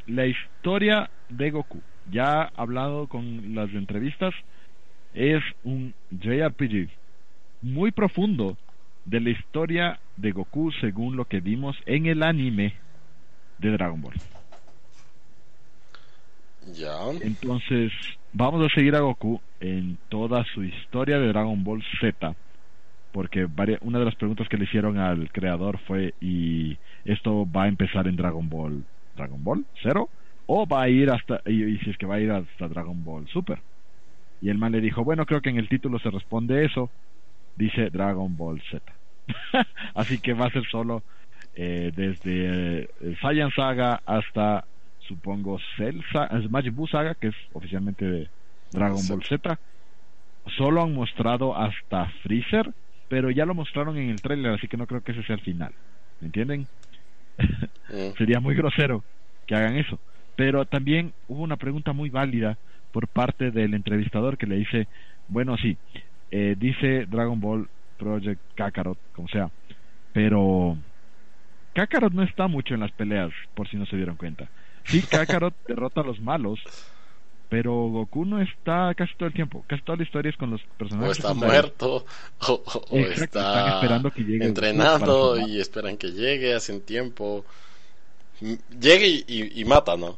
la 0.07 0.25
historia 0.25 1.09
de 1.29 1.51
Goku. 1.51 1.81
Ya 2.11 2.51
hablado 2.55 3.07
con 3.07 3.53
las 3.53 3.69
entrevistas, 3.71 4.33
es 5.13 5.43
un 5.63 5.93
JRPG 6.11 6.89
muy 7.61 7.91
profundo 7.91 8.57
de 9.05 9.19
la 9.19 9.29
historia 9.31 9.99
de 10.17 10.31
Goku 10.31 10.71
según 10.79 11.15
lo 11.15 11.25
que 11.25 11.39
vimos 11.39 11.75
en 11.85 12.05
el 12.05 12.23
anime 12.23 12.75
de 13.57 13.71
Dragon 13.71 14.01
Ball. 14.01 14.15
Entonces, 17.21 17.91
vamos 18.33 18.65
a 18.65 18.73
seguir 18.73 18.95
a 18.95 19.01
Goku 19.01 19.41
en 19.59 19.97
toda 20.09 20.43
su 20.53 20.63
historia 20.63 21.19
de 21.19 21.27
Dragon 21.27 21.63
Ball 21.63 21.83
Z. 21.99 22.35
Porque 23.11 23.47
una 23.81 23.99
de 23.99 24.05
las 24.05 24.15
preguntas 24.15 24.47
que 24.47 24.57
le 24.57 24.65
hicieron 24.65 24.97
al 24.97 25.31
creador 25.31 25.79
fue, 25.87 26.13
¿y 26.21 26.77
esto 27.05 27.49
va 27.49 27.63
a 27.63 27.67
empezar 27.67 28.07
en 28.07 28.15
Dragon 28.15 28.47
Ball 28.47 28.85
Dragon 29.15 29.43
Ball 29.43 29.65
Zero? 29.81 30.09
¿O 30.45 30.67
va 30.67 30.83
a 30.83 30.89
ir 30.89 31.09
hasta, 31.09 31.41
y, 31.45 31.77
si 31.77 31.89
es 31.89 31.97
que 31.97 32.05
va 32.05 32.15
a 32.15 32.19
ir 32.19 32.31
hasta 32.31 32.67
Dragon 32.67 33.03
Ball 33.03 33.27
Super? 33.27 33.59
Y 34.41 34.49
el 34.49 34.57
man 34.57 34.71
le 34.71 34.81
dijo, 34.81 35.03
bueno, 35.03 35.25
creo 35.25 35.41
que 35.41 35.49
en 35.49 35.57
el 35.57 35.67
título 35.67 35.99
se 35.99 36.11
responde 36.11 36.65
eso. 36.65 36.91
Dice 37.55 37.89
Dragon 37.89 38.37
Ball 38.37 38.61
Z. 38.71 38.81
Así 39.95 40.19
que 40.19 40.33
va 40.33 40.45
a 40.45 40.51
ser 40.51 40.63
solo 40.65 41.03
eh, 41.55 41.91
desde 41.95 42.83
eh, 42.83 43.17
Saiyan 43.21 43.51
Saga 43.51 44.01
hasta 44.05 44.65
supongo 45.09 45.59
Cell 45.77 46.01
Sa- 46.13 46.27
eh, 46.31 46.71
Buu 46.71 46.87
Saga, 46.87 47.15
que 47.15 47.29
es 47.29 47.35
oficialmente 47.53 48.05
de 48.05 48.31
Dragon 48.71 49.07
Ball 49.07 49.23
Z. 49.27 49.59
Solo 50.57 50.83
han 50.83 50.93
mostrado 50.93 51.55
hasta 51.57 52.09
Freezer, 52.23 52.73
pero 53.09 53.31
ya 53.31 53.45
lo 53.45 53.55
mostraron 53.55 53.97
en 53.97 54.09
el 54.09 54.21
trailer, 54.21 54.53
así 54.53 54.67
que 54.69 54.77
no 54.77 54.87
creo 54.87 55.01
que 55.03 55.13
ese 55.13 55.23
sea 55.23 55.35
el 55.35 55.41
final. 55.43 55.75
¿Me 56.19 56.27
entienden? 56.27 56.61
Mm. 56.61 56.67
Sería 58.17 58.39
muy 58.41 58.55
grosero 58.55 59.05
que 59.47 59.55
hagan 59.55 59.77
eso. 59.77 60.01
Pero 60.35 60.65
también 60.65 61.15
hubo 61.27 61.43
una 61.43 61.57
pregunta 61.57 61.93
muy 61.93 62.09
válida 62.09 62.59
por 62.91 63.09
parte 63.09 63.51
del 63.51 63.73
entrevistador 63.75 64.37
que 64.37 64.47
le 64.47 64.57
dice, 64.57 64.89
bueno, 65.27 65.57
sí, 65.57 65.79
eh, 66.31 66.55
dice 66.57 67.05
Dragon 67.07 67.39
Ball 67.39 67.69
Project 67.97 68.41
Kakarot, 68.55 68.99
como 69.13 69.27
sea, 69.29 69.49
pero 70.13 70.77
Kakarot 71.73 72.13
no 72.13 72.23
está 72.23 72.47
mucho 72.47 72.73
en 72.73 72.81
las 72.81 72.91
peleas, 72.93 73.31
por 73.55 73.67
si 73.69 73.77
no 73.77 73.85
se 73.85 73.95
dieron 73.97 74.17
cuenta. 74.17 74.51
Sí, 74.85 75.01
Kakarot 75.03 75.53
derrota 75.67 76.01
a 76.01 76.03
los 76.03 76.19
malos, 76.19 76.59
pero 77.49 77.71
Goku 77.89 78.25
no 78.25 78.41
está 78.41 78.93
casi 78.95 79.13
todo 79.17 79.27
el 79.27 79.33
tiempo. 79.33 79.63
Casi 79.67 79.81
toda 79.83 79.97
la 79.97 80.03
historia 80.03 80.29
es 80.29 80.37
con 80.37 80.51
los 80.51 80.61
O 80.61 80.65
personajes 80.77 81.17
está 81.17 81.29
secundarios. 81.29 81.63
muerto, 81.63 82.05
o, 82.47 82.53
o- 82.53 82.85
o 82.91 82.97
Exacto, 82.97 83.23
está 83.23 83.57
están 83.59 83.73
esperando 83.73 84.11
que 84.11 84.23
llegue 84.23 84.45
entrenando 84.45 85.37
y 85.39 85.59
esperan 85.59 85.97
que 85.97 86.11
llegue, 86.11 86.53
hacen 86.53 86.81
tiempo. 86.81 87.45
Llegue 88.79 89.07
y, 89.07 89.25
y- 89.27 89.61
y 89.61 89.65
mata, 89.65 89.97
¿no? 89.97 90.17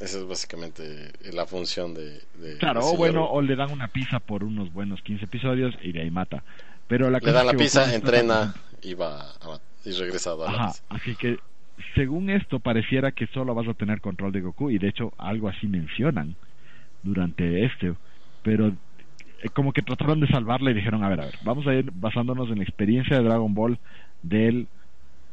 Esa 0.00 0.18
es 0.18 0.26
básicamente 0.26 1.12
la 1.32 1.46
función 1.46 1.94
de... 1.94 2.22
de 2.34 2.56
Claro, 2.58 2.80
o 2.86 2.96
bueno, 2.96 3.26
o 3.30 3.42
le 3.42 3.54
dan 3.54 3.70
una 3.70 3.88
pizza 3.88 4.18
por 4.18 4.44
unos 4.44 4.72
buenos 4.72 5.00
15 5.02 5.26
episodios 5.26 5.74
y 5.82 5.92
de 5.92 6.02
ahí 6.02 6.10
mata. 6.10 6.42
Pero 6.88 7.10
la 7.10 7.18
Le 7.18 7.32
dan 7.32 7.46
la 7.46 7.52
pizza, 7.52 7.84
está 7.84 7.94
entrena 7.94 8.54
y 8.82 8.94
va 8.94 9.30
a 9.30 9.60
y 9.84 9.92
regresa 9.92 10.32
a 10.32 10.46
Ajá, 10.46 10.72
así 10.88 11.14
que 11.16 11.38
según 11.94 12.30
esto 12.30 12.60
pareciera 12.60 13.12
que 13.12 13.26
solo 13.28 13.54
vas 13.54 13.68
a 13.68 13.74
tener 13.74 14.00
control 14.00 14.32
de 14.32 14.40
Goku 14.40 14.70
y 14.70 14.78
de 14.78 14.88
hecho 14.88 15.12
algo 15.18 15.48
así 15.48 15.66
mencionan 15.66 16.36
durante 17.02 17.64
este, 17.64 17.94
pero 18.42 18.68
eh, 18.68 19.48
como 19.54 19.72
que 19.72 19.82
trataron 19.82 20.20
de 20.20 20.26
salvarla 20.28 20.70
y 20.70 20.74
dijeron, 20.74 21.02
a 21.04 21.08
ver, 21.08 21.20
a 21.20 21.24
ver, 21.26 21.34
vamos 21.42 21.66
a 21.66 21.74
ir 21.74 21.90
basándonos 21.94 22.50
en 22.50 22.58
la 22.58 22.64
experiencia 22.64 23.16
de 23.18 23.24
Dragon 23.24 23.54
Ball 23.54 23.78
del 24.22 24.68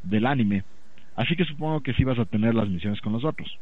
del 0.04 0.26
anime. 0.26 0.64
Así 1.16 1.36
que 1.36 1.46
supongo 1.46 1.82
que 1.82 1.94
sí 1.94 2.04
vas 2.04 2.20
a 2.20 2.26
tener 2.26 2.54
las 2.56 2.70
misiones 2.70 3.02
con 3.02 3.14
los 3.14 3.26
otros. 3.26 3.58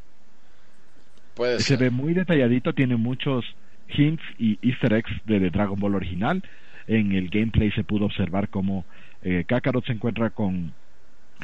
Puede 1.34 1.60
Se 1.60 1.64
ser. 1.64 1.78
ve 1.78 1.90
muy 1.90 2.14
detalladito, 2.14 2.74
tiene 2.74 2.98
muchos 2.98 3.46
hints 3.90 4.24
y 4.38 4.60
easter 4.62 4.94
eggs 4.94 5.12
de, 5.26 5.40
de 5.40 5.50
Dragon 5.50 5.80
Ball 5.80 5.96
original. 5.96 6.44
en 6.88 7.14
el 7.14 7.30
gameplay 7.30 7.72
se 7.72 7.84
pudo 7.84 8.06
observar 8.06 8.50
cómo 8.50 8.86
eh, 9.22 9.44
Kakarot 9.48 9.86
se 9.86 9.94
encuentra 9.94 10.30
con 10.30 10.74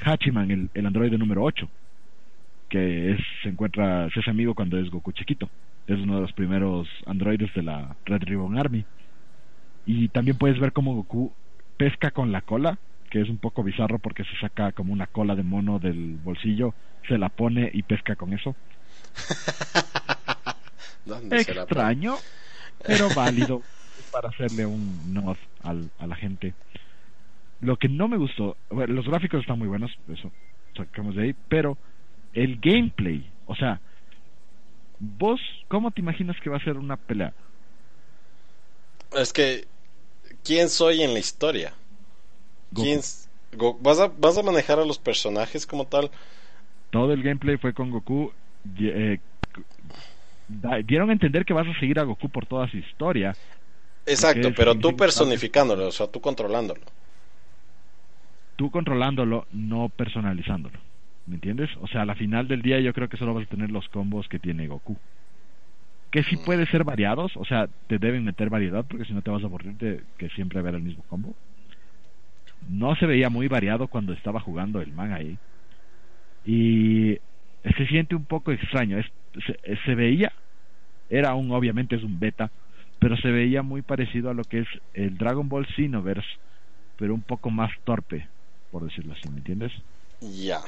Hachiman, 0.04 0.52
el, 0.52 0.70
el 0.74 0.86
androide 0.86 1.18
número 1.18 1.44
8, 1.44 1.68
que 2.70 3.12
es, 3.12 3.20
se 3.44 3.50
encuentra, 3.50 4.10
se 4.12 4.20
hace 4.20 4.30
amigo 4.30 4.56
cuando 4.56 4.80
es 4.80 4.90
Goku 4.90 5.12
chiquito. 5.12 5.50
Es 5.88 6.00
uno 6.00 6.16
de 6.16 6.22
los 6.22 6.34
primeros 6.34 6.88
androides 7.06 7.54
de 7.54 7.64
la 7.64 7.96
Red 8.06 8.24
Ribbon 8.24 8.58
Army. 8.58 8.86
Y 9.86 10.08
también 10.10 10.38
puedes 10.38 10.60
ver 10.60 10.72
cómo 10.72 10.96
Goku 10.96 11.32
pesca 11.78 12.12
con 12.12 12.32
la 12.32 12.42
cola, 12.42 12.78
que 13.10 13.22
es 13.22 13.30
un 13.30 13.38
poco 13.38 13.64
bizarro 13.64 14.00
porque 14.00 14.24
se 14.24 14.38
saca 14.40 14.72
como 14.72 14.94
una 14.94 15.08
cola 15.08 15.36
de 15.36 15.44
mono 15.44 15.80
del 15.80 16.18
bolsillo, 16.24 16.74
se 17.08 17.18
la 17.18 17.30
pone 17.30 17.70
y 17.74 17.84
pesca 17.84 18.16
con 18.16 18.34
eso. 18.34 18.56
Extraño, 21.32 22.16
pero 22.86 23.10
válido 23.16 23.62
para 24.12 24.30
hacerle 24.30 24.66
un 24.66 25.14
nod 25.14 25.38
al, 25.64 25.90
a 26.00 26.08
la 26.08 26.16
gente. 26.16 26.54
Lo 27.62 27.78
que 27.78 27.88
no 27.88 28.08
me 28.08 28.18
gustó, 28.18 28.58
bueno, 28.70 28.94
los 28.94 29.06
gráficos 29.06 29.42
están 29.42 29.60
muy 29.60 29.68
buenos, 29.68 29.92
eso 30.08 30.32
sacamos 30.76 31.16
de 31.16 31.24
ahí, 31.24 31.36
pero 31.48 31.78
el 32.34 32.60
gameplay, 32.60 33.30
o 33.46 33.56
sea, 33.56 33.82
vos, 35.00 35.40
¿cómo 35.68 35.92
te 35.92 36.02
imaginas 36.02 36.38
que 36.42 36.50
va 36.50 36.58
a 36.58 36.64
ser 36.64 36.78
una 36.78 36.98
pelea? 36.98 37.34
Es 39.14 39.34
que, 39.34 39.68
¿quién 40.44 40.70
soy 40.70 41.04
en 41.04 41.14
la 41.14 41.20
historia? 41.20 41.74
¿Quién, 42.74 43.02
¿Vas, 43.82 44.00
a, 44.00 44.08
¿Vas 44.08 44.38
a 44.38 44.44
manejar 44.44 44.80
a 44.80 44.86
los 44.86 44.98
personajes 44.98 45.66
como 45.66 45.86
tal? 45.88 46.12
Todo 46.92 47.14
el 47.14 47.24
gameplay 47.24 47.58
fue 47.58 47.74
con 47.74 47.92
Goku. 47.92 48.32
Eh, 48.80 49.20
dieron 50.86 51.10
a 51.10 51.14
entender 51.14 51.46
que 51.46 51.54
vas 51.54 51.68
a 51.68 51.80
seguir 51.80 52.00
a 52.00 52.04
Goku 52.04 52.30
por 52.30 52.46
toda 52.46 52.70
su 52.70 52.78
historia. 52.78 53.34
Exacto, 54.06 54.50
pero 54.56 54.76
tú 54.76 54.96
personificándolo, 54.96 55.88
o 55.88 55.92
sea, 55.92 56.08
tú 56.08 56.22
controlándolo. 56.22 56.82
Tú 58.62 58.70
controlándolo, 58.70 59.48
no 59.52 59.90
personalizándolo. 59.90 60.78
¿Me 61.26 61.34
entiendes? 61.34 61.72
O 61.82 61.88
sea, 61.88 62.04
a 62.04 62.06
la 62.06 62.14
final 62.14 62.48
del 62.48 62.62
día 62.62 62.80
yo 62.80 62.94
creo 62.94 63.10
que 63.10 63.18
solo 63.18 63.34
vas 63.34 63.48
a 63.48 63.50
tener 63.50 63.72
los 63.72 63.90
combos 63.90 64.28
que 64.28 64.38
tiene 64.38 64.68
Goku. 64.68 65.00
Que 66.12 66.22
sí 66.22 66.36
mm. 66.36 66.46
puede 66.46 66.68
ser 66.68 66.84
variados, 66.84 67.36
o 67.38 67.44
sea, 67.44 67.68
te 67.88 67.98
deben 67.98 68.24
meter 68.24 68.52
variedad 68.52 68.86
porque 68.88 69.06
si 69.06 69.14
no 69.14 69.24
te 69.24 69.32
vas 69.32 69.42
a 69.42 69.48
aburrir 69.48 69.74
de 69.78 70.04
que 70.20 70.30
siempre 70.30 70.62
ver 70.62 70.76
el 70.76 70.84
mismo 70.84 71.02
combo. 71.10 71.34
No 72.70 72.96
se 72.98 73.08
veía 73.08 73.32
muy 73.32 73.48
variado 73.48 73.88
cuando 73.88 74.14
estaba 74.14 74.40
jugando 74.40 74.80
el 74.80 74.94
man 74.94 75.12
ahí. 75.12 75.40
Y 76.46 77.18
se 77.64 77.88
siente 77.88 78.14
un 78.14 78.26
poco 78.26 78.52
extraño. 78.52 79.00
Es, 79.00 79.08
se, 79.44 79.76
se 79.78 79.96
veía, 79.96 80.34
era 81.10 81.34
un, 81.34 81.50
obviamente 81.50 81.96
es 81.96 82.04
un 82.04 82.20
beta, 82.20 82.52
pero 83.00 83.18
se 83.18 83.32
veía 83.32 83.64
muy 83.64 83.82
parecido 83.82 84.30
a 84.30 84.36
lo 84.36 84.44
que 84.44 84.60
es 84.60 84.68
el 84.94 85.18
Dragon 85.18 85.50
Ball 85.50 85.66
Xenoverse, 85.66 86.30
pero 86.98 87.16
un 87.16 87.24
poco 87.24 87.50
más 87.50 87.72
torpe, 87.86 88.28
por 88.72 88.84
decirlo 88.84 89.14
así, 89.14 89.30
¿me 89.30 89.38
entiendes? 89.38 89.72
Ya. 90.22 90.62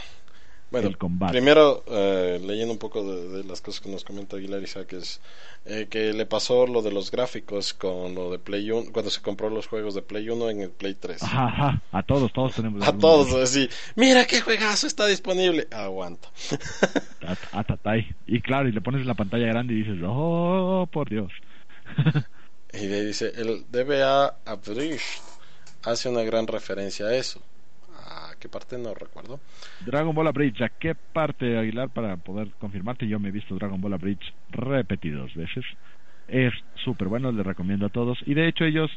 Bueno, 0.73 0.89
primero, 1.29 1.83
eh, 1.85 2.41
leyendo 2.43 2.73
un 2.73 2.79
poco 2.79 3.03
de, 3.03 3.43
las 3.43 3.61
cosas 3.61 3.79
que 3.79 3.91
nos 3.91 4.03
comenta 4.03 4.37
Aguilar 4.37 4.63
Isaac, 4.63 4.93
es 4.93 5.21
eh, 5.65 5.85
que 5.87 6.13
le 6.13 6.25
pasó 6.25 6.65
lo 6.65 6.81
de 6.81 6.91
los 6.91 7.11
gráficos 7.11 7.75
con 7.75 8.15
lo 8.15 8.31
de 8.31 8.39
Play 8.39 8.71
1, 8.71 8.91
cuando 8.91 9.11
se 9.11 9.21
compró 9.21 9.51
los 9.51 9.67
juegos 9.67 9.93
de 9.93 10.01
Play 10.01 10.27
1 10.29 10.49
en 10.49 10.61
el 10.61 10.71
Play 10.71 10.95
3. 10.95 11.21
Ajá, 11.21 11.79
a 11.91 12.01
todos, 12.01 12.33
todos 12.33 12.55
tenemos. 12.55 12.87
A 12.87 12.97
todos, 12.97 13.35
así, 13.35 13.69
mira 13.95 14.25
qué 14.25 14.41
juegazo 14.41 14.87
está 14.87 15.05
disponible. 15.05 15.67
Aguanta. 15.69 16.29
y 18.25 18.41
claro, 18.41 18.67
y 18.67 18.71
le 18.71 18.81
pones 18.81 19.05
la 19.05 19.13
pantalla 19.13 19.45
grande 19.45 19.75
y 19.75 19.83
dices, 19.83 19.99
oh, 20.03 20.89
por 20.91 21.07
Dios. 21.07 21.31
y 22.73 22.87
le 22.87 23.05
dice, 23.05 23.31
el 23.35 23.65
DBA 23.69 24.37
Abridged 24.45 25.21
hace 25.83 26.09
una 26.09 26.23
gran 26.23 26.47
referencia 26.47 27.05
a 27.05 27.15
eso 27.15 27.43
qué 28.43 28.49
parte 28.49 28.77
no 28.77 28.93
recuerdo. 28.93 29.39
Dragon 29.85 30.13
Ball 30.13 30.33
Bridge, 30.33 30.61
¿a 30.61 30.67
qué 30.67 30.95
parte, 30.95 31.57
Aguilar, 31.57 31.89
para 31.89 32.17
poder 32.17 32.49
confirmarte? 32.59 33.07
Yo 33.07 33.17
me 33.17 33.29
he 33.29 33.31
visto 33.31 33.55
Dragon 33.55 33.79
Ball 33.79 33.97
Bridge 33.97 34.33
repetidos 34.49 35.33
veces. 35.33 35.63
Es 36.27 36.51
súper 36.83 37.07
bueno, 37.07 37.31
le 37.31 37.41
recomiendo 37.41 37.85
a 37.85 37.89
todos. 37.89 38.19
Y 38.25 38.33
de 38.33 38.49
hecho 38.49 38.65
ellos 38.65 38.91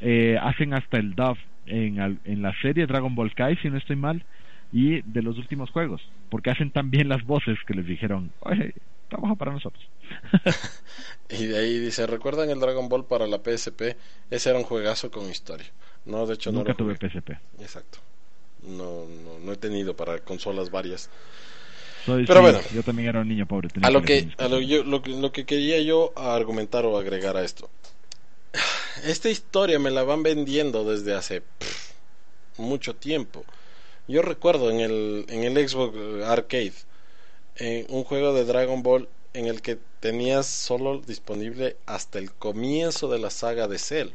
eh, 0.00 0.36
hacen 0.42 0.74
hasta 0.74 0.98
el 0.98 1.14
dub 1.14 1.36
en, 1.66 2.20
en 2.24 2.42
la 2.42 2.52
serie 2.60 2.88
Dragon 2.88 3.14
Ball 3.14 3.32
Kai, 3.36 3.56
si 3.58 3.70
no 3.70 3.78
estoy 3.78 3.94
mal, 3.94 4.24
y 4.72 5.00
de 5.02 5.22
los 5.22 5.38
últimos 5.38 5.70
juegos, 5.70 6.02
porque 6.28 6.50
hacen 6.50 6.72
también 6.72 7.08
las 7.08 7.24
voces 7.24 7.56
que 7.68 7.74
les 7.74 7.86
dijeron, 7.86 8.32
oye, 8.40 8.74
trabaja 9.08 9.36
para 9.36 9.52
nosotros. 9.52 9.84
y 11.30 11.46
de 11.46 11.56
ahí 11.56 11.78
dice, 11.78 12.04
¿recuerdan 12.08 12.50
el 12.50 12.58
Dragon 12.58 12.88
Ball 12.88 13.04
para 13.04 13.28
la 13.28 13.38
PSP? 13.38 13.96
Ese 14.28 14.50
era 14.50 14.58
un 14.58 14.64
juegazo 14.64 15.12
con 15.12 15.30
historia. 15.30 15.66
No, 16.04 16.26
de 16.26 16.34
hecho 16.34 16.50
Nunca 16.50 16.74
tuve 16.74 16.96
PSP. 16.96 17.30
Exacto 17.60 18.00
no, 18.62 19.06
no, 19.06 19.38
no 19.40 19.52
he 19.52 19.56
tenido 19.56 19.96
para 19.96 20.18
consolas 20.18 20.70
varias. 20.70 21.10
Pero 22.06 22.40
bueno, 22.40 22.60
yo 22.74 22.82
también 22.82 23.08
era 23.08 23.20
un 23.20 23.28
niño 23.28 23.46
pobre. 23.46 23.68
A 23.82 23.90
lo 23.90 24.02
que, 24.02 24.28
a 24.38 24.48
lo, 24.48 24.60
yo, 24.60 24.82
lo, 24.82 25.02
lo, 25.04 25.32
que 25.32 25.44
quería 25.44 25.80
yo 25.80 26.12
argumentar 26.16 26.86
o 26.86 26.96
agregar 26.96 27.36
a 27.36 27.44
esto. 27.44 27.68
Esta 29.04 29.28
historia 29.28 29.78
me 29.78 29.90
la 29.90 30.04
van 30.04 30.22
vendiendo 30.22 30.84
desde 30.84 31.14
hace 31.14 31.42
mucho 32.56 32.96
tiempo. 32.96 33.44
Yo 34.06 34.22
recuerdo 34.22 34.70
en 34.70 34.80
el, 34.80 35.26
en 35.28 35.44
el 35.44 35.68
Xbox 35.68 36.24
Arcade 36.24 36.72
en 37.56 37.86
un 37.90 38.04
juego 38.04 38.32
de 38.32 38.44
Dragon 38.44 38.82
Ball 38.82 39.08
en 39.34 39.46
el 39.46 39.60
que 39.60 39.78
tenías 40.00 40.46
solo 40.46 41.00
disponible 41.00 41.76
hasta 41.86 42.18
el 42.18 42.32
comienzo 42.32 43.08
de 43.10 43.18
la 43.18 43.30
saga 43.30 43.68
de 43.68 43.78
Cell. 43.78 44.08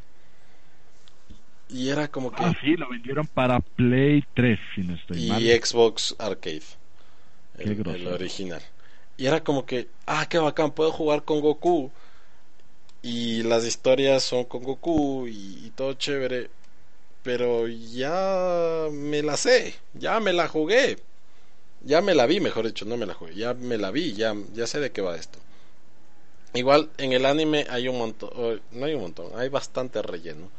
Y 1.74 1.90
era 1.90 2.08
como 2.08 2.32
que. 2.32 2.44
Ah, 2.44 2.56
sí, 2.62 2.78
lo 2.78 2.88
vendieron 2.88 3.26
para 3.26 3.60
Play 3.60 4.24
3, 4.36 4.60
si 4.76 4.82
no 4.82 4.94
estoy 4.94 5.26
y 5.26 5.30
mal. 5.30 5.42
Y 5.42 5.52
Xbox 5.52 6.16
Arcade. 6.20 6.62
El, 7.58 8.08
original. 8.08 8.62
Y 9.18 9.26
era 9.26 9.44
como 9.44 9.66
que, 9.66 9.88
ah, 10.06 10.28
qué 10.30 10.38
bacán, 10.38 10.72
puedo 10.72 10.92
jugar 10.92 11.24
con 11.24 11.42
Goku. 11.42 11.92
Y 13.02 13.42
las 13.44 13.66
historias 13.66 14.24
son 14.24 14.46
con 14.46 14.64
Goku 14.64 15.28
y, 15.28 15.72
todo 15.76 15.94
chévere. 15.94 16.52
Pero 17.24 17.68
ya 17.68 18.88
me 18.92 19.24
la 19.24 19.36
sé, 19.36 19.74
ya 19.94 20.20
me 20.20 20.32
la 20.32 20.48
jugué. 20.48 20.98
Ya 21.82 22.02
me 22.02 22.14
la 22.14 22.28
vi, 22.28 22.40
mejor 22.40 22.68
dicho, 22.68 22.86
no 22.86 22.98
me 22.98 23.08
la 23.08 23.16
jugué. 23.16 23.34
Ya 23.34 23.56
me 23.56 23.78
la 23.80 23.90
vi, 23.90 24.14
ya, 24.14 24.36
ya 24.54 24.68
sé 24.68 24.80
de 24.80 24.92
qué 24.92 25.02
va 25.02 25.16
esto. 25.16 25.40
Igual 26.54 26.92
en 27.00 27.14
el 27.14 27.26
anime 27.26 27.66
hay 27.68 27.88
un 27.88 27.98
montón, 27.98 28.62
no 28.72 28.86
hay 28.86 28.94
un 28.94 29.02
montón, 29.02 29.32
hay 29.36 29.50
bastante 29.50 30.04
relleno 30.04 30.52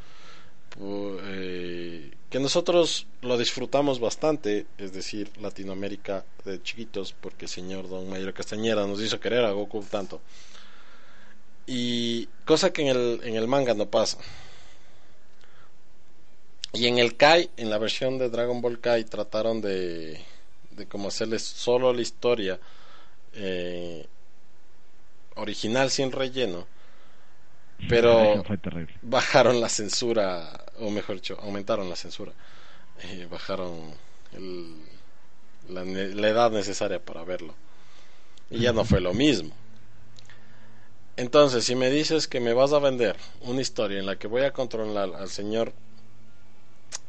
eh, 0.79 2.11
que 2.29 2.39
nosotros 2.39 3.07
lo 3.21 3.37
disfrutamos 3.37 3.99
bastante, 3.99 4.65
es 4.77 4.93
decir, 4.93 5.31
Latinoamérica 5.39 6.25
de 6.43 6.61
chiquitos, 6.61 7.13
porque 7.13 7.45
el 7.45 7.49
señor 7.49 7.87
Don 7.87 8.09
Mayor 8.09 8.33
Castañera 8.33 8.85
nos 8.85 9.01
hizo 9.01 9.19
querer 9.19 9.45
a 9.45 9.51
Goku 9.51 9.83
tanto. 9.83 10.21
Y 11.67 12.27
cosa 12.45 12.71
que 12.73 12.81
en 12.83 12.87
el, 12.89 13.21
en 13.23 13.35
el 13.35 13.47
manga 13.47 13.73
no 13.73 13.89
pasa. 13.89 14.17
Y 16.73 16.87
en 16.87 16.99
el 16.99 17.15
Kai, 17.15 17.49
en 17.57 17.69
la 17.69 17.77
versión 17.77 18.17
de 18.17 18.29
Dragon 18.29 18.61
Ball 18.61 18.81
Kai, 18.81 19.05
trataron 19.05 19.61
de, 19.61 20.19
de 20.71 20.85
como 20.87 21.07
hacerles 21.07 21.43
solo 21.43 21.93
la 21.93 22.01
historia 22.01 22.59
eh, 23.33 24.05
original 25.35 25.89
sin 25.89 26.11
relleno 26.11 26.67
pero 27.89 28.43
bajaron 29.01 29.61
la 29.61 29.69
censura, 29.69 30.65
o 30.79 30.89
mejor 30.89 31.15
dicho, 31.15 31.37
aumentaron 31.41 31.89
la 31.89 31.95
censura. 31.95 32.31
Eh, 33.03 33.27
bajaron 33.29 33.91
la, 35.69 35.81
edad 36.27 36.51
necesaria 36.51 36.99
para 36.99 37.23
verlo. 37.23 37.53
Y 38.49 38.59
ya 38.59 38.73
no 38.73 38.85
fue 38.85 39.01
lo 39.01 39.13
mismo. 39.13 39.53
Entonces, 41.17 41.63
si 41.63 41.75
me 41.75 41.89
dices 41.89 42.27
que 42.27 42.39
me 42.39 42.53
vas 42.53 42.73
a 42.73 42.79
vender 42.79 43.15
una 43.41 43.61
historia 43.61 43.99
en 43.99 44.05
la 44.05 44.17
que 44.17 44.27
voy 44.27 44.43
a 44.43 44.51
controlar 44.51 45.13
al 45.15 45.29
señor 45.29 45.73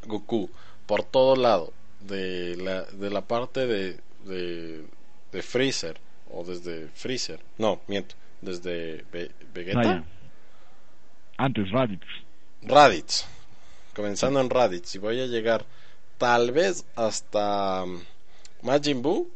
Goku 0.07 0.49
por 0.87 1.03
todo 1.03 1.35
lado, 1.35 1.73
de 2.01 2.57
la, 2.57 2.83
de 2.85 3.11
la 3.11 3.23
parte 3.23 3.67
de, 3.67 4.01
de, 4.25 5.43
Freezer, 5.43 5.99
o 6.31 6.45
desde 6.45 6.89
Freezer, 6.89 7.41
no, 7.59 7.81
miento, 7.89 8.15
desde 8.41 9.05
Vegeta. 9.53 10.05
Antes 11.37 11.71
Raditz. 11.71 12.07
Raditz. 12.63 13.27
Comenzando 13.95 14.41
en 14.41 14.51
Raditz. 14.51 14.95
Y 14.95 14.99
voy 14.99 15.21
a 15.21 15.27
llegar 15.27 15.65
tal 16.19 16.53
vez 16.53 16.87
hasta 16.97 17.85
um, 17.85 18.01
Majin 18.63 19.03
Buu. 19.03 19.29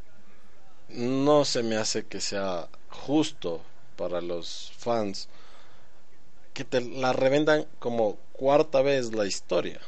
No 0.88 1.44
se 1.44 1.62
me 1.62 1.76
hace 1.76 2.06
que 2.06 2.20
sea 2.20 2.66
justo 2.88 3.62
para 3.96 4.20
los 4.20 4.72
fans 4.76 5.28
que 6.52 6.64
te 6.64 6.80
la 6.80 7.12
revendan 7.12 7.64
como 7.78 8.16
cuarta 8.32 8.82
vez 8.82 9.14
la 9.14 9.26
historia. 9.26 9.78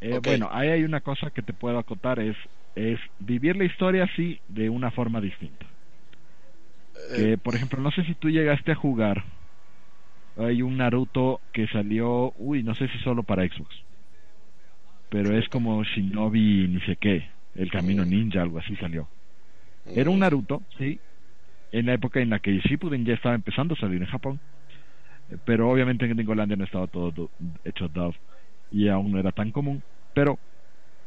Eh, 0.00 0.20
bueno, 0.22 0.48
ahí 0.52 0.68
hay 0.68 0.84
una 0.84 1.00
cosa 1.00 1.30
que 1.30 1.42
te 1.42 1.52
puedo 1.52 1.78
acotar, 1.78 2.20
es, 2.20 2.36
es 2.76 3.00
vivir 3.18 3.56
la 3.56 3.64
historia 3.64 4.04
así 4.04 4.40
de 4.48 4.68
una 4.68 4.90
forma 4.90 5.20
distinta. 5.20 5.66
Eh, 7.16 7.38
por 7.42 7.54
ejemplo, 7.54 7.80
no 7.80 7.90
sé 7.90 8.04
si 8.04 8.14
tú 8.14 8.28
llegaste 8.28 8.72
a 8.72 8.76
jugar 8.76 9.24
hay 10.38 10.62
un 10.62 10.76
Naruto 10.78 11.42
que 11.52 11.66
salió, 11.68 12.32
uy, 12.36 12.62
no 12.62 12.74
sé 12.74 12.88
si 12.88 12.98
solo 13.00 13.24
para 13.24 13.44
Xbox, 13.48 13.74
pero 15.08 15.36
es 15.36 15.48
como 15.48 15.82
Shinobi 15.84 16.68
ni 16.68 16.80
sé 16.82 16.96
qué, 16.96 17.30
el 17.54 17.70
camino 17.70 18.04
Mm. 18.04 18.08
ninja, 18.10 18.42
algo 18.42 18.58
así 18.58 18.76
salió. 18.76 19.10
Era 19.84 20.10
un 20.10 20.20
Naruto, 20.20 20.62
sí, 20.78 21.00
en 21.72 21.86
la 21.86 21.94
época 21.94 22.20
en 22.20 22.30
la 22.30 22.40
que 22.40 22.58
Shippuden 22.60 23.04
ya 23.04 23.14
estaba 23.14 23.34
empezando 23.34 23.74
a 23.74 23.78
salir 23.78 24.00
en 24.02 24.08
Japón, 24.08 24.40
pero 25.44 25.70
obviamente 25.70 26.04
en 26.06 26.14
Gringolandia 26.14 26.56
no 26.56 26.64
estaba 26.64 26.86
todo 26.88 27.30
hecho 27.64 27.88
dub 27.88 28.14
y 28.70 28.88
aún 28.88 29.12
no 29.12 29.18
era 29.18 29.32
tan 29.32 29.52
común, 29.52 29.82
pero 30.14 30.38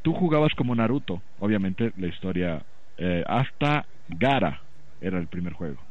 tú 0.02 0.14
jugabas 0.14 0.54
como 0.56 0.76
Naruto, 0.76 1.24
obviamente 1.38 1.92
la 1.96 2.08
historia 2.08 2.66
eh, 2.98 3.24
hasta 3.28 3.88
Gara 4.08 4.68
era 5.00 5.20
el 5.20 5.28
primer 5.28 5.54
juego 5.54 5.91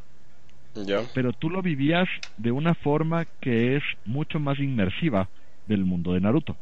Pero 1.13 1.33
tú 1.33 1.51
lo 1.51 1.63
vivías 1.63 2.09
de 2.37 2.53
una 2.53 2.75
forma 2.75 3.27
que 3.41 3.77
es 3.77 3.83
mucho 4.05 4.39
más 4.41 4.59
inmersiva 4.59 5.31
del 5.67 5.85
mundo 5.85 6.13
de 6.13 6.21
Naruto. 6.21 6.57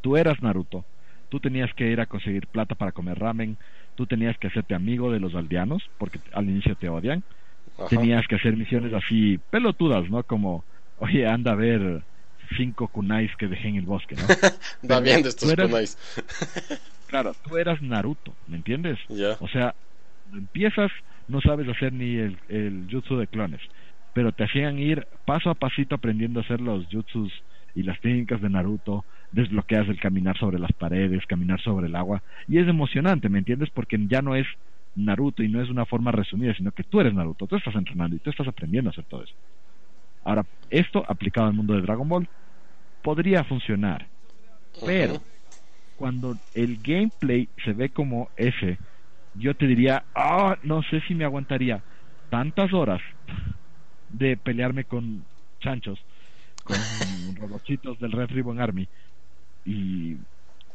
Tú 0.00 0.16
eras 0.16 0.40
Naruto, 0.42 0.84
tú 1.28 1.40
tenías 1.40 1.72
que 1.74 1.88
ir 1.90 2.00
a 2.00 2.06
conseguir 2.06 2.48
plata 2.48 2.74
para 2.74 2.92
comer 2.92 3.18
ramen, 3.18 3.58
tú 3.94 4.06
tenías 4.06 4.36
que 4.38 4.48
hacerte 4.48 4.74
amigo 4.74 5.12
de 5.12 5.20
los 5.20 5.34
aldeanos, 5.34 5.82
porque 5.98 6.20
al 6.32 6.48
inicio 6.48 6.76
te 6.76 6.88
odian, 6.88 7.24
Ajá. 7.78 7.88
tenías 7.90 8.26
que 8.26 8.36
hacer 8.36 8.56
misiones 8.56 8.92
así 8.94 9.38
pelotudas, 9.50 10.08
¿no? 10.10 10.24
Como, 10.24 10.64
oye, 10.96 11.26
anda 11.26 11.52
a 11.52 11.56
ver 11.56 12.04
cinco 12.56 12.88
kunais 12.88 13.30
que 13.38 13.48
dejé 13.48 13.68
en 13.68 13.76
el 13.76 13.86
bosque, 13.86 14.16
¿no? 14.16 14.26
Va 14.90 15.00
bien 15.00 15.22
de 15.22 15.28
estos 15.28 15.50
eras- 15.52 15.66
kunais. 15.66 15.96
Claro, 17.06 17.36
tú 17.42 17.56
eras 17.56 17.80
Naruto, 17.82 18.36
¿me 18.46 18.56
entiendes? 18.56 18.98
O 19.40 19.48
sea, 19.48 19.74
empiezas, 20.32 20.90
no 21.28 21.40
sabes 21.40 21.68
hacer 21.68 21.92
ni 21.92 22.16
el, 22.16 22.38
el 22.48 22.86
jutsu 22.90 23.16
de 23.16 23.26
clones, 23.26 23.60
pero 24.12 24.32
te 24.32 24.44
hacían 24.44 24.78
ir 24.78 25.06
paso 25.24 25.50
a 25.50 25.54
pasito 25.54 25.94
aprendiendo 25.94 26.40
a 26.40 26.42
hacer 26.42 26.60
los 26.60 26.86
jutsus 26.90 27.32
y 27.74 27.82
las 27.82 28.00
técnicas 28.00 28.40
de 28.40 28.50
Naruto, 28.50 29.04
desbloqueas 29.30 29.88
el 29.88 29.98
caminar 29.98 30.36
sobre 30.38 30.58
las 30.58 30.72
paredes, 30.72 31.24
caminar 31.26 31.60
sobre 31.62 31.86
el 31.86 31.96
agua, 31.96 32.22
y 32.46 32.58
es 32.58 32.68
emocionante, 32.68 33.28
¿me 33.28 33.38
entiendes? 33.38 33.70
Porque 33.70 33.96
ya 34.08 34.20
no 34.20 34.36
es 34.36 34.46
Naruto 34.94 35.42
y 35.42 35.48
no 35.48 35.62
es 35.62 35.70
una 35.70 35.86
forma 35.86 36.12
resumida, 36.12 36.54
sino 36.54 36.70
que 36.72 36.84
tú 36.84 37.00
eres 37.00 37.14
Naruto, 37.14 37.46
tú 37.46 37.56
estás 37.56 37.74
entrenando 37.74 38.16
y 38.16 38.18
tú 38.18 38.30
estás 38.30 38.46
aprendiendo 38.46 38.90
a 38.90 38.92
hacer 38.92 39.06
todo 39.06 39.22
eso. 39.22 39.34
Ahora, 40.24 40.44
esto 40.70 41.04
aplicado 41.08 41.46
al 41.46 41.54
mundo 41.54 41.74
de 41.74 41.80
Dragon 41.82 42.08
Ball 42.08 42.28
podría 43.02 43.42
funcionar, 43.44 44.06
pero 44.84 45.22
cuando 45.96 46.36
el 46.54 46.82
gameplay 46.82 47.48
se 47.64 47.72
ve 47.72 47.90
como 47.90 48.30
ese, 48.36 48.78
yo 49.34 49.54
te 49.56 49.66
diría, 49.66 50.06
ah, 50.14 50.56
no 50.62 50.82
sé 50.84 51.00
si 51.08 51.14
me 51.14 51.24
aguantaría 51.24 51.84
tantas 52.30 52.72
horas 52.72 53.00
de 54.08 54.36
pelearme 54.36 54.84
con 54.84 55.26
chanchos, 55.60 55.98
con 56.64 56.78
robochitos 57.36 57.98
del 58.00 58.12
Red 58.12 58.30
Ribbon 58.30 58.60
Army 58.60 58.88
y 59.64 60.16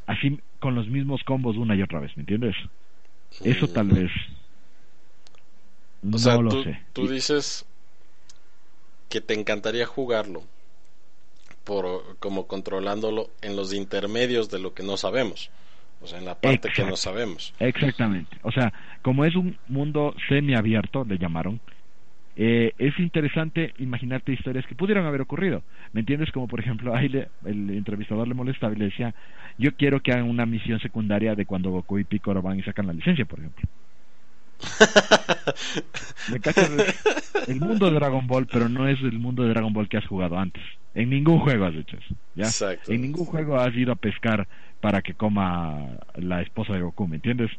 así 0.08 0.40
con 0.60 0.76
los 0.76 0.88
mismos 0.90 1.24
combos 1.26 1.58
una 1.58 1.76
y 1.76 1.82
otra 1.82 2.00
vez, 2.02 2.12
¿me 2.18 2.22
entiendes? 2.24 2.56
Eso 3.44 3.68
tal 3.70 3.90
vez 3.90 4.12
O 6.12 6.18
no 6.18 6.18
sea, 6.18 6.40
lo 6.42 6.50
tú, 6.50 6.64
sé. 6.64 6.80
tú 6.94 7.08
dices 7.08 7.66
que 9.10 9.20
te 9.20 9.34
encantaría 9.34 9.86
jugarlo 9.86 10.44
por 11.64 12.18
como 12.18 12.48
controlándolo 12.48 13.30
en 13.42 13.56
los 13.56 13.72
intermedios 13.74 14.50
de 14.50 14.58
lo 14.60 14.74
que 14.74 14.82
no 14.84 14.98
sabemos. 14.98 15.52
O 16.02 16.08
sea, 16.08 16.20
en 16.20 16.26
la 16.26 16.36
parte 16.36 16.70
que 16.70 16.84
no 16.84 16.96
sabemos. 16.96 17.54
Exactamente. 17.60 18.38
O 18.44 18.52
sea, 18.52 18.72
como 19.02 19.26
es 19.26 19.36
un 19.36 19.58
mundo 19.68 20.14
semiabierto, 20.30 21.04
le 21.06 21.18
llamaron, 21.18 21.60
eh, 22.36 22.72
es 22.78 22.98
interesante 23.00 23.74
imaginarte 23.80 24.32
historias 24.32 24.66
que 24.68 24.76
pudieran 24.76 25.06
haber 25.06 25.22
ocurrido. 25.22 25.64
¿Me 25.94 26.02
entiendes? 26.02 26.32
Como 26.32 26.48
por 26.48 26.60
ejemplo, 26.60 26.96
ahí 26.96 27.10
le- 27.10 27.30
el 27.46 27.72
entrevistador 27.72 28.28
le 28.28 28.36
molestaba 28.36 28.74
y 28.74 28.78
le 28.78 28.86
decía, 28.86 29.16
yo 29.58 29.76
quiero 29.76 30.02
que 30.02 30.12
hagan 30.12 30.30
una 30.30 30.46
misión 30.46 30.80
secundaria 30.80 31.34
de 31.34 31.46
cuando 31.48 31.72
Goku 31.72 31.98
y 31.98 32.04
Piccolo 32.04 32.42
van 32.44 32.60
y 32.60 32.64
sacan 32.64 32.86
la 32.88 32.94
licencia, 32.94 33.26
por 33.26 33.40
ejemplo. 33.40 33.68
¿Me 36.32 36.40
cachas? 36.40 36.70
El 37.48 37.60
mundo 37.60 37.88
de 37.90 37.96
Dragon 37.96 38.26
Ball, 38.28 38.48
pero 38.48 38.70
no 38.70 38.88
es 38.88 39.00
el 39.02 39.20
mundo 39.20 39.44
de 39.44 39.50
Dragon 39.50 39.74
Ball 39.74 39.88
que 39.90 39.98
has 39.98 40.06
jugado 40.08 40.38
antes. 40.38 40.64
En 40.98 41.12
ningún 41.12 41.40
juego 41.40 41.66
has 41.66 41.76
hecho 41.76 41.96
eso. 41.96 42.16
¿ya? 42.34 42.46
Exacto. 42.46 42.92
En 42.92 43.02
ningún 43.04 43.26
juego 43.26 43.56
has 43.60 43.74
ido 43.76 43.92
a 43.92 43.96
pescar 43.96 44.48
para 44.80 45.04
que 45.04 45.14
coma 45.14 45.96
la 46.16 46.42
esposa 46.42 46.74
de 46.74 46.82
Goku, 46.82 47.08
¿me 47.08 47.18
entiendes? 47.18 47.52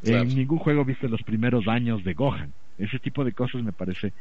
Claro. 0.00 0.22
En 0.22 0.36
ningún 0.36 0.58
juego 0.58 0.84
viste 0.84 1.08
los 1.08 1.20
primeros 1.24 1.66
años 1.66 2.04
de 2.04 2.14
Gohan. 2.14 2.54
Ese 2.78 3.00
tipo 3.00 3.24
de 3.24 3.32
cosas 3.32 3.64
me 3.64 3.72
parece 3.72 4.12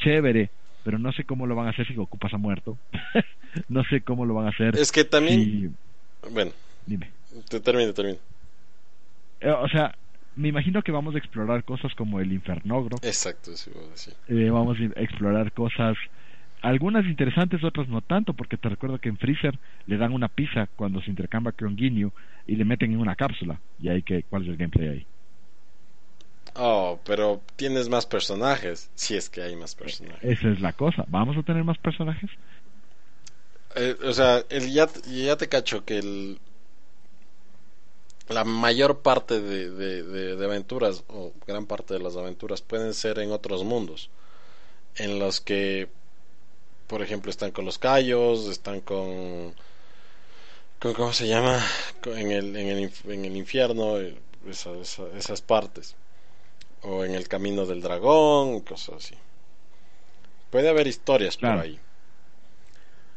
chévere, 0.00 0.50
pero 0.82 0.98
no 0.98 1.12
sé 1.12 1.24
cómo 1.24 1.46
lo 1.46 1.54
van 1.56 1.66
a 1.66 1.70
hacer 1.70 1.86
si 1.86 1.94
Goku 1.94 2.18
pasa 2.18 2.36
muerto. 2.36 2.78
no 3.68 3.82
sé 3.84 4.02
cómo 4.02 4.26
lo 4.26 4.34
van 4.34 4.46
a 4.46 4.50
hacer. 4.50 4.76
Es 4.78 4.92
que 4.92 5.04
también, 5.04 5.40
si- 5.42 5.70
bueno, 6.30 6.52
Dime. 6.84 7.10
te 7.48 7.58
termino, 7.60 7.94
termino. 7.94 8.18
Eh, 9.40 9.50
o 9.50 9.68
sea, 9.68 9.94
me 10.34 10.48
imagino 10.48 10.82
que 10.82 10.92
vamos 10.92 11.14
a 11.14 11.18
explorar 11.18 11.64
cosas 11.64 11.94
como 11.94 12.20
el 12.20 12.32
Infernogro. 12.32 12.96
Exacto, 13.02 13.56
sí. 13.56 13.70
Eh, 14.28 14.50
vamos 14.50 14.76
a 14.78 15.00
explorar 15.00 15.52
cosas, 15.52 15.96
algunas 16.62 17.06
interesantes, 17.06 17.64
otras 17.64 17.88
no 17.88 18.02
tanto, 18.02 18.34
porque 18.34 18.56
te 18.58 18.68
recuerdo 18.68 18.98
que 18.98 19.08
en 19.08 19.18
Freezer 19.18 19.58
le 19.86 19.96
dan 19.98 20.12
una 20.12 20.28
pizza 20.28 20.68
cuando 20.76 21.00
se 21.02 21.10
intercambia 21.10 21.52
con 21.52 21.76
Ginyu 21.76 22.12
y 22.46 22.56
le 22.56 22.64
meten 22.64 22.92
en 22.92 23.00
una 23.00 23.16
cápsula. 23.16 23.62
Y 23.78 23.88
ahí 23.88 24.02
que, 24.02 24.24
¿cuál 24.24 24.42
es 24.44 24.48
el 24.50 24.56
gameplay 24.56 24.88
ahí? 24.88 25.08
Oh, 26.56 27.00
pero 27.04 27.42
tienes 27.56 27.88
más 27.88 28.04
personajes, 28.04 28.90
si 28.94 29.16
es 29.16 29.30
que 29.30 29.40
hay 29.42 29.56
más 29.56 29.74
personajes. 29.74 30.28
Esa 30.30 30.50
es 30.50 30.60
la 30.60 30.72
cosa. 30.74 31.04
¿Vamos 31.08 31.36
a 31.36 31.42
tener 31.42 31.64
más 31.64 31.78
personajes? 31.78 32.30
Eh, 33.74 33.96
o 34.04 34.12
sea, 34.12 34.44
el, 34.50 34.70
ya, 34.72 34.88
ya 35.06 35.36
te 35.36 35.48
cacho 35.48 35.84
que 35.84 35.98
el, 35.98 36.40
la 38.28 38.44
mayor 38.44 39.00
parte 39.02 39.40
de, 39.40 39.70
de- 39.70 40.02
de- 40.02 40.36
de 40.36 40.44
aventuras, 40.44 41.04
o 41.08 41.32
gran 41.46 41.66
parte 41.66 41.94
de 41.94 42.00
las 42.00 42.16
aventuras, 42.16 42.62
pueden 42.62 42.92
ser 42.94 43.18
en 43.18 43.32
otros 43.32 43.64
mundos. 43.64 44.10
En 44.96 45.18
los 45.18 45.40
que, 45.40 45.90
por 46.88 47.02
ejemplo, 47.02 47.30
están 47.30 47.52
con 47.52 47.66
los 47.66 47.78
callos, 47.78 48.48
están 48.48 48.80
con. 48.82 49.54
con 50.80 50.94
¿Cómo 50.94 51.12
se 51.12 51.26
llama? 51.28 51.60
En, 52.06 52.30
el, 52.30 52.56
en, 52.56 52.68
el, 52.68 52.92
en 53.04 53.24
el 53.24 53.36
infierno, 53.36 53.98
eh, 53.98 54.16
esa- 54.48 54.76
esa- 54.80 55.10
esas 55.16 55.42
partes. 55.42 55.96
O 56.82 57.04
en 57.04 57.14
el 57.14 57.28
camino 57.28 57.66
del 57.66 57.82
dragón, 57.82 58.60
cosas 58.62 58.96
así. 58.96 59.16
Puede 60.50 60.68
haber 60.68 60.86
historias 60.86 61.36
Claro. 61.36 61.56
por 61.56 61.64
ahí. 61.64 61.80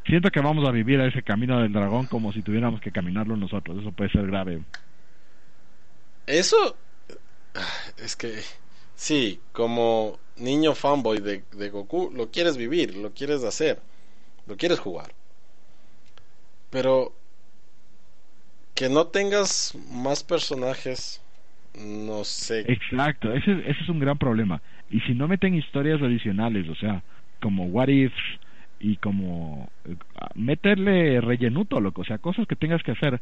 Siento 0.06 0.30
que 0.32 0.42
vamos 0.42 0.68
a 0.68 0.72
vivir 0.72 1.00
a 1.00 1.08
ese 1.08 1.24
camino 1.24 1.60
del 1.62 1.74
dragón 1.74 2.08
como 2.08 2.34
si 2.34 2.42
tuviéramos 2.44 2.82
que 2.82 2.92
caminarlo 2.92 3.36
nosotros. 3.38 3.80
Eso 3.80 3.92
puede 3.92 4.10
ser 4.12 4.28
grave. 4.28 4.64
Eso 6.26 6.78
ah, 7.56 7.68
es 7.98 8.16
que 8.16 8.42
sí, 9.02 9.42
como 9.52 10.20
niño 10.36 10.76
fanboy 10.76 11.20
de, 11.20 11.44
de 11.52 11.70
Goku, 11.72 12.12
lo 12.14 12.30
quieres 12.30 12.56
vivir, 12.56 12.96
lo 12.96 13.12
quieres 13.12 13.44
hacer, 13.44 13.82
lo 14.46 14.56
quieres 14.58 14.80
jugar. 14.80 15.12
Pero 16.70 17.14
que 18.76 18.90
no 18.90 19.08
tengas 19.08 19.74
más 19.92 20.24
personajes, 20.24 21.22
no 21.76 22.24
sé. 22.24 22.66
Exacto, 22.68 23.34
ese, 23.34 23.52
ese 23.52 23.82
es 23.82 23.90
un 23.90 24.00
gran 24.00 24.18
problema. 24.18 24.62
Y 24.90 25.00
si 25.02 25.14
no 25.14 25.28
meten 25.28 25.56
historias 25.56 26.02
adicionales, 26.02 26.70
o 26.70 26.76
sea, 26.76 27.04
como 27.42 27.66
what 27.66 27.88
ifs 27.90 28.14
y 28.80 28.98
como 28.98 29.68
eh, 29.86 29.96
meterle 30.36 31.22
rellenuto, 31.22 31.80
loco, 31.80 32.02
o 32.02 32.06
sea, 32.06 32.18
cosas 32.20 32.48
que 32.48 32.56
tengas 32.56 32.84
que 32.84 32.92
hacer, 32.92 33.20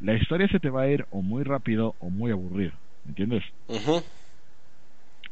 la 0.00 0.14
historia 0.14 0.48
se 0.48 0.60
te 0.60 0.70
va 0.70 0.82
a 0.82 0.88
ir 0.88 1.06
o 1.10 1.22
muy 1.22 1.42
rápido 1.44 1.96
o 1.98 2.10
muy 2.10 2.30
aburrido, 2.32 2.72
¿me 3.04 3.10
entiendes? 3.10 3.44
Ujú, 3.68 4.02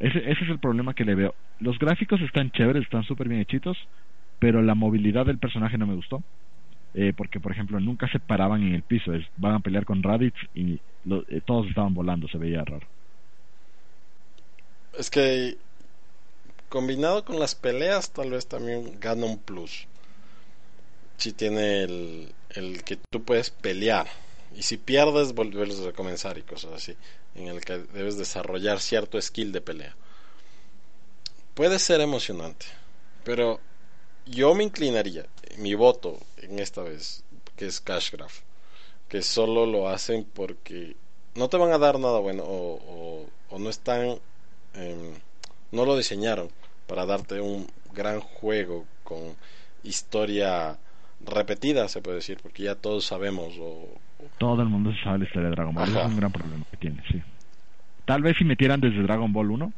Ese, 0.04 0.18
ese 0.20 0.44
es 0.44 0.50
el 0.50 0.60
problema 0.60 0.94
que 0.94 1.04
le 1.06 1.16
veo. 1.16 1.34
Los 1.58 1.78
gráficos 1.78 2.20
están 2.22 2.50
chéveres, 2.52 2.84
están 2.84 3.04
súper 3.04 3.28
bien 3.28 3.40
hechitos, 3.42 3.78
pero 4.38 4.62
la 4.62 4.74
movilidad 4.76 5.26
del 5.26 5.40
personaje 5.40 5.78
no 5.78 5.86
me 5.88 5.96
gustó. 5.96 6.24
Eh, 6.94 7.12
porque, 7.16 7.40
por 7.40 7.52
ejemplo, 7.52 7.80
nunca 7.80 8.08
se 8.08 8.20
paraban 8.20 8.62
en 8.64 8.74
el 8.74 8.84
piso. 8.84 9.14
Es, 9.14 9.26
van 9.36 9.54
a 9.54 9.60
pelear 9.60 9.84
con 9.84 10.02
Raditz 10.02 10.38
y 10.54 10.82
lo- 11.04 11.24
eh, 11.28 11.42
todos 11.46 11.68
estaban 11.68 11.94
volando, 11.94 12.28
se 12.28 12.38
veía 12.38 12.64
raro. 12.64 12.88
Es 14.98 15.10
que 15.10 15.58
combinado 16.68 17.24
con 17.24 17.38
las 17.38 17.54
peleas, 17.54 18.12
tal 18.12 18.30
vez 18.32 18.48
también 18.48 19.00
gana 19.00 19.26
un 19.26 19.42
plus. 19.42 19.88
Si 21.18 21.32
tiene 21.32 21.82
el, 21.84 22.34
el 22.50 22.84
que 22.84 22.96
tú 22.96 23.24
puedes 23.24 23.50
pelear. 23.50 24.06
Y 24.54 24.62
si 24.62 24.76
pierdes, 24.76 25.32
volverlos 25.32 25.86
a 25.86 25.92
comenzar 25.92 26.38
y 26.38 26.42
cosas 26.42 26.72
así. 26.72 26.96
En 27.34 27.48
el 27.48 27.60
que 27.64 27.78
debes 27.78 28.16
desarrollar 28.16 28.80
cierto 28.80 29.20
skill 29.20 29.52
de 29.52 29.60
pelea. 29.60 29.96
Puede 31.54 31.78
ser 31.78 32.00
emocionante. 32.00 32.66
Pero 33.24 33.60
yo 34.26 34.54
me 34.54 34.64
inclinaría, 34.64 35.26
mi 35.58 35.74
voto 35.74 36.18
en 36.38 36.58
esta 36.58 36.82
vez, 36.82 37.24
que 37.56 37.66
es 37.66 37.80
Cashgraph. 37.80 38.40
Que 39.08 39.22
solo 39.22 39.66
lo 39.66 39.88
hacen 39.88 40.24
porque 40.24 40.96
no 41.34 41.48
te 41.48 41.56
van 41.56 41.72
a 41.72 41.78
dar 41.78 41.98
nada 41.98 42.18
bueno 42.20 42.44
o, 42.46 43.26
no 43.56 43.70
están 43.70 44.18
em, 44.74 45.14
no 45.70 45.84
lo 45.84 45.96
diseñaron 45.96 46.50
para 46.88 47.06
darte 47.06 47.40
un 47.40 47.68
gran 47.92 48.20
juego 48.20 48.84
con 49.04 49.36
historia 49.84 50.78
repetida, 51.20 51.88
se 51.88 52.00
puede 52.00 52.16
decir, 52.16 52.38
porque 52.42 52.64
ya 52.64 52.74
todos 52.74 53.06
sabemos. 53.06 53.54
Todo 54.38 54.62
el 54.62 54.68
mundo 54.68 54.92
sabe 55.02 55.18
la 55.18 55.24
historia 55.24 55.48
de 55.48 55.54
Dragon 55.54 55.74
Ball. 55.74 55.88
Es 55.88 56.06
un 56.06 56.16
gran 56.16 56.32
problema 56.32 56.64
que 56.70 56.76
tiene, 56.76 57.02
sí. 57.10 57.22
Tal 58.04 58.22
vez 58.22 58.36
si 58.36 58.44
metieran 58.44 58.80
desde 58.80 59.02
Dragon 59.02 59.32
Ball 59.32 59.50
1, 59.50 59.72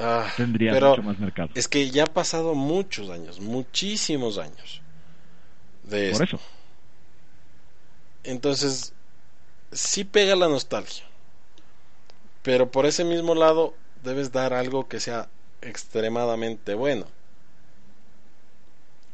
ah, 0.00 0.26
tendría 0.36 0.72
mucho 0.72 1.02
más 1.02 1.18
mercado. 1.18 1.50
Es 1.54 1.68
que 1.68 1.90
ya 1.90 2.04
ha 2.04 2.06
pasado 2.06 2.54
muchos 2.54 3.10
años, 3.10 3.40
muchísimos 3.40 4.38
años. 4.38 4.82
De 5.84 6.10
Por 6.12 6.22
eso. 6.22 6.40
Entonces, 8.24 8.92
sí 9.72 10.04
pega 10.04 10.36
la 10.36 10.48
nostalgia. 10.48 11.04
Pero 12.42 12.70
por 12.70 12.86
ese 12.86 13.04
mismo 13.04 13.34
lado, 13.34 13.74
debes 14.02 14.32
dar 14.32 14.52
algo 14.52 14.88
que 14.88 15.00
sea 15.00 15.28
extremadamente 15.62 16.74
bueno. 16.74 17.06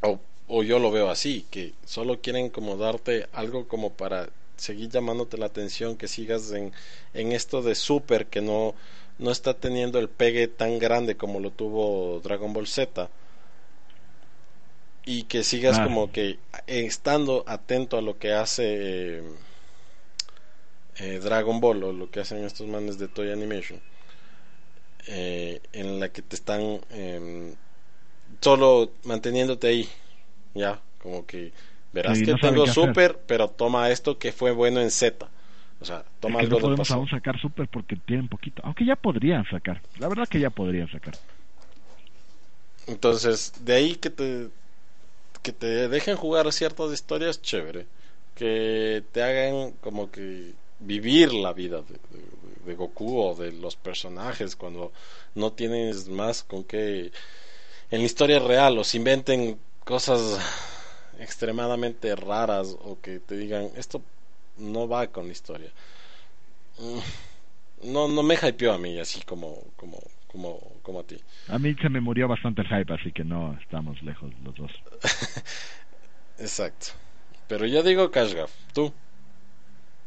O, 0.01 0.19
o 0.47 0.63
yo 0.63 0.79
lo 0.79 0.91
veo 0.91 1.09
así, 1.09 1.45
que 1.49 1.73
solo 1.85 2.21
quieren 2.21 2.49
como 2.49 2.77
darte 2.77 3.27
algo 3.33 3.67
como 3.67 3.93
para 3.93 4.29
seguir 4.57 4.89
llamándote 4.89 5.37
la 5.37 5.47
atención, 5.47 5.97
que 5.97 6.07
sigas 6.07 6.51
en, 6.51 6.71
en 7.13 7.31
esto 7.31 7.61
de 7.61 7.75
Super, 7.75 8.27
que 8.27 8.41
no, 8.41 8.75
no 9.17 9.31
está 9.31 9.53
teniendo 9.53 9.99
el 9.99 10.09
pegue 10.09 10.47
tan 10.47 10.79
grande 10.79 11.15
como 11.15 11.39
lo 11.39 11.51
tuvo 11.51 12.19
Dragon 12.21 12.53
Ball 12.53 12.67
Z. 12.67 13.09
Y 15.07 15.23
que 15.23 15.43
sigas 15.43 15.79
como 15.79 16.11
que 16.11 16.39
estando 16.65 17.43
atento 17.45 17.97
a 17.97 18.01
lo 18.01 18.17
que 18.17 18.33
hace 18.33 19.21
eh, 20.97 21.19
Dragon 21.23 21.59
Ball 21.59 21.83
o 21.83 21.93
lo 21.93 22.09
que 22.09 22.21
hacen 22.21 22.43
estos 22.43 22.67
manes 22.67 22.97
de 22.97 23.07
Toy 23.07 23.31
Animation. 23.31 23.79
Eh, 25.07 25.61
en 25.73 25.99
la 25.99 26.09
que 26.09 26.23
te 26.23 26.35
están 26.35 26.81
em, 26.89 27.53
solo 28.41 28.91
manteniéndote 29.03 29.67
ahí, 29.67 29.87
ya, 30.55 30.81
como 31.01 31.25
que 31.25 31.51
verás 31.93 32.19
que 32.19 32.33
tengo 32.33 32.65
super, 32.65 33.19
pero 33.27 33.49
toma 33.49 33.89
esto 33.89 34.17
que 34.17 34.31
fue 34.31 34.51
bueno 34.51 34.81
en 34.81 34.89
Z. 34.89 35.27
O 35.79 35.85
sea, 35.85 36.03
toma 36.19 36.39
algo 36.39 36.57
no 36.57 36.61
podemos 36.61 36.89
aún 36.91 37.07
sacar 37.07 37.39
super 37.39 37.67
porque 37.67 37.95
tienen 37.97 38.27
poquito, 38.27 38.61
aunque 38.65 38.85
ya 38.85 38.95
podrían 38.95 39.45
sacar. 39.45 39.81
La 39.99 40.07
verdad 40.07 40.27
que 40.27 40.39
ya 40.39 40.49
podrían 40.49 40.89
sacar. 40.89 41.15
Entonces, 42.87 43.53
de 43.61 43.73
ahí 43.73 43.95
que 43.95 44.09
te 44.09 44.49
que 45.41 45.51
te 45.51 45.87
dejen 45.89 46.15
jugar 46.15 46.51
ciertas 46.51 46.91
historias 46.91 47.39
chévere, 47.39 47.85
que 48.33 49.03
te 49.11 49.21
hagan 49.21 49.73
como 49.73 50.09
que 50.09 50.53
vivir 50.79 51.33
la 51.33 51.53
vida 51.53 51.83
de, 52.65 52.73
Goku 52.73 53.19
o 53.19 53.35
de 53.35 53.51
los 53.51 53.75
personajes 53.75 54.55
cuando 54.55 54.91
no 55.35 55.53
tienes 55.53 56.09
más 56.09 56.41
con 56.41 56.63
que 56.63 57.11
en 57.91 57.99
la 57.99 58.05
historia 58.05 58.39
real 58.39 58.79
os 58.79 58.95
inventen 58.95 59.59
cosas 59.85 60.39
extremadamente 61.19 62.13
raras 62.15 62.75
o 62.81 62.99
que 63.01 63.19
te 63.19 63.37
digan 63.37 63.69
esto 63.77 64.01
no 64.57 64.87
va 64.87 65.07
con 65.07 65.27
la 65.27 65.31
historia 65.31 65.71
mm, 66.79 67.91
no 67.93 68.09
no 68.09 68.23
me 68.23 68.35
hypeó 68.35 68.73
a 68.73 68.77
mí 68.77 68.99
así 68.99 69.21
como 69.21 69.63
como 69.77 69.99
como 70.35 70.59
como 70.81 70.99
a 70.99 71.03
ti. 71.03 71.17
A 71.47 71.57
mí 71.57 71.73
se 71.81 71.87
me 71.87 72.01
murió 72.01 72.27
bastante 72.27 72.61
el 72.61 72.67
hype 72.67 72.93
así 72.93 73.11
que 73.13 73.23
no 73.23 73.57
estamos 73.61 74.01
lejos 74.03 74.33
los 74.43 74.53
dos. 74.55 74.71
Exacto. 76.37 76.87
Pero 77.47 77.65
yo 77.65 77.81
digo 77.83 78.11
Cashgraph 78.11 78.51
tú 78.73 78.93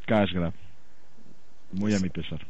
Cashgraph 0.07 0.55
muy 1.73 1.95
a 1.95 1.99
mi 1.99 2.11
pesar. 2.11 2.47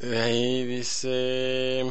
Ahí 0.00 0.64
dice 0.64 1.84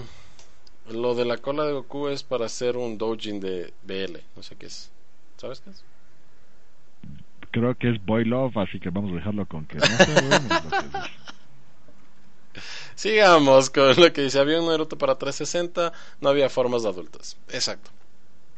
lo 0.90 1.16
de 1.16 1.26
la 1.26 1.38
cola 1.38 1.66
de 1.66 1.74
Goku 1.74 2.08
es 2.08 2.24
para 2.24 2.46
hacer 2.46 2.78
un 2.78 2.98
doujin 2.98 3.40
de 3.40 3.74
BL 3.84 4.18
no 4.36 4.44
sé 4.44 4.56
qué 4.56 4.66
es 4.66 4.92
¿Sabes 5.38 5.62
qué 5.62 5.72
es? 5.72 5.84
Creo 7.50 7.76
que 7.76 7.90
es 7.90 8.06
Boy 8.06 8.26
Love, 8.26 8.56
así 8.58 8.80
que 8.80 8.92
vamos 8.92 9.12
a 9.12 9.16
dejarlo 9.16 9.46
con 9.48 9.66
que 9.66 9.78
no 9.78 9.84
Sigamos 12.96 13.72
con 13.72 13.96
lo 14.00 14.14
que 14.14 14.22
dice. 14.22 14.40
Había 14.40 14.62
un 14.62 14.68
Naruto 14.68 14.98
para 14.98 15.18
360, 15.18 15.92
no 16.20 16.30
había 16.30 16.50
formas 16.50 16.86
adultas. 16.86 17.38
Exacto. 17.50 17.90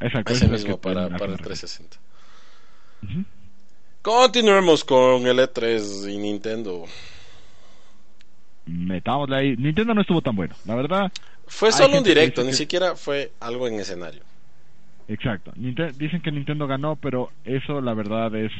Exacto. 0.02 0.34
Ese 0.34 0.50
mismo 0.50 0.78
para, 0.78 1.08
para 1.10 1.32
el 1.32 1.40
360. 1.40 1.98
Continuemos 4.02 4.84
con 4.84 5.26
el 5.26 5.40
E3 5.40 6.12
y 6.12 6.18
Nintendo. 6.18 6.84
Metámosle 8.66 9.36
ahí. 9.38 9.56
Nintendo 9.56 9.94
no 9.94 10.02
estuvo 10.02 10.22
tan 10.22 10.36
bueno, 10.36 10.56
la 10.66 10.76
verdad. 10.76 11.12
Fue 11.48 11.72
solo 11.72 11.98
un 11.98 12.04
directo, 12.04 12.44
ni 12.44 12.54
siquiera 12.54 12.96
fue 12.96 13.32
algo 13.40 13.68
en 13.68 13.80
escenario. 13.80 14.22
Exacto. 15.08 15.52
dicen 15.56 16.22
que 16.22 16.32
Nintendo 16.32 16.68
ganó, 16.68 16.96
pero 16.96 17.32
eso 17.44 17.82
la 17.82 17.94
verdad 17.94 18.34
es 18.36 18.52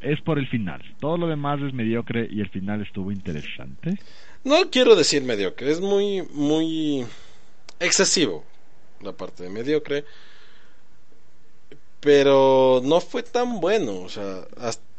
es 0.00 0.20
por 0.20 0.38
el 0.38 0.46
final. 0.48 0.82
Todo 1.00 1.16
lo 1.16 1.26
demás 1.26 1.60
es 1.62 1.72
mediocre 1.72 2.28
y 2.30 2.40
el 2.40 2.50
final 2.50 2.82
estuvo 2.82 3.10
interesante. 3.10 3.98
No 4.44 4.70
quiero 4.70 4.94
decir 4.94 5.22
mediocre, 5.22 5.70
es 5.70 5.80
muy 5.80 6.22
muy 6.32 7.06
excesivo 7.80 8.44
la 9.00 9.12
parte 9.12 9.42
de 9.42 9.50
mediocre. 9.50 10.04
Pero 12.00 12.80
no 12.84 13.00
fue 13.00 13.22
tan 13.22 13.58
bueno, 13.60 14.02
o 14.02 14.08
sea, 14.08 14.46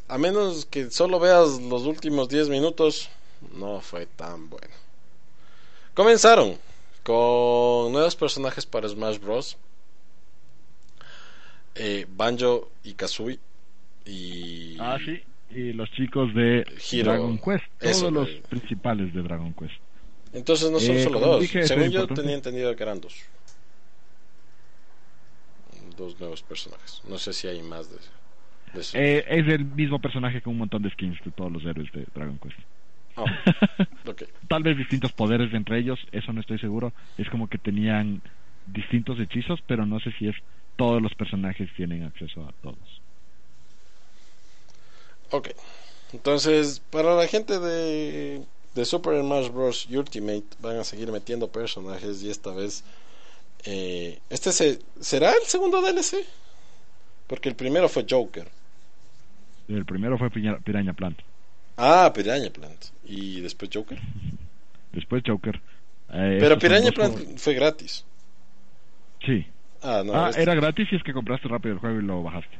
a 0.08 0.18
menos 0.18 0.66
que 0.66 0.90
solo 0.90 1.18
veas 1.18 1.60
los 1.60 1.82
últimos 1.84 2.28
10 2.28 2.50
minutos, 2.50 3.08
no 3.54 3.80
fue 3.80 4.06
tan 4.06 4.50
bueno. 4.50 4.74
Comenzaron 5.94 6.58
con 7.08 7.90
nuevos 7.90 8.14
personajes 8.16 8.66
para 8.66 8.86
Smash 8.86 9.18
Bros 9.18 9.56
eh, 11.74 12.06
Banjo 12.06 12.70
y 12.84 12.92
Kazooie. 12.92 13.38
Y... 14.04 14.76
Ah, 14.78 14.98
sí. 15.02 15.22
Y 15.48 15.72
los 15.72 15.90
chicos 15.92 16.34
de 16.34 16.66
Dragon 17.02 17.38
Quest. 17.38 17.64
Todos 17.78 18.12
los 18.12 18.28
principales 18.50 19.14
de 19.14 19.22
Dragon 19.22 19.54
Quest. 19.54 19.80
Entonces 20.34 20.70
no 20.70 20.78
son 20.78 20.96
eh, 20.96 21.04
solo 21.04 21.20
dos. 21.20 21.46
Según 21.48 21.88
yo 21.88 22.06
tenía 22.08 22.34
entendido 22.34 22.76
que 22.76 22.82
eran 22.82 23.00
dos. 23.00 23.14
Dos 25.96 26.20
nuevos 26.20 26.42
personajes. 26.42 27.00
No 27.08 27.16
sé 27.16 27.32
si 27.32 27.48
hay 27.48 27.62
más 27.62 27.88
de, 27.90 27.96
eso. 28.78 28.98
Eh, 28.98 29.24
es 29.26 29.48
el 29.48 29.64
mismo 29.64 29.98
personaje 29.98 30.42
con 30.42 30.52
un 30.52 30.58
montón 30.58 30.82
de 30.82 30.90
skins 30.90 31.18
de 31.24 31.30
todos 31.30 31.50
los 31.50 31.64
héroes 31.64 31.90
de 31.92 32.04
Dragon 32.14 32.38
Quest. 32.38 32.58
Oh, 33.18 33.24
Tal 34.48 34.62
vez 34.62 34.78
distintos 34.78 35.12
poderes 35.12 35.52
entre 35.52 35.78
ellos, 35.78 35.98
eso 36.12 36.32
no 36.32 36.40
estoy 36.40 36.58
seguro. 36.58 36.92
Es 37.18 37.28
como 37.28 37.48
que 37.48 37.58
tenían 37.58 38.22
distintos 38.66 39.18
hechizos, 39.18 39.60
pero 39.66 39.86
no 39.86 40.00
sé 40.00 40.12
si 40.18 40.28
es 40.28 40.36
todos 40.76 41.02
los 41.02 41.14
personajes 41.14 41.68
tienen 41.76 42.04
acceso 42.04 42.42
a 42.42 42.52
todos. 42.62 43.00
Ok. 45.30 45.48
Entonces, 46.12 46.80
para 46.90 47.14
la 47.14 47.26
gente 47.26 47.58
de, 47.58 48.42
de 48.74 48.84
Super 48.84 49.20
Smash 49.20 49.50
Bros. 49.50 49.88
Ultimate 49.90 50.44
van 50.60 50.76
a 50.76 50.84
seguir 50.84 51.10
metiendo 51.10 51.48
personajes 51.48 52.22
y 52.22 52.30
esta 52.30 52.52
vez... 52.52 52.84
Eh, 53.64 54.20
¿Este 54.30 54.52
se, 54.52 54.78
será 55.00 55.32
el 55.32 55.42
segundo 55.42 55.82
DLC? 55.82 56.24
Porque 57.26 57.48
el 57.48 57.56
primero 57.56 57.88
fue 57.88 58.06
Joker. 58.08 58.48
El 59.68 59.84
primero 59.84 60.16
fue 60.16 60.30
Piraña 60.30 60.94
Plant. 60.94 61.18
Ah, 61.80 62.12
Piraña 62.12 62.50
Plant. 62.50 62.86
¿Y 63.04 63.40
después 63.40 63.70
Joker? 63.72 63.98
después 64.92 65.22
Joker. 65.24 65.60
Eh, 66.12 66.38
Pero 66.40 66.58
Piraña 66.58 66.90
Plant 66.90 67.38
fue 67.38 67.54
gratis. 67.54 68.04
Sí. 69.24 69.46
Ah, 69.80 70.02
no, 70.04 70.12
ah, 70.12 70.30
este 70.30 70.42
era 70.42 70.56
gratis 70.56 70.88
y 70.90 70.96
es 70.96 71.02
que 71.04 71.12
compraste 71.12 71.46
rápido 71.46 71.74
el 71.74 71.80
juego 71.80 72.00
y 72.00 72.02
lo 72.02 72.22
bajaste. 72.24 72.58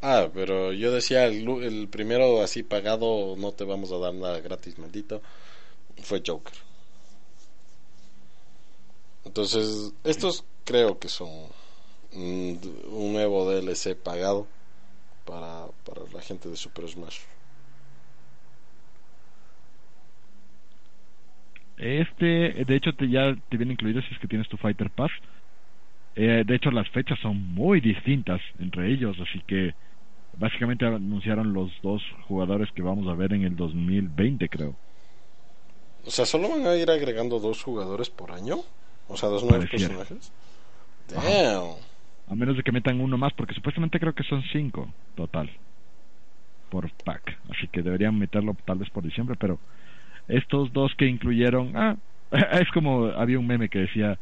Ah, 0.00 0.28
pero 0.32 0.72
yo 0.72 0.92
decía, 0.92 1.26
el, 1.26 1.88
primero 1.88 2.40
así 2.40 2.62
pagado, 2.62 3.34
no 3.36 3.52
te 3.52 3.64
vamos 3.64 3.92
a 3.92 3.98
dar 3.98 4.14
nada 4.14 4.40
gratis, 4.40 4.78
maldito, 4.78 5.20
fue 6.02 6.22
Joker. 6.26 6.54
Entonces, 9.26 9.92
estos 10.04 10.44
creo 10.64 10.98
que 10.98 11.08
son 11.08 11.28
un 12.12 13.12
nuevo 13.12 13.50
DLC 13.50 13.94
pagado 13.94 14.46
para, 15.26 15.66
para 15.84 16.10
la 16.14 16.22
gente 16.22 16.48
de 16.48 16.56
Super 16.56 16.88
Smash. 16.88 17.18
Este, 21.78 22.64
de 22.64 22.76
hecho, 22.76 22.92
te, 22.92 23.08
ya 23.08 23.36
te 23.48 23.56
viene 23.56 23.72
incluido 23.72 24.02
si 24.02 24.12
es 24.12 24.20
que 24.20 24.28
tienes 24.28 24.48
tu 24.48 24.56
Fighter 24.56 24.90
Pass. 24.90 25.10
Eh, 26.16 26.42
de 26.44 26.54
hecho, 26.54 26.70
las 26.70 26.88
fechas 26.90 27.18
son 27.20 27.54
muy 27.54 27.80
distintas 27.80 28.40
entre 28.58 28.92
ellos, 28.92 29.16
así 29.20 29.40
que 29.46 29.74
básicamente 30.36 30.84
anunciaron 30.84 31.52
los 31.52 31.70
dos 31.82 32.02
jugadores 32.26 32.68
que 32.72 32.82
vamos 32.82 33.06
a 33.08 33.14
ver 33.14 33.32
en 33.32 33.44
el 33.44 33.56
2020, 33.56 34.48
creo. 34.48 34.74
O 36.04 36.10
sea, 36.10 36.26
¿solo 36.26 36.48
van 36.48 36.66
a 36.66 36.74
ir 36.74 36.90
agregando 36.90 37.38
dos 37.38 37.62
jugadores 37.62 38.10
por 38.10 38.32
año? 38.32 38.58
O 39.08 39.16
sea, 39.16 39.28
dos 39.28 39.44
nuevos 39.44 39.68
personajes. 39.68 40.32
Damn. 41.08 41.76
A 42.28 42.34
menos 42.34 42.56
de 42.56 42.62
que 42.62 42.72
metan 42.72 43.00
uno 43.00 43.16
más, 43.16 43.32
porque 43.34 43.54
supuestamente 43.54 43.98
creo 43.98 44.12
que 44.12 44.24
son 44.24 44.42
cinco 44.52 44.92
total 45.14 45.50
por 46.70 46.90
pack. 47.04 47.38
Así 47.50 47.68
que 47.68 47.82
deberían 47.82 48.18
meterlo 48.18 48.56
tal 48.64 48.78
vez 48.78 48.90
por 48.90 49.04
diciembre, 49.04 49.36
pero 49.38 49.58
estos 50.28 50.72
dos 50.72 50.94
que 50.96 51.06
incluyeron, 51.06 51.72
ah, 51.76 51.96
es 52.52 52.70
como 52.72 53.06
había 53.06 53.38
un 53.38 53.46
meme 53.46 53.68
que 53.68 53.80
decía, 53.80 54.18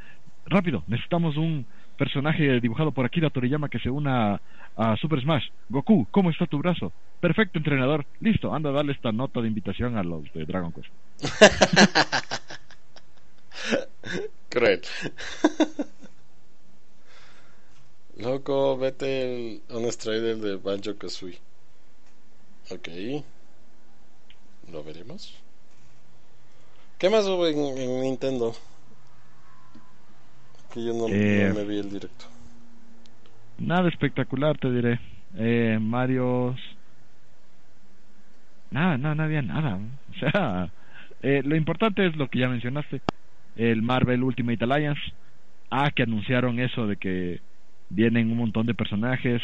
rápido, 0.46 0.82
necesitamos 0.86 1.36
un 1.36 1.66
personaje 1.96 2.61
dibujado 2.61 2.92
por 2.92 3.07
Akira 3.07 3.30
Toriyama 3.30 3.68
que 3.68 3.78
se 3.78 3.90
una 3.90 4.40
a 4.76 4.96
Super 4.96 5.20
Smash. 5.20 5.46
Goku, 5.68 6.07
¿cómo 6.11 6.30
está 6.30 6.46
tu 6.46 6.59
brazo? 6.59 6.92
Perfecto, 7.20 7.59
entrenador. 7.59 8.04
Listo, 8.20 8.54
anda 8.54 8.70
a 8.70 8.74
darle 8.74 8.92
esta 8.92 9.11
nota 9.11 9.40
de 9.40 9.48
invitación 9.48 9.96
a 9.96 10.02
los 10.02 10.30
de 10.34 10.44
Dragon 10.44 10.72
Quest. 10.72 10.88
Cruel. 14.50 14.82
Loco, 18.16 18.78
vete 18.78 19.22
el, 19.22 19.62
un 19.70 19.90
trailer 19.90 20.36
de 20.36 20.57
Banjo 20.57 20.96
Kazooie. 20.96 21.38
Ok. 22.70 22.88
Lo 24.70 24.84
veremos. 24.84 25.34
¿Qué 26.99 27.11
más 27.11 27.26
hubo 27.26 27.47
en, 27.47 28.01
Nintendo? 28.01 28.55
Que 30.72 30.82
yo 30.82 30.94
no, 30.94 31.07
Eh, 31.09 31.47
no 31.49 31.55
me 31.55 31.64
vi 31.64 31.78
el 31.78 31.90
directo. 31.90 32.24
Nada 33.59 33.88
espectacular, 33.88 34.57
te 34.57 34.70
diré. 34.70 34.99
Eh, 35.36 35.78
Marios. 35.78 36.59
Nada, 38.70 38.97
nada, 38.97 39.14
no 39.14 39.22
había 39.22 39.42
nada. 39.42 39.78
O 40.16 40.18
sea, 40.18 40.72
eh, 41.20 41.42
lo 41.44 41.57
importante 41.57 42.07
es 42.07 42.16
lo 42.16 42.28
que 42.28 42.38
ya 42.38 42.49
mencionaste: 42.49 43.03
el 43.57 43.82
Marvel 43.82 44.22
Ultimate 44.22 44.64
Alliance. 44.64 45.03
Ah, 45.70 45.90
que 45.94 46.05
anunciaron 46.05 46.59
eso 46.59 46.86
de 46.86 46.97
que 46.97 47.40
vienen 47.90 48.30
un 48.30 48.38
montón 48.38 48.66
de 48.66 48.72
personajes, 48.72 49.42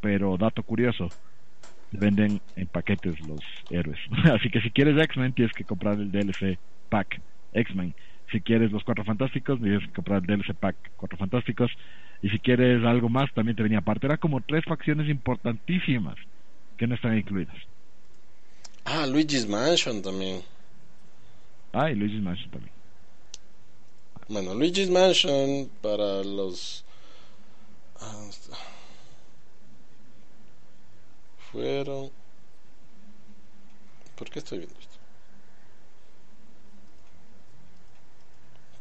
pero 0.00 0.38
dato 0.38 0.62
curioso: 0.62 1.08
venden 1.92 2.40
en 2.56 2.66
paquetes 2.68 3.20
los 3.28 3.40
héroes. 3.68 3.98
Así 4.32 4.48
que 4.48 4.62
si 4.62 4.70
quieres 4.70 4.96
X-Men, 4.96 5.34
tienes 5.34 5.52
que 5.52 5.64
comprar 5.64 5.96
el 5.96 6.10
DLC 6.10 6.58
pack 6.94 7.20
X-Men. 7.54 7.92
Si 8.30 8.40
quieres 8.40 8.70
los 8.70 8.84
Cuatro 8.84 9.04
Fantásticos, 9.04 9.58
tienes 9.60 9.82
que 9.82 9.92
comprar 9.92 10.22
el 10.22 10.26
DLC 10.26 10.54
pack 10.54 10.76
Cuatro 10.96 11.18
Fantásticos. 11.18 11.72
Y 12.22 12.28
si 12.28 12.38
quieres 12.38 12.84
algo 12.84 13.08
más, 13.08 13.34
también 13.34 13.56
te 13.56 13.64
venía 13.64 13.78
aparte. 13.78 14.06
Era 14.06 14.16
como 14.16 14.40
tres 14.40 14.64
facciones 14.64 15.08
importantísimas 15.08 16.14
que 16.76 16.86
no 16.86 16.94
están 16.94 17.18
incluidas. 17.18 17.56
Ah, 18.84 19.06
Luigi's 19.08 19.48
Mansion 19.48 20.02
también. 20.02 20.42
Ah, 21.72 21.90
y 21.90 21.96
Luigi's 21.96 22.22
Mansion 22.22 22.50
también. 22.50 22.72
Bueno, 24.28 24.54
Luigi's 24.54 24.90
Mansion 24.90 25.68
para 25.82 26.22
los... 26.22 26.84
ah. 28.00 28.28
Fueron... 31.50 32.10
¿Por 34.14 34.30
qué 34.30 34.38
estoy 34.38 34.58
viendo 34.58 34.78
esto? 34.78 35.03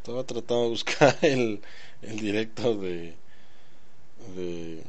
Estaba 0.04 0.24
tratando 0.26 0.64
de 0.66 0.70
buscar 0.70 1.18
el, 1.24 1.62
el 2.02 2.20
directo 2.20 2.76
de... 2.76 3.16
de... 4.36 4.84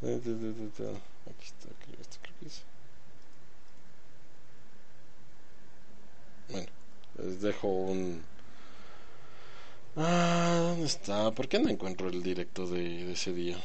de- 0.00 0.20
de- 0.20 0.34
de- 0.36 0.52
de- 0.52 0.70
de- 0.70 1.00
Aquí 1.30 1.46
está, 1.46 1.68
creo, 1.80 2.00
esto 2.00 2.18
creo 2.22 2.34
que 2.40 2.46
es. 2.46 2.64
Bueno, 6.48 6.66
les 7.18 7.40
dejo 7.42 7.68
un... 7.68 8.22
Ah, 9.96 10.60
¿dónde 10.70 10.86
está? 10.86 11.30
¿Por 11.32 11.48
qué 11.48 11.58
no 11.58 11.68
encuentro 11.68 12.08
el 12.08 12.22
directo 12.22 12.66
de, 12.66 12.80
de 13.04 13.12
ese 13.12 13.32
día? 13.32 13.56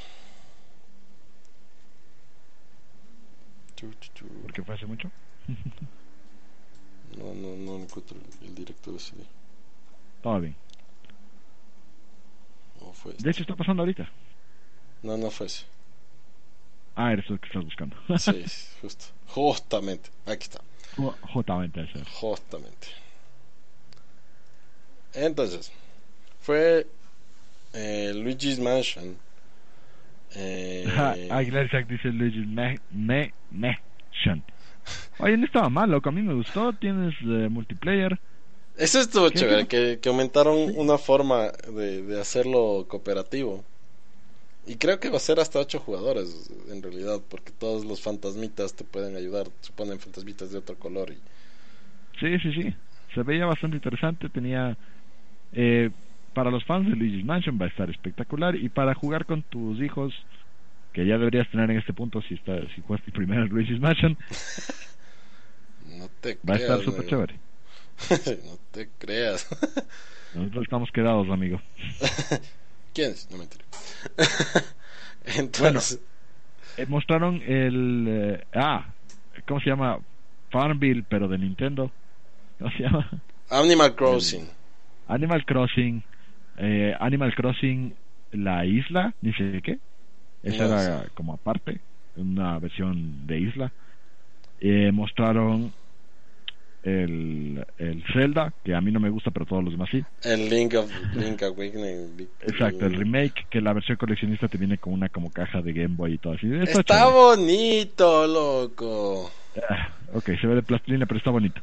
Porque 4.42 4.64
fue 4.64 4.76
hace 4.76 4.86
mucho. 4.86 5.10
No, 7.18 7.34
no, 7.34 7.56
no 7.58 7.76
encuentro 7.84 8.18
el 8.42 8.56
directo 8.56 8.92
de 8.92 8.98
ese 8.98 9.16
día. 9.18 9.28
Todo 10.22 10.39
bien. 10.41 10.55
¿O 12.82 12.93
fue 12.93 13.11
este? 13.11 13.24
De 13.24 13.32
hecho, 13.32 13.41
está 13.43 13.55
pasando 13.55 13.82
ahorita. 13.84 14.09
No, 15.03 15.17
no 15.17 15.30
fue 15.32 15.47
ese. 15.47 15.63
Ah, 16.95 17.13
eres 17.13 17.30
el 17.30 17.39
que 17.39 17.47
estás 17.47 17.63
buscando. 17.63 17.95
Sí, 18.17 18.43
justo. 18.82 19.05
Justamente. 19.28 20.09
Aquí 20.26 20.43
está. 20.43 20.59
Ju- 20.97 21.15
Justamente 21.34 21.82
ese. 21.84 22.03
Justamente. 22.20 22.88
Entonces, 25.13 25.72
fue 26.41 26.86
eh, 27.74 28.11
Luigi's 28.15 28.59
Mansion. 28.59 29.17
Eh, 30.36 31.28
Aguilar 31.32 31.65
Isaac 31.65 31.88
dice 31.88 32.09
Luigi's 32.09 32.47
Me- 32.47 32.80
Me- 32.91 33.34
Mansion. 33.51 34.43
Oye, 35.20 35.38
no 35.38 35.45
estaba 35.45 35.70
mal, 35.70 35.89
loco. 35.89 36.09
A 36.09 36.11
mí 36.11 36.22
me 36.22 36.34
gustó. 36.34 36.74
Tienes 36.74 37.13
eh, 37.22 37.47
multiplayer. 37.49 38.20
Eso 38.80 39.00
estuvo 39.00 39.30
chévere, 39.30 39.68
que, 39.68 40.00
que 40.02 40.10
aumentaron 40.10 40.74
una 40.78 40.98
forma 40.98 41.52
de, 41.74 42.02
de 42.02 42.20
hacerlo 42.20 42.86
cooperativo. 42.88 43.64
Y 44.66 44.76
creo 44.76 45.00
que 45.00 45.10
va 45.10 45.18
a 45.18 45.20
ser 45.20 45.40
hasta 45.40 45.60
ocho 45.60 45.80
jugadores, 45.80 46.50
en 46.72 46.82
realidad, 46.82 47.20
porque 47.28 47.52
todos 47.52 47.86
los 47.86 48.02
fantasmitas 48.02 48.76
te 48.76 48.84
pueden 48.84 49.16
ayudar. 49.16 49.48
Se 49.62 49.74
ponen 49.74 50.00
fantasmitas 50.00 50.52
de 50.52 50.60
otro 50.60 50.76
color. 50.76 51.12
Y... 51.12 51.18
Sí, 52.20 52.40
sí, 52.40 52.54
sí. 52.54 52.76
Se 53.14 53.24
veía 53.24 53.46
bastante 53.46 53.78
interesante. 53.78 54.30
Tenía. 54.30 54.78
Eh, 55.54 55.90
para 56.34 56.52
los 56.52 56.64
fans 56.64 56.88
de 56.88 56.96
Luigi's 56.96 57.26
Mansion 57.26 57.58
va 57.60 57.66
a 57.66 57.70
estar 57.70 57.90
espectacular. 57.90 58.56
Y 58.56 58.70
para 58.70 58.94
jugar 58.94 59.26
con 59.26 59.42
tus 59.42 59.82
hijos, 59.82 60.14
que 60.94 61.06
ya 61.06 61.18
deberías 61.18 61.50
tener 61.50 61.72
en 61.72 61.80
este 61.80 61.94
punto 61.94 62.22
si, 62.22 62.36
está, 62.36 62.62
si 62.76 62.82
jugaste 62.82 63.12
primero 63.12 63.46
Luigi's 63.48 63.80
Mansion, 63.80 64.18
No 65.98 66.08
te 66.22 66.38
va 66.48 66.54
a 66.54 66.58
estar 66.58 66.82
súper 66.82 67.08
chévere. 67.08 67.49
no 68.45 68.58
te 68.72 68.91
creas. 68.97 69.47
Nosotros 70.32 70.64
estamos 70.64 70.89
quedados, 70.91 71.30
amigo. 71.30 71.60
¿Quién 72.93 73.12
es? 73.12 73.30
No 73.30 73.38
me 73.38 73.43
enteré. 73.43 73.66
Entonces, 75.24 76.00
Eh, 76.78 76.86
mostraron 76.88 77.41
el. 77.43 78.06
eh, 78.08 78.43
ah, 78.54 78.93
¿cómo 79.47 79.60
se 79.62 79.70
llama? 79.70 80.00
Farmville, 80.52 81.04
pero 81.10 81.28
de 81.28 81.38
Nintendo. 81.38 81.91
¿Cómo 82.60 82.72
se 82.72 82.84
llama? 82.84 83.24
Animal 83.50 83.93
Crossing. 83.95 84.50
Animal 85.08 85.43
Crossing. 85.45 86.04
eh, 86.58 86.95
Animal 87.00 87.34
Crossing, 87.36 87.95
la 88.32 88.66
isla, 88.66 89.16
ni 89.22 89.34
sé 89.34 89.62
qué. 89.64 89.80
Esa 90.43 90.66
No 90.66 90.80
era 90.80 91.10
como 91.16 91.34
aparte, 91.34 91.82
una 92.16 92.60
versión 92.60 93.26
de 93.28 93.39
isla. 93.39 93.74
Mostraron 94.93 95.74
el, 96.84 97.66
el 97.78 98.04
Zelda, 98.14 98.54
que 98.64 98.74
a 98.74 98.82
mí 98.82 98.92
no 98.92 99.00
me 99.00 99.10
gusta, 99.10 99.32
pero 99.32 99.46
todos 99.46 99.64
los 99.64 99.74
demás 99.74 99.90
sí. 99.92 100.04
El 100.24 100.50
Link 100.50 100.74
of 100.76 100.92
Link 101.16 101.42
Awakening. 101.44 102.28
Exacto, 102.42 102.86
el 102.86 102.96
remake, 102.96 103.48
que 103.50 103.62
la 103.62 103.74
versión 103.74 103.98
coleccionista 103.98 104.48
te 104.48 104.58
viene 104.58 104.78
con 104.78 104.94
una 104.94 105.10
como 105.10 105.32
caja 105.32 105.62
de 105.62 105.74
Game 105.74 105.96
Boy 105.96 106.14
y 106.14 106.18
todo 106.18 106.34
así. 106.34 106.48
Está 106.54 107.08
bonito, 107.08 108.28
loco. 108.28 109.32
Ah, 109.70 109.90
ok, 110.14 110.26
se 110.40 110.48
ve 110.48 110.56
de 110.56 110.64
plastilina, 110.64 111.06
pero 111.06 111.18
está 111.18 111.32
bonito. 111.32 111.62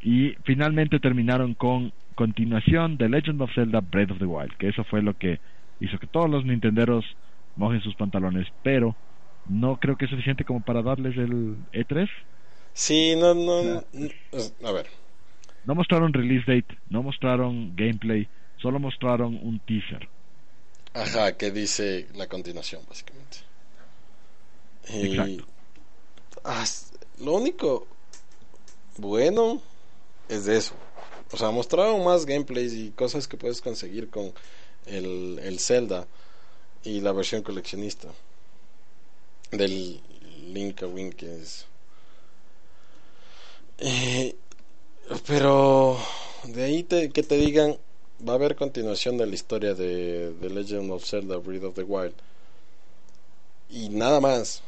Y 0.00 0.34
finalmente 0.44 1.00
terminaron 1.00 1.54
con 1.54 1.92
continuación 2.14 2.96
de 2.98 3.08
Legend 3.08 3.40
of 3.40 3.54
Zelda 3.54 3.80
Breath 3.80 4.12
of 4.12 4.18
the 4.18 4.26
Wild, 4.26 4.56
que 4.58 4.68
eso 4.68 4.84
fue 4.84 5.02
lo 5.02 5.16
que 5.16 5.40
hizo 5.80 5.98
que 5.98 6.06
todos 6.06 6.30
los 6.30 6.44
nintenderos 6.44 7.04
mojen 7.56 7.80
sus 7.80 7.94
pantalones, 7.94 8.46
pero 8.62 8.94
no 9.48 9.76
creo 9.76 9.96
que 9.96 10.04
es 10.04 10.10
suficiente 10.10 10.44
como 10.44 10.60
para 10.60 10.82
darles 10.82 11.16
el 11.16 11.56
E 11.72 11.84
E3. 11.84 12.08
Sí, 12.74 13.14
no, 13.16 13.34
no, 13.34 13.84
no- 13.92 14.12
A 14.68 14.72
ver, 14.72 14.86
No 15.64 15.74
mostraron 15.74 16.12
release 16.12 16.44
date, 16.46 16.78
no 16.88 17.02
mostraron 17.02 17.74
gameplay, 17.76 18.28
solo 18.60 18.78
mostraron 18.80 19.34
un 19.42 19.60
teaser. 19.60 20.08
ajá, 20.94 21.36
que 21.36 21.50
dice 21.50 22.08
la 22.14 22.26
continuación, 22.28 22.82
básicamente. 22.88 23.38
Y, 24.88 25.04
Exacto. 25.06 25.46
ah, 26.44 26.64
lo 27.20 27.34
único 27.34 27.86
bueno 28.96 29.62
es 30.28 30.44
de 30.44 30.56
eso. 30.56 30.74
O 31.32 31.36
sea, 31.36 31.50
mostraron 31.50 32.04
más 32.04 32.26
gameplays 32.26 32.74
y 32.74 32.90
cosas 32.90 33.26
que 33.28 33.36
puedes 33.36 33.60
conseguir 33.60 34.10
con 34.10 34.32
el, 34.86 35.38
el 35.42 35.58
Zelda 35.60 36.06
y 36.84 37.00
la 37.00 37.12
versión 37.12 37.42
coleccionista 37.42 38.08
del 39.50 40.00
Link 40.52 40.82
Awakening 40.82 41.12
que 41.12 41.36
es 41.36 41.66
Eh, 43.84 44.36
pero 45.26 45.98
de 46.44 46.62
ahí 46.64 46.82
te- 46.84 47.10
que 47.10 47.22
te 47.24 47.36
digan 47.36 47.76
va 48.26 48.32
a 48.34 48.36
haber 48.36 48.54
continuación 48.54 49.18
de 49.18 49.26
la 49.26 49.34
historia 49.34 49.74
de, 49.74 50.32
de 50.34 50.50
Legend 50.50 50.90
of 50.92 51.04
Zelda 51.04 51.36
Breath 51.38 51.64
of 51.64 51.74
the 51.74 51.82
Wild. 51.82 52.14
Y 53.68 53.88
nada 53.88 54.20
más. 54.20 54.62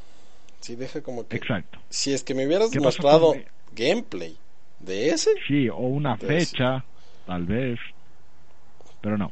Sí 0.60 0.74
deja 0.76 1.02
como 1.02 1.28
que 1.28 1.36
Exacto. 1.36 1.78
si 1.90 2.12
es 2.12 2.24
que 2.24 2.34
me 2.34 2.46
hubieras 2.46 2.70
¿Qué 2.70 2.78
pasó 2.80 3.02
mostrado 3.02 3.32
con- 3.34 3.44
gameplay 3.72 4.36
de 4.80 5.10
ese 5.10 5.30
Sí, 5.46 5.68
o 5.68 5.76
una 5.76 6.16
fecha, 6.16 6.84
tal 7.26 7.44
vez, 7.44 7.78
pero 9.00 9.16
no. 9.18 9.30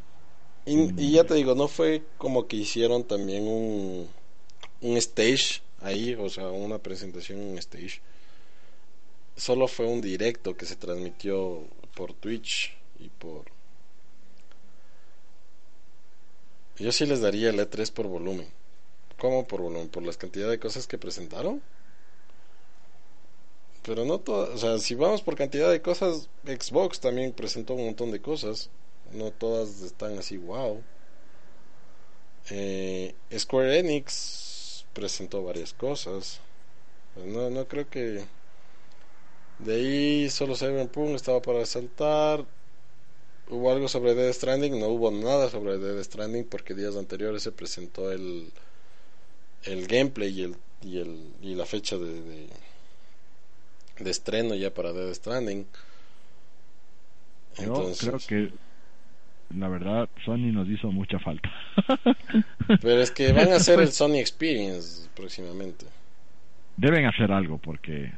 y, 0.66 1.02
y 1.02 1.12
ya 1.12 1.24
te 1.24 1.34
digo 1.34 1.54
no 1.54 1.66
fue 1.68 2.02
como 2.18 2.46
que 2.46 2.56
hicieron 2.56 3.02
también 3.04 3.46
un 3.48 4.08
un 4.82 4.96
stage 4.98 5.62
ahí 5.80 6.14
o 6.14 6.28
sea 6.28 6.48
una 6.50 6.78
presentación 6.78 7.40
en 7.40 7.48
un 7.52 7.58
stage 7.58 8.00
solo 9.36 9.68
fue 9.68 9.86
un 9.86 10.00
directo 10.00 10.56
que 10.56 10.66
se 10.66 10.76
transmitió 10.76 11.64
por 11.94 12.12
Twitch 12.14 12.76
y 12.98 13.08
por 13.08 13.44
Yo 16.78 16.90
sí 16.90 17.06
les 17.06 17.20
daría 17.20 17.50
el 17.50 17.60
E3 17.60 17.92
por 17.92 18.06
volumen. 18.08 18.48
¿Cómo 19.18 19.46
por 19.46 19.60
volumen? 19.60 19.88
¿Por 19.88 20.02
las 20.02 20.16
cantidad 20.16 20.50
de 20.50 20.58
cosas 20.58 20.86
que 20.86 20.98
presentaron? 20.98 21.62
Pero 23.84 24.04
no 24.04 24.18
todas, 24.18 24.50
o 24.50 24.58
sea, 24.58 24.78
si 24.78 24.94
vamos 24.94 25.22
por 25.22 25.36
cantidad 25.36 25.70
de 25.70 25.82
cosas, 25.82 26.28
Xbox 26.44 27.00
también 27.00 27.32
presentó 27.32 27.74
un 27.74 27.84
montón 27.86 28.10
de 28.10 28.20
cosas. 28.20 28.70
No 29.12 29.30
todas 29.30 29.82
están 29.82 30.18
así, 30.18 30.38
wow. 30.38 30.82
Eh, 32.50 33.14
Square 33.36 33.78
Enix 33.78 34.84
presentó 34.92 35.44
varias 35.44 35.72
cosas. 35.72 36.40
No, 37.16 37.50
no 37.50 37.66
creo 37.68 37.88
que. 37.88 38.24
De 39.64 39.74
ahí 39.76 40.30
solo 40.30 40.56
Cyberpunk 40.56 41.14
estaba 41.14 41.40
para 41.40 41.64
saltar. 41.66 42.44
Hubo 43.48 43.70
algo 43.70 43.86
sobre 43.86 44.14
Dead 44.14 44.32
Stranding, 44.32 44.80
no 44.80 44.86
hubo 44.88 45.10
nada 45.10 45.50
sobre 45.50 45.78
Dead 45.78 46.02
Stranding 46.02 46.44
porque 46.44 46.74
días 46.74 46.96
anteriores 46.96 47.42
se 47.42 47.52
presentó 47.52 48.10
el, 48.10 48.50
el 49.64 49.86
gameplay 49.86 50.30
y, 50.30 50.42
el, 50.44 50.56
y, 50.82 50.98
el, 50.98 51.18
y 51.42 51.54
la 51.54 51.66
fecha 51.66 51.96
de, 51.96 52.22
de, 52.22 52.46
de 53.98 54.10
estreno 54.10 54.54
ya 54.54 54.72
para 54.72 54.92
Dead 54.92 55.12
Stranding. 55.12 55.66
Yo 57.58 57.92
creo 58.00 58.18
que 58.26 58.52
la 59.54 59.68
verdad 59.68 60.08
Sony 60.24 60.50
nos 60.52 60.68
hizo 60.68 60.90
mucha 60.90 61.18
falta. 61.18 61.50
Pero 62.80 63.00
es 63.00 63.10
que 63.10 63.32
van 63.32 63.52
a 63.52 63.56
hacer 63.56 63.80
el 63.80 63.92
Sony 63.92 64.16
Experience 64.16 65.08
próximamente. 65.14 65.86
Deben 66.76 67.04
hacer 67.04 67.30
algo 67.30 67.58
porque 67.58 68.12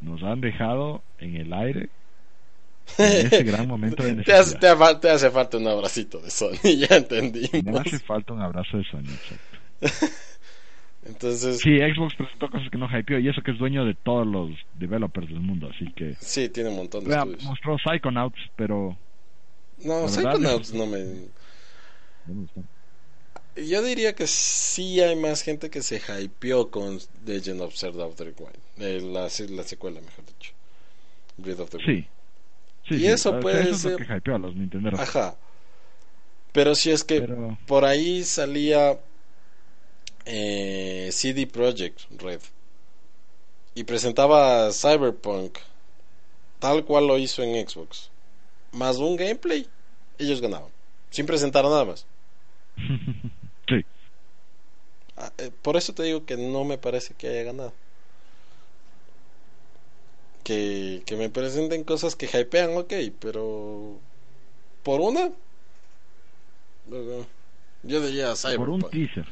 nos 0.00 0.22
han 0.22 0.40
dejado 0.40 1.02
en 1.18 1.36
el 1.36 1.52
aire 1.52 1.90
en 2.98 3.26
ese 3.26 3.42
gran 3.44 3.68
momento 3.68 4.02
de 4.02 4.16
te, 4.16 4.32
hace, 4.32 4.58
te, 4.58 4.66
hace, 4.66 4.94
te, 4.96 5.10
hace, 5.10 5.30
falta 5.30 5.58
un 5.58 5.68
abracito 5.68 6.18
de 6.20 6.30
Sony, 6.30 6.58
ya 6.88 6.96
entendí. 6.96 7.48
Me 7.64 7.78
hace 7.78 7.98
falta 8.00 8.32
un 8.32 8.42
abrazo 8.42 8.78
de 8.78 8.84
Sony, 8.84 9.00
exacto. 9.00 10.16
Entonces... 11.06 11.58
Sí, 11.58 11.78
Xbox 11.78 12.14
presentó 12.14 12.50
cosas 12.50 12.68
que 12.70 12.76
no 12.76 12.86
hypeó 12.86 13.18
y 13.18 13.28
eso 13.28 13.42
que 13.42 13.52
es 13.52 13.58
dueño 13.58 13.84
de 13.84 13.94
todos 13.94 14.26
los 14.26 14.50
developers 14.74 15.28
del 15.28 15.40
mundo, 15.40 15.70
así 15.74 15.90
que... 15.92 16.14
Sí, 16.20 16.50
tiene 16.50 16.68
un 16.68 16.76
montón 16.76 17.04
de 17.04 17.14
estudios. 17.14 17.42
Mostró 17.44 17.78
Psychonauts, 17.78 18.38
pero... 18.54 18.96
No, 19.82 20.08
Psychonauts 20.08 20.74
no 20.74 20.86
me... 20.86 20.98
Yo 23.56 23.82
diría 23.82 24.14
que 24.14 24.26
sí 24.26 25.00
hay 25.00 25.16
más 25.16 25.42
gente 25.42 25.70
que 25.70 25.82
se 25.82 26.00
hypeó 26.00 26.70
con 26.70 26.98
Legend 27.26 27.60
of 27.62 27.74
Zelda 27.74 28.06
of 28.06 28.16
the 28.16 28.24
Wild. 28.24 28.58
Eh, 28.78 29.00
la, 29.02 29.28
la, 29.48 29.64
secuela, 29.64 30.00
mejor 30.00 30.24
dicho. 30.26 30.52
Breath 31.36 31.60
of 31.60 31.70
the 31.70 31.76
Wild. 31.78 31.86
Sí. 31.86 32.08
sí 32.88 32.94
y 32.94 32.98
sí. 33.00 33.06
eso 33.06 33.40
puede 33.40 33.74
ser... 33.74 33.92
Lo 33.92 34.06
que 34.06 34.16
hypeó 34.16 34.34
a 34.36 34.38
los 34.38 34.54
Nintendo. 34.54 34.90
Ajá. 34.94 35.36
Pero 36.52 36.74
si 36.74 36.90
es 36.90 37.04
que 37.04 37.20
Pero... 37.20 37.58
por 37.66 37.84
ahí 37.84 38.24
salía 38.24 38.98
eh, 40.24 41.10
CD 41.12 41.46
Projekt 41.46 42.00
Red 42.20 42.40
y 43.74 43.84
presentaba 43.84 44.70
Cyberpunk 44.72 45.58
tal 46.58 46.84
cual 46.84 47.06
lo 47.06 47.18
hizo 47.18 47.42
en 47.42 47.66
Xbox 47.66 48.10
más 48.72 48.98
un 48.98 49.16
gameplay 49.16 49.66
ellos 50.18 50.40
ganaban 50.40 50.70
sin 51.10 51.26
presentar 51.26 51.64
nada 51.64 51.84
más 51.84 52.06
por 55.62 55.76
eso 55.76 55.92
te 55.92 56.02
digo 56.02 56.24
que 56.24 56.36
no 56.36 56.64
me 56.64 56.78
parece 56.78 57.14
que 57.14 57.28
haya 57.28 57.44
ganado 57.44 57.72
que, 60.44 61.02
que 61.06 61.16
me 61.16 61.28
presenten 61.30 61.84
cosas 61.84 62.16
que 62.16 62.26
hypean 62.26 62.76
ok 62.76 62.94
pero 63.18 63.98
por 64.82 65.00
una 65.00 65.30
yo 67.82 68.00
diría 68.00 68.34
Cyberpunk 68.34 68.56
por 68.56 68.70
un 68.70 68.90
teaser 68.90 69.26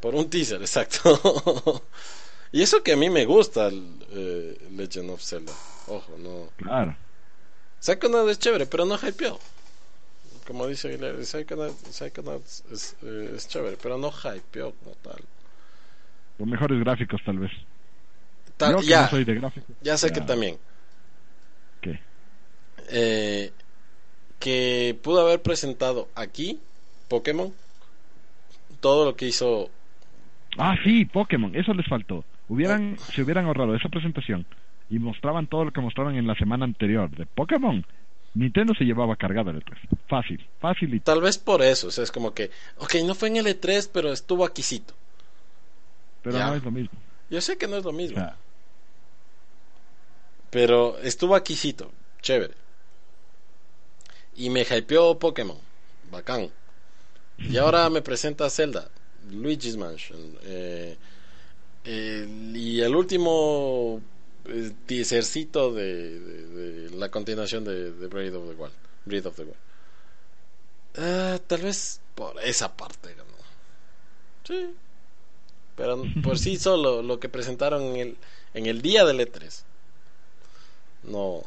por 0.00 0.14
un 0.14 0.28
teaser, 0.30 0.60
exacto. 0.60 1.82
y 2.52 2.62
eso 2.62 2.82
que 2.82 2.92
a 2.92 2.96
mí 2.96 3.10
me 3.10 3.24
gusta 3.24 3.68
el 3.68 3.84
eh, 4.10 4.68
Legend 4.72 5.10
of 5.10 5.22
Zelda. 5.22 5.52
Ojo, 5.88 6.16
no. 6.18 6.50
Claro. 6.56 6.96
Psychonauts 7.80 8.32
es 8.32 8.38
chévere, 8.38 8.66
pero 8.66 8.84
no 8.84 8.96
hypeó. 8.96 9.38
Como 10.46 10.66
dice 10.66 10.88
Aguilera, 10.88 11.22
Psychonauts, 11.22 11.82
Psychonauts 11.90 12.64
es, 12.70 12.96
eh, 13.02 13.32
es, 13.34 13.48
chévere, 13.48 13.76
pero 13.82 13.98
no 13.98 14.10
hypeó 14.10 14.72
como 14.72 14.94
tal. 14.96 15.20
Los 16.38 16.48
mejores 16.48 16.78
gráficos, 16.80 17.20
tal 17.24 17.38
vez. 17.38 17.50
Ta 18.56 18.70
Yo, 18.70 18.80
ya, 18.80 19.02
no 19.02 19.08
soy 19.08 19.24
de 19.24 19.34
gráficos. 19.34 19.76
ya 19.82 19.96
sé 19.96 20.08
ya. 20.08 20.14
que 20.14 20.20
también. 20.20 20.58
¿Qué? 21.80 22.00
Eh, 22.90 23.52
que 24.38 24.96
pudo 25.02 25.22
haber 25.22 25.42
presentado 25.42 26.08
aquí 26.14 26.60
Pokémon 27.08 27.52
todo 28.80 29.04
lo 29.04 29.16
que 29.16 29.26
hizo 29.26 29.70
Ah, 30.58 30.76
sí, 30.82 31.04
Pokémon, 31.04 31.54
eso 31.54 31.74
les 31.74 31.86
faltó. 31.86 32.24
Hubieran, 32.48 32.96
se 32.98 33.22
hubieran 33.22 33.46
ahorrado 33.46 33.74
esa 33.74 33.88
presentación 33.88 34.46
y 34.88 34.98
mostraban 34.98 35.46
todo 35.46 35.64
lo 35.64 35.72
que 35.72 35.80
mostraron 35.80 36.16
en 36.16 36.26
la 36.26 36.34
semana 36.34 36.64
anterior 36.64 37.10
de 37.10 37.26
Pokémon. 37.26 37.84
Nintendo 38.36 38.74
se 38.74 38.84
llevaba 38.84 39.16
cargado 39.16 39.50
el 39.50 39.64
E3. 39.64 39.76
Fácil, 40.08 40.46
fácil 40.60 40.94
y 40.94 41.00
Tal 41.00 41.20
vez 41.20 41.38
por 41.38 41.62
eso, 41.62 41.88
o 41.88 41.90
sea, 41.90 42.04
es 42.04 42.12
como 42.12 42.34
que, 42.34 42.50
ok, 42.78 42.96
no 43.04 43.14
fue 43.14 43.28
en 43.28 43.36
el 43.38 43.46
E3, 43.46 43.88
pero 43.92 44.12
estuvo 44.12 44.44
aquícito. 44.44 44.94
Pero 46.22 46.38
Ya. 46.38 46.48
no 46.48 46.54
es 46.54 46.62
lo 46.64 46.70
mismo. 46.70 46.98
Yo 47.30 47.40
sé 47.40 47.56
que 47.56 47.66
no 47.66 47.76
es 47.76 47.84
lo 47.84 47.92
mismo, 47.92 48.24
pero 50.50 50.98
estuvo 50.98 51.34
aquícito, 51.34 51.90
chévere. 52.22 52.54
Y 54.36 54.50
me 54.50 54.62
hypeó 54.62 55.18
Pokémon, 55.18 55.58
bacán. 56.10 56.50
Y 57.38 57.56
ahora 57.58 57.88
me 57.90 58.02
presenta 58.02 58.48
Zelda, 58.50 58.88
Luigi's 59.30 59.76
Mansion. 59.76 60.38
Eh, 60.44 60.96
eh, 61.84 62.52
y 62.54 62.80
el 62.80 62.94
último 62.94 64.00
eh, 64.48 64.72
teasercito 64.86 65.72
de, 65.72 66.18
de, 66.20 66.46
de 66.46 66.90
la 66.96 67.10
continuación 67.10 67.64
de, 67.64 67.92
de 67.92 68.06
Breath 68.06 68.34
of 68.34 68.48
the 68.48 68.54
Wild. 68.54 68.74
Breath 69.04 69.26
of 69.26 69.36
the 69.36 69.42
Wild. 69.42 69.56
Ah, 70.96 71.38
tal 71.46 71.62
vez 71.62 72.00
por 72.14 72.40
esa 72.42 72.74
parte 72.76 73.14
ganó. 73.14 73.36
Sí. 74.44 74.74
Pero 75.76 76.02
por 76.22 76.38
sí 76.38 76.56
solo 76.58 77.02
lo 77.02 77.20
que 77.20 77.28
presentaron 77.28 77.82
en 77.82 77.96
el, 77.96 78.16
en 78.54 78.66
el 78.66 78.82
día 78.82 79.04
del 79.04 79.20
E3. 79.20 79.62
No. 81.04 81.44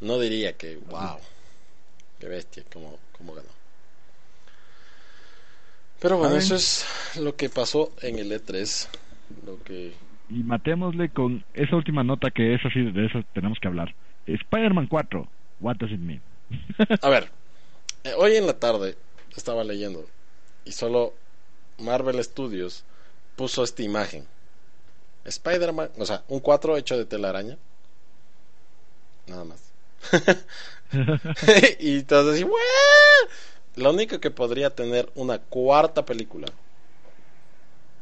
No 0.00 0.18
diría 0.18 0.56
que, 0.56 0.76
wow. 0.76 1.18
Qué 2.18 2.28
bestia, 2.28 2.64
como, 2.72 2.98
como 3.16 3.34
ganó. 3.34 3.48
Pero 6.00 6.16
bueno, 6.16 6.36
eso 6.36 6.54
es 6.54 6.84
lo 7.16 7.36
que 7.36 7.50
pasó 7.50 7.92
en 8.00 8.18
el 8.18 8.32
E3. 8.32 8.88
Lo 9.44 9.62
que. 9.62 9.92
Y 10.30 10.42
matémosle 10.42 11.10
con 11.10 11.44
esa 11.54 11.76
última 11.76 12.04
nota 12.04 12.30
que 12.30 12.54
es 12.54 12.64
así, 12.64 12.80
de 12.80 13.06
eso 13.06 13.22
tenemos 13.34 13.58
que 13.60 13.68
hablar. 13.68 13.94
Spider-Man 14.26 14.86
4, 14.86 15.26
what 15.60 15.76
does 15.76 15.90
it 15.90 15.98
mean? 15.98 16.22
A 17.02 17.08
ver, 17.08 17.30
eh, 18.04 18.12
hoy 18.16 18.36
en 18.36 18.46
la 18.46 18.58
tarde 18.58 18.96
estaba 19.36 19.64
leyendo 19.64 20.06
y 20.64 20.72
solo 20.72 21.14
Marvel 21.78 22.22
Studios 22.22 22.84
puso 23.36 23.64
esta 23.64 23.82
imagen. 23.82 24.24
Spider-Man, 25.24 25.90
o 25.98 26.06
sea, 26.06 26.22
un 26.28 26.40
4 26.40 26.76
hecho 26.76 26.96
de 26.96 27.04
telaraña. 27.04 27.56
Nada 29.26 29.44
más. 29.44 29.72
y 31.80 31.98
entonces 31.98 32.34
así, 32.34 32.44
"What?". 32.44 33.30
Lo 33.76 33.90
único 33.90 34.18
que 34.20 34.30
podría 34.30 34.70
tener 34.70 35.08
una 35.14 35.38
cuarta 35.38 36.04
película 36.04 36.46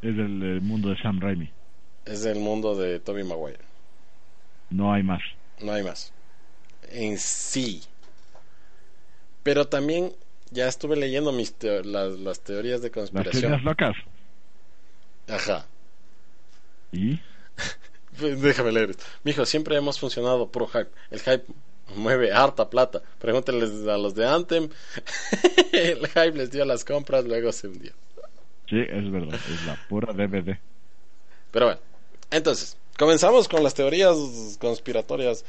es 0.03 0.17
del, 0.17 0.43
eh, 0.43 0.61
mundo 0.61 0.91
de 0.91 0.97
Sam 1.03 1.21
Raimi. 1.21 1.51
Es 2.09 2.25
el 2.25 2.39
mundo 2.39 2.75
de 2.77 3.01
Tobey 3.01 3.25
Maguire. 3.25 3.61
No 4.71 4.93
hay 4.93 5.03
más. 5.03 5.21
No 5.61 5.73
hay 5.73 5.83
más. 5.83 6.13
En 6.91 7.19
sí. 7.19 7.83
Pero 9.43 9.67
también 9.67 10.13
ya 10.51 10.69
estuve 10.69 10.97
leyendo 10.97 11.33
mis 11.33 11.55
teo- 11.59 11.83
las, 11.85 12.19
las 12.19 12.41
teorías 12.41 12.81
de 12.83 12.89
Las 12.89 12.95
conspiración. 12.95 13.41
teorías 13.43 13.63
locas. 13.65 13.95
Ajá. 15.29 15.67
¿Y? 16.93 17.21
Pues, 18.19 18.41
Déjame 18.43 18.73
leer 18.73 18.91
esto. 18.91 19.05
Mijo, 19.23 19.47
siempre 19.47 19.77
hemos 19.77 20.01
funcionado 20.01 20.49
pro 20.51 20.67
hype. 20.67 20.89
El 21.13 21.21
hype 21.21 21.45
mueve 21.95 22.33
harta 22.33 22.69
plata. 22.69 23.01
Pregúntenles 23.21 23.87
a 23.87 23.97
los 23.97 24.17
de 24.17 24.27
Anthem. 24.27 24.71
El 25.73 25.99
hype 26.09 26.33
les 26.33 26.51
dio 26.51 26.65
las 26.65 26.85
compras, 26.85 27.25
luego 27.27 27.53
se 27.53 27.69
hundió. 27.69 27.93
Sí, 28.69 28.81
es 28.81 29.09
verdad, 29.13 29.35
es 29.37 29.65
la 29.67 29.77
pura 29.89 30.13
DVD. 30.13 30.59
Pero 31.53 31.67
bueno, 31.67 31.81
entonces, 32.31 32.77
comenzamos 32.99 33.49
con 33.49 33.63
las 33.63 33.75
teorías 33.75 34.17
conspiratorias 34.61 35.45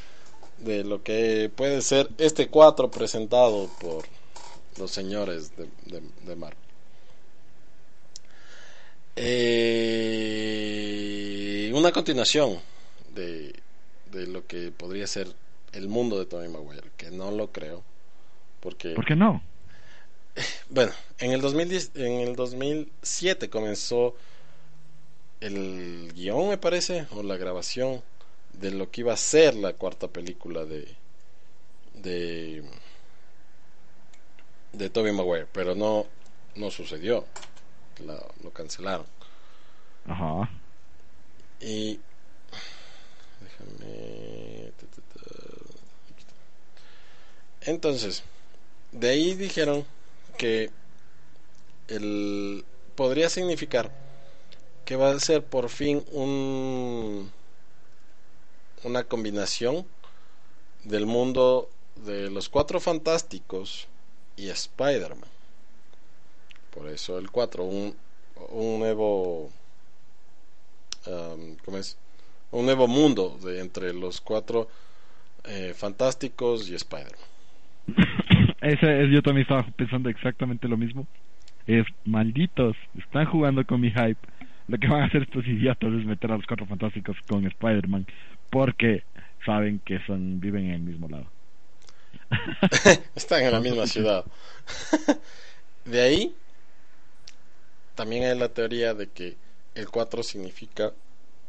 de 0.59 0.83
lo 0.83 1.03
que 1.03 1.51
puede 1.55 1.81
ser 1.81 2.09
este 2.17 2.47
4 2.49 2.91
presentado 2.91 3.69
por 3.79 4.05
los 4.77 4.91
señores 4.91 5.55
de, 5.55 5.67
de, 5.85 6.01
de 6.25 6.35
Marvel. 6.35 6.57
Eh, 9.15 9.89
una 11.73 11.91
continuación 11.91 12.59
de, 13.13 13.53
de 14.11 14.27
lo 14.27 14.45
que 14.47 14.71
podría 14.71 15.07
ser 15.07 15.27
el 15.73 15.87
mundo 15.89 16.17
de 16.19 16.25
Tobey 16.25 16.47
Maguire, 16.49 16.91
que 16.97 17.11
no 17.11 17.31
lo 17.31 17.51
creo, 17.51 17.83
porque 18.59 18.93
¿Por 18.93 19.05
qué 19.05 19.15
no? 19.15 19.41
bueno, 20.69 20.91
en 21.17 21.31
el, 21.31 21.41
2010, 21.41 21.91
en 21.95 22.19
el 22.21 22.35
2007 22.35 23.49
comenzó 23.49 24.15
el 25.41 26.11
guion, 26.13 26.49
me 26.49 26.57
parece, 26.57 27.07
o 27.11 27.23
la 27.23 27.37
grabación 27.37 28.01
de 28.53 28.71
lo 28.71 28.91
que 28.91 29.01
iba 29.01 29.13
a 29.13 29.17
ser 29.17 29.55
la 29.55 29.73
cuarta 29.73 30.07
película 30.07 30.65
de 30.65 30.87
de 31.93 32.63
de 34.73 34.89
Tobey 34.89 35.13
Maguire, 35.13 35.47
pero 35.51 35.75
no 35.75 36.05
no 36.55 36.71
sucedió. 36.71 37.25
lo 38.43 38.51
cancelaron. 38.51 39.05
Ajá. 40.07 40.49
Y 41.59 41.99
déjame 43.41 44.71
entonces, 47.61 48.23
de 48.91 49.09
ahí 49.09 49.35
dijeron 49.35 49.85
que 50.37 50.71
el 51.87 52.65
podría 52.95 53.29
significar 53.29 53.91
que 54.89 54.95
va 54.95 55.11
a 55.11 55.19
ser 55.19 55.43
por 55.43 55.69
fin 55.69 56.03
un 56.13 57.29
una 58.83 59.03
combinación 59.03 59.85
del 60.83 61.05
mundo 61.05 61.69
de 62.07 62.31
los 62.31 62.49
cuatro 62.49 62.79
fantásticos 62.79 63.87
y 64.35 64.49
Spider-Man. 64.49 65.29
Por 66.73 66.87
eso 66.87 67.19
el 67.19 67.29
4, 67.29 67.63
un, 67.65 67.95
un 68.49 68.79
nuevo 68.79 69.51
um, 71.05 71.55
¿cómo 71.63 71.77
es? 71.77 71.95
Un 72.49 72.65
nuevo 72.65 72.87
mundo 72.87 73.37
de 73.43 73.59
entre 73.59 73.93
los 73.93 74.19
cuatro 74.19 74.69
eh, 75.43 75.75
fantásticos 75.77 76.67
y 76.67 76.73
Spider-Man. 76.73 77.29
Es, 78.61 78.79
yo 78.81 79.21
también 79.21 79.43
estaba 79.43 79.63
pensando 79.77 80.09
exactamente 80.09 80.67
lo 80.67 80.77
mismo. 80.77 81.07
Es 81.65 81.85
malditos, 82.05 82.75
están 82.97 83.25
jugando 83.25 83.63
con 83.65 83.79
mi 83.79 83.89
hype. 83.89 84.17
Lo 84.69 84.77
que 84.77 84.87
van 84.87 85.01
a 85.01 85.05
hacer 85.05 85.23
estos 85.23 85.47
idiotas 85.47 85.91
es 85.93 86.05
meter 86.05 86.31
a 86.31 86.37
los 86.37 86.45
cuatro 86.45 86.67
fantásticos 86.67 87.17
con 87.27 87.43
Spider-Man 87.47 88.05
porque 88.51 89.03
saben 89.43 89.79
que 89.79 89.99
son 90.05 90.39
viven 90.39 90.65
en 90.65 90.73
el 90.73 90.81
mismo 90.81 91.09
lado. 91.09 91.25
están 93.15 93.41
en 93.43 93.51
la 93.51 93.61
misma 93.61 93.87
ciudad. 93.87 94.23
de 95.85 96.01
ahí 96.01 96.35
también 97.95 98.25
hay 98.25 98.37
la 98.37 98.49
teoría 98.49 98.93
de 98.93 99.07
que 99.07 99.37
el 99.73 99.89
4 99.89 100.21
significa 100.21 100.93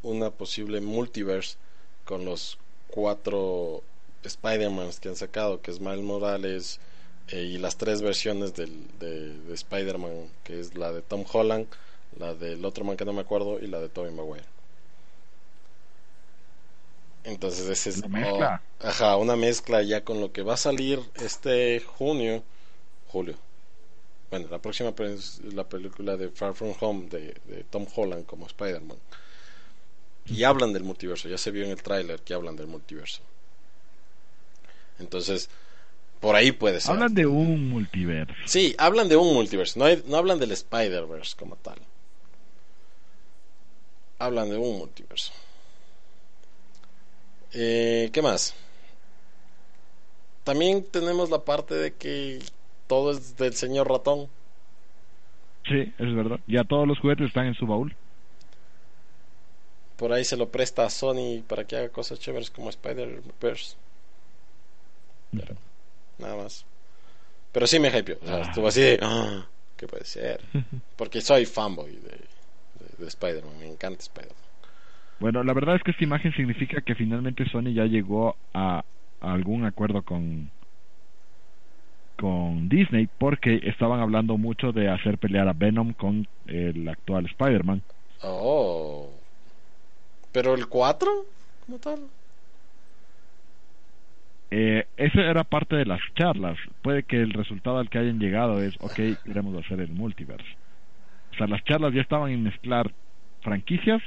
una 0.02 0.30
posible 0.30 0.80
multiverse 0.80 1.58
con 2.06 2.24
los 2.24 2.58
cuatro 2.88 3.82
Spider-Mans 4.24 4.98
que 4.98 5.10
han 5.10 5.16
sacado, 5.16 5.60
que 5.60 5.70
es 5.70 5.78
Miles 5.78 6.00
Morales 6.00 6.80
eh, 7.28 7.42
y 7.42 7.58
las 7.58 7.76
tres 7.76 8.00
versiones 8.00 8.54
del, 8.54 8.86
de, 8.98 9.38
de 9.40 9.54
Spider-Man, 9.54 10.30
que 10.42 10.58
es 10.58 10.74
la 10.74 10.90
de 10.90 11.02
Tom 11.02 11.26
Holland, 11.30 11.66
la 12.18 12.34
del 12.34 12.64
otro 12.64 12.84
man 12.84 12.96
que 12.96 13.04
no 13.04 13.12
me 13.12 13.20
acuerdo 13.20 13.58
y 13.60 13.66
la 13.66 13.80
de 13.80 13.88
Tobey 13.88 14.12
Maguire. 14.12 14.44
Entonces 17.24 17.68
ese 17.68 17.90
es 17.90 17.98
una 17.98 18.08
mezcla. 18.08 18.62
ajá, 18.80 19.16
una 19.16 19.36
mezcla 19.36 19.82
ya 19.82 20.04
con 20.04 20.20
lo 20.20 20.32
que 20.32 20.42
va 20.42 20.54
a 20.54 20.56
salir 20.56 21.00
este 21.16 21.80
junio, 21.80 22.42
julio. 23.08 23.36
Bueno, 24.30 24.48
la 24.50 24.58
próxima 24.58 24.94
la 25.52 25.64
película 25.64 26.16
de 26.16 26.30
Far 26.30 26.54
From 26.54 26.74
Home 26.80 27.08
de, 27.08 27.34
de 27.44 27.64
Tom 27.68 27.86
Holland 27.94 28.24
como 28.26 28.46
Spider-Man. 28.46 28.98
Y 30.26 30.44
hablan 30.44 30.72
del 30.72 30.84
multiverso, 30.84 31.28
ya 31.28 31.36
se 31.36 31.50
vio 31.50 31.64
en 31.64 31.70
el 31.70 31.82
tráiler 31.82 32.20
que 32.20 32.34
hablan 32.34 32.56
del 32.56 32.68
multiverso. 32.68 33.20
Entonces, 35.00 35.50
por 36.20 36.36
ahí 36.36 36.52
puede 36.52 36.80
ser. 36.80 36.92
Hablan 36.92 37.14
de 37.14 37.26
un 37.26 37.68
multiverso. 37.68 38.34
Sí, 38.46 38.74
hablan 38.78 39.08
de 39.08 39.16
un 39.16 39.34
multiverso, 39.34 39.80
no, 39.80 39.86
no 40.06 40.16
hablan 40.16 40.38
del 40.38 40.52
Spider-Verse 40.52 41.34
como 41.36 41.56
tal. 41.56 41.78
Hablan 44.20 44.50
de 44.50 44.58
un 44.58 44.78
multiverso. 44.78 45.32
Eh, 47.52 48.10
¿Qué 48.12 48.22
más? 48.22 48.54
También 50.44 50.84
tenemos 50.84 51.30
la 51.30 51.44
parte 51.44 51.74
de 51.74 51.94
que 51.94 52.38
todo 52.86 53.12
es 53.12 53.36
del 53.36 53.54
señor 53.54 53.88
ratón. 53.88 54.28
Sí, 55.66 55.92
es 55.98 56.14
verdad. 56.14 56.38
Ya 56.46 56.64
todos 56.64 56.86
los 56.86 56.98
juguetes 56.98 57.28
están 57.28 57.46
en 57.46 57.54
su 57.54 57.66
baúl. 57.66 57.96
Por 59.96 60.12
ahí 60.12 60.24
se 60.24 60.36
lo 60.36 60.50
presta 60.50 60.84
a 60.84 60.90
Sony 60.90 61.42
para 61.46 61.64
que 61.64 61.76
haga 61.76 61.88
cosas 61.88 62.18
chéveres 62.18 62.50
como 62.50 62.70
Spider-Verse. 62.70 63.76
Pero, 65.32 65.54
nada 66.18 66.36
más. 66.36 66.64
Pero 67.52 67.66
sí 67.66 67.78
me 67.78 67.88
hypeó. 67.88 68.18
O 68.22 68.26
sea, 68.26 68.36
ah. 68.36 68.42
estuvo 68.42 68.68
así 68.68 68.80
de, 68.80 68.98
ah, 69.02 69.46
¿qué 69.76 69.86
puede 69.86 70.04
ser? 70.04 70.42
Porque 70.96 71.20
soy 71.20 71.46
fanboy 71.46 71.92
de, 71.96 72.19
de, 73.00 73.04
de 73.04 73.08
Spider-Man. 73.08 73.58
Me 73.58 73.66
encanta 73.66 74.00
Spider-Man. 74.00 74.50
Bueno, 75.20 75.44
la 75.44 75.52
verdad 75.52 75.76
es 75.76 75.82
que 75.82 75.90
esta 75.90 76.04
imagen 76.04 76.32
significa 76.32 76.80
que 76.80 76.94
finalmente 76.94 77.48
Sony 77.50 77.74
ya 77.74 77.84
llegó 77.84 78.36
a, 78.54 78.84
algún 79.20 79.64
acuerdo 79.64 80.02
con 80.02 80.50
con 82.16 82.68
Disney 82.68 83.08
porque 83.18 83.60
estaban 83.62 84.00
hablando 84.00 84.36
mucho 84.36 84.72
de 84.72 84.90
hacer 84.90 85.16
pelear 85.16 85.48
a 85.48 85.54
Venom 85.54 85.94
con 85.94 86.28
el 86.46 86.86
actual 86.86 87.24
Spider-Man. 87.26 87.82
Oh. 88.22 89.08
¿Pero 90.30 90.54
el 90.54 90.68
4? 90.68 91.10
¿Cómo 91.64 91.78
tal? 91.78 92.00
Eh, 94.50 94.86
eso 94.98 95.20
era 95.20 95.44
parte 95.44 95.76
de 95.76 95.86
las 95.86 96.00
charlas. 96.14 96.58
Puede 96.82 97.04
que 97.04 97.16
el 97.16 97.32
resultado 97.32 97.78
al 97.78 97.88
que 97.88 97.98
hayan 97.98 98.18
llegado 98.18 98.62
es, 98.62 98.74
ok, 98.80 99.22
queremos 99.24 99.56
hacer 99.64 99.80
el 99.80 99.90
multiverse. 99.90 100.59
Sea, 101.40 101.46
las 101.46 101.64
charlas 101.64 101.94
ya 101.94 102.02
estaban 102.02 102.30
en 102.30 102.42
mezclar 102.42 102.92
franquicias 103.40 104.02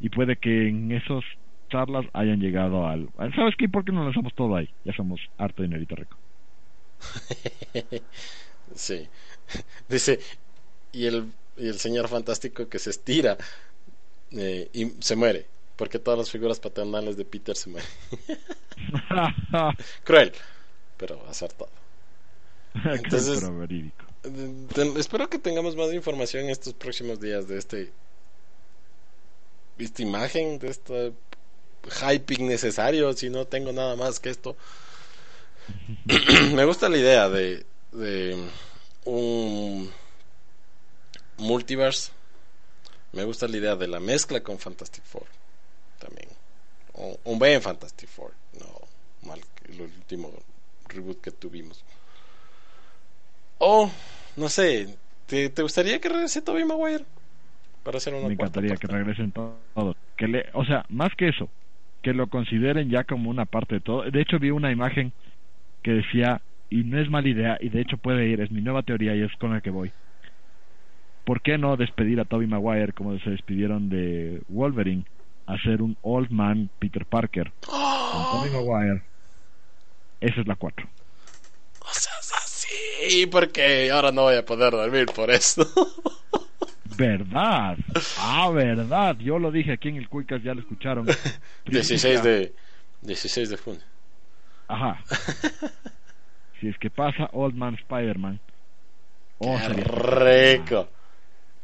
y 0.00 0.10
puede 0.10 0.36
que 0.36 0.68
en 0.68 0.92
esas 0.92 1.24
charlas 1.70 2.04
hayan 2.12 2.40
llegado 2.40 2.86
al... 2.86 3.08
¿Sabes 3.34 3.54
qué? 3.56 3.70
¿Por 3.70 3.86
qué 3.86 3.92
no 3.92 4.04
lanzamos 4.04 4.34
todo 4.34 4.54
ahí? 4.56 4.68
Ya 4.84 4.92
somos 4.92 5.18
harto 5.38 5.62
dinerito 5.62 5.96
rico. 5.96 6.18
sí. 8.74 9.08
Dice, 9.88 10.20
y 10.92 11.06
el, 11.06 11.32
y 11.56 11.68
el 11.68 11.78
señor 11.78 12.08
fantástico 12.08 12.68
que 12.68 12.78
se 12.78 12.90
estira 12.90 13.38
eh, 14.32 14.68
y 14.74 14.90
se 15.00 15.16
muere, 15.16 15.46
porque 15.76 15.98
todas 16.00 16.18
las 16.18 16.30
figuras 16.30 16.60
paternales 16.60 17.16
de 17.16 17.24
Peter 17.24 17.56
se 17.56 17.70
mueren. 17.70 17.88
Cruel, 20.04 20.32
pero 20.98 21.26
acertado. 21.30 21.70
Entonces, 22.84 23.40
pero 23.40 23.56
verídico. 23.56 24.01
Espero 24.96 25.28
que 25.28 25.38
tengamos 25.38 25.76
más 25.76 25.92
información 25.92 26.48
estos 26.48 26.74
próximos 26.74 27.20
días 27.20 27.48
de 27.48 27.58
este 27.58 27.92
esta 29.78 30.02
imagen, 30.02 30.58
de 30.60 30.68
este 30.68 31.12
hyping 31.90 32.46
necesario, 32.46 33.12
si 33.14 33.30
no 33.30 33.46
tengo 33.46 33.72
nada 33.72 33.96
más 33.96 34.20
que 34.20 34.30
esto. 34.30 34.56
Me 36.54 36.64
gusta 36.64 36.88
la 36.88 36.98
idea 36.98 37.28
de, 37.28 37.66
de 37.90 38.48
un 39.04 39.90
multiverse. 41.38 42.12
Me 43.12 43.24
gusta 43.24 43.48
la 43.48 43.56
idea 43.56 43.76
de 43.76 43.88
la 43.88 43.98
mezcla 43.98 44.40
con 44.40 44.58
Fantastic 44.58 45.04
Four. 45.04 45.26
También. 45.98 46.28
un 47.24 47.38
buen 47.38 47.60
Fantastic 47.60 48.08
Four. 48.08 48.32
No 48.60 48.92
mal 49.28 49.40
el 49.68 49.80
último 49.80 50.32
reboot 50.88 51.20
que 51.20 51.30
tuvimos. 51.30 51.84
O, 53.58 53.90
no 54.36 54.48
sé, 54.48 54.96
¿te, 55.26 55.48
¿te 55.50 55.62
gustaría 55.62 56.00
que 56.00 56.08
regrese 56.08 56.42
Tobey 56.42 56.64
Maguire? 56.64 57.04
Para 57.82 57.98
hacer 57.98 58.14
una 58.14 58.28
Me 58.28 58.34
encantaría 58.34 58.76
que 58.76 58.86
regresen 58.86 59.32
todos. 59.32 59.96
Que 60.16 60.28
le, 60.28 60.46
o 60.52 60.64
sea, 60.64 60.84
más 60.88 61.12
que 61.16 61.28
eso, 61.28 61.48
que 62.02 62.12
lo 62.12 62.28
consideren 62.28 62.90
ya 62.90 63.04
como 63.04 63.30
una 63.30 63.44
parte 63.44 63.76
de 63.76 63.80
todo. 63.80 64.02
De 64.10 64.20
hecho, 64.20 64.38
vi 64.38 64.50
una 64.50 64.70
imagen 64.70 65.12
que 65.82 65.92
decía, 65.92 66.42
y 66.70 66.84
no 66.84 66.98
es 67.00 67.10
mala 67.10 67.28
idea, 67.28 67.58
y 67.60 67.68
de 67.68 67.80
hecho 67.80 67.96
puede 67.96 68.26
ir, 68.28 68.40
es 68.40 68.50
mi 68.50 68.60
nueva 68.60 68.82
teoría 68.82 69.14
y 69.16 69.22
es 69.22 69.32
con 69.36 69.52
la 69.52 69.60
que 69.60 69.70
voy. 69.70 69.92
¿Por 71.24 71.40
qué 71.40 71.58
no 71.58 71.76
despedir 71.76 72.20
a 72.20 72.24
Toby 72.24 72.46
Maguire 72.46 72.92
como 72.92 73.18
se 73.18 73.30
despidieron 73.30 73.88
de 73.88 74.42
Wolverine? 74.48 75.04
Hacer 75.46 75.82
un 75.82 75.96
Old 76.02 76.30
Man 76.30 76.70
Peter 76.78 77.04
Parker 77.04 77.52
con 77.66 78.22
Toby 78.32 78.50
Maguire. 78.50 79.02
Esa 80.20 80.40
es 80.40 80.46
la 80.46 80.54
4. 80.54 80.88
O 81.80 81.92
sea, 81.92 82.12
así, 83.06 83.26
porque 83.26 83.90
ahora 83.90 84.12
no 84.12 84.22
voy 84.22 84.36
a 84.36 84.44
poder 84.44 84.72
dormir 84.72 85.06
por 85.06 85.30
esto. 85.30 85.66
Verdad. 86.96 87.78
Ah, 88.18 88.50
verdad. 88.50 89.16
Yo 89.18 89.38
lo 89.38 89.50
dije 89.50 89.72
aquí 89.72 89.88
en 89.88 89.96
el 89.96 90.08
Cuicas, 90.10 90.42
ya 90.42 90.52
lo 90.52 90.60
escucharon. 90.60 91.06
16 91.66 92.22
de 92.22 92.54
16 93.00 93.48
de 93.48 93.56
junio. 93.56 93.80
Ajá. 94.68 95.02
si 96.60 96.68
es 96.68 96.78
que 96.78 96.90
pasa 96.90 97.30
Old 97.32 97.54
Man 97.54 97.74
Spider-Man. 97.74 98.38
Oh, 99.38 99.58
rico. 99.58 100.88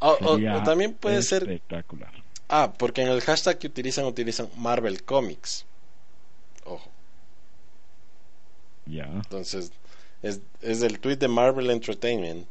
O, 0.01 0.39
también 0.65 0.95
puede 0.95 1.23
ser 1.23 1.43
espectacular. 1.43 2.13
Ah, 2.49 2.73
porque 2.77 3.03
en 3.03 3.09
el 3.09 3.21
hashtag 3.21 3.59
que 3.59 3.67
utilizan 3.67 4.07
utilizan 4.07 4.49
Marvel 4.57 5.03
Comics. 5.05 5.67
Ojo. 6.65 6.91
Ya. 8.87 9.05
Entonces, 9.05 9.73
Es, 10.23 10.41
es 10.63 10.81
del 10.81 11.01
tweet 11.01 11.17
de 11.17 11.29
Marvel 11.29 11.71
Entertainment. 11.71 12.47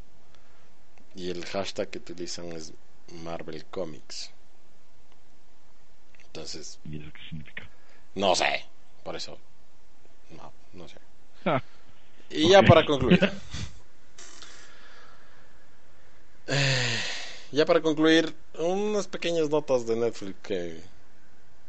Y 1.15 1.29
el 1.31 1.43
hashtag 1.45 1.89
que 1.89 1.97
utilizan 1.97 2.53
es 2.53 2.73
Marvel 3.11 3.65
Comics. 3.65 4.31
Entonces, 6.27 6.79
¿Y 6.83 6.97
eso 6.97 7.11
qué 7.13 7.19
significa? 7.29 7.63
no 8.15 8.35
sé. 8.35 8.65
Por 9.03 9.15
eso. 9.15 9.37
No, 10.31 10.51
no 10.73 10.87
sé. 10.87 10.97
Ah, 11.45 11.61
Y 12.29 12.49
ya 12.49 12.63
para 12.63 12.85
concluir. 12.85 13.19
Eh, 16.47 16.97
ya 17.51 17.65
para 17.65 17.81
concluir, 17.81 18.33
unas 18.57 19.07
pequeñas 19.07 19.49
notas 19.49 19.85
de 19.85 19.95
Netflix 19.95 20.35
que. 20.41 20.81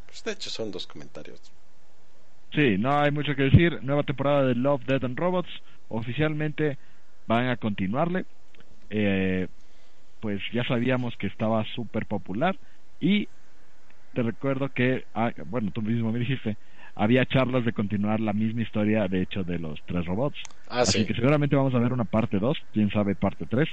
pues, 0.06 0.24
de 0.24 0.32
hecho, 0.32 0.50
son 0.50 0.70
dos 0.70 0.86
comentarios. 0.86 1.40
Sí, 2.52 2.76
no 2.78 2.98
hay 2.98 3.10
mucho 3.10 3.34
que 3.34 3.42
decir. 3.44 3.82
Nueva 3.82 4.02
temporada 4.02 4.44
de 4.44 4.54
Love, 4.54 4.84
Death 4.86 5.04
and 5.04 5.18
Robots. 5.18 5.48
Oficialmente 5.88 6.78
van 7.26 7.48
a 7.48 7.56
continuarle. 7.56 8.26
Eh, 8.90 9.48
pues 10.20 10.40
ya 10.52 10.64
sabíamos 10.64 11.16
que 11.18 11.26
estaba 11.28 11.64
súper 11.74 12.06
popular. 12.06 12.58
Y 13.00 13.28
te 14.12 14.22
recuerdo 14.22 14.70
que, 14.70 15.04
ah, 15.14 15.32
bueno, 15.46 15.70
tú 15.72 15.82
mismo 15.82 16.12
me 16.12 16.18
dijiste, 16.20 16.58
había 16.94 17.26
charlas 17.26 17.64
de 17.64 17.72
continuar 17.72 18.20
la 18.20 18.32
misma 18.32 18.62
historia, 18.62 19.08
de 19.08 19.22
hecho, 19.22 19.44
de 19.44 19.58
los 19.58 19.80
tres 19.86 20.04
robots. 20.06 20.38
Ah, 20.66 20.84
Así 20.84 21.04
sí. 21.04 21.06
que 21.06 21.14
seguramente 21.14 21.56
vamos 21.56 21.74
a 21.74 21.78
ver 21.78 21.92
una 21.92 22.04
parte 22.04 22.38
2, 22.38 22.58
quién 22.72 22.90
sabe 22.90 23.16
parte 23.16 23.46
3, 23.46 23.68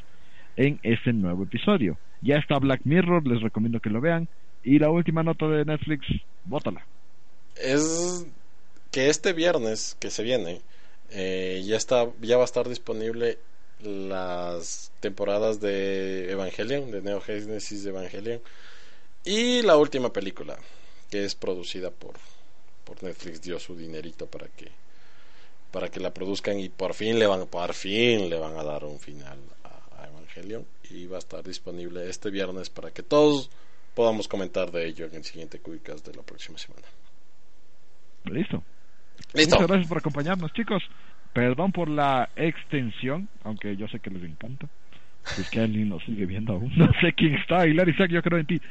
en 0.55 0.79
este 0.83 1.13
nuevo 1.13 1.43
episodio. 1.43 1.99
Ya 2.21 2.37
está 2.37 2.59
Black 2.59 2.81
Mirror, 2.85 3.27
les 3.27 3.41
recomiendo 3.41 3.79
que 3.79 3.89
lo 3.89 4.01
vean. 4.01 4.29
Y 4.63 4.79
la 4.79 4.89
última 4.89 5.23
nota 5.23 5.47
de 5.47 5.65
Netflix, 5.65 6.05
bótala. 6.43 6.87
Es 7.55 8.25
que 8.91 9.09
este 9.09 9.33
viernes 9.33 9.95
que 9.99 10.11
se 10.11 10.23
viene 10.23 10.63
eh, 11.11 11.61
ya 11.65 11.77
está 11.77 12.11
ya 12.21 12.37
va 12.37 12.43
a 12.43 12.45
estar 12.45 12.67
disponible 12.67 13.37
las 13.81 14.91
temporadas 14.99 15.59
de 15.59 16.31
Evangelion, 16.31 16.91
de 16.91 17.01
Neo 17.01 17.21
Genesis 17.21 17.83
de 17.83 17.89
Evangelion 17.89 18.41
y 19.23 19.61
la 19.61 19.77
última 19.77 20.11
película 20.11 20.57
que 21.09 21.25
es 21.25 21.35
producida 21.35 21.91
por 21.91 22.15
por 22.83 23.03
Netflix 23.03 23.41
dio 23.41 23.59
su 23.59 23.75
dinerito 23.75 24.27
para 24.27 24.47
que 24.47 24.71
para 25.71 25.89
que 25.89 25.99
la 25.99 26.13
produzcan 26.13 26.59
y 26.59 26.69
por 26.69 26.93
fin 26.93 27.19
le 27.19 27.27
van 27.27 27.47
fin 27.73 28.29
le 28.29 28.39
van 28.39 28.57
a 28.57 28.63
dar 28.63 28.85
un 28.85 28.99
final 28.99 29.37
a, 29.63 30.07
Evangelion 30.07 30.65
y 30.89 31.07
va 31.07 31.17
a 31.17 31.19
estar 31.19 31.43
disponible 31.43 32.09
este 32.09 32.29
viernes 32.29 32.69
para 32.69 32.91
que 32.91 33.03
todos 33.03 33.49
podamos 33.93 34.27
comentar 34.27 34.71
de 34.71 34.85
ello 34.85 35.05
en 35.05 35.15
el 35.15 35.23
siguiente 35.23 35.59
Quickcast 35.59 36.05
de 36.05 36.13
la 36.13 36.21
próxima 36.21 36.57
semana. 36.57 36.87
Listo. 38.25 38.63
Listo. 39.33 39.55
Muchas 39.55 39.67
gracias 39.67 39.87
por 39.87 39.97
acompañarnos, 39.97 40.53
chicos. 40.53 40.83
Perdón 41.33 41.71
por 41.71 41.89
la 41.89 42.29
extensión, 42.35 43.27
aunque 43.43 43.75
yo 43.75 43.87
sé 43.87 43.99
que 43.99 44.09
les 44.09 44.23
encanta. 44.23 44.67
Si 45.25 45.41
es 45.41 45.49
que 45.49 45.59
alguien 45.59 45.89
nos 45.89 46.03
sigue 46.03 46.25
viendo 46.25 46.53
aún. 46.53 46.71
No 46.77 46.87
sé 47.01 47.13
quién 47.13 47.35
está. 47.35 47.61
Aguilar 47.61 47.89
Isaac, 47.89 48.11
yo 48.11 48.21
creo 48.21 48.39
en 48.39 48.45
ti. 48.45 48.61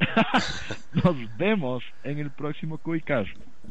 nos 1.04 1.36
vemos 1.36 1.82
en 2.04 2.18
el 2.18 2.30
próximo 2.30 2.78
Cuicas. 2.78 3.26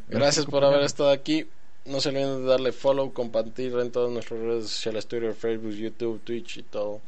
Gracias 0.07 0.45
por 0.45 0.63
haber 0.63 0.81
estado 0.83 1.09
aquí. 1.11 1.45
No 1.85 1.99
se 2.01 2.09
olviden 2.09 2.43
de 2.43 2.49
darle 2.49 2.71
follow, 2.71 3.13
compartir 3.13 3.73
en 3.79 3.91
todas 3.91 4.11
nuestras 4.11 4.39
redes 4.39 4.69
sociales, 4.69 5.07
Twitter, 5.07 5.33
Facebook, 5.33 5.71
YouTube, 5.71 6.21
Twitch 6.23 6.57
y 6.57 6.63
todo. 6.63 7.01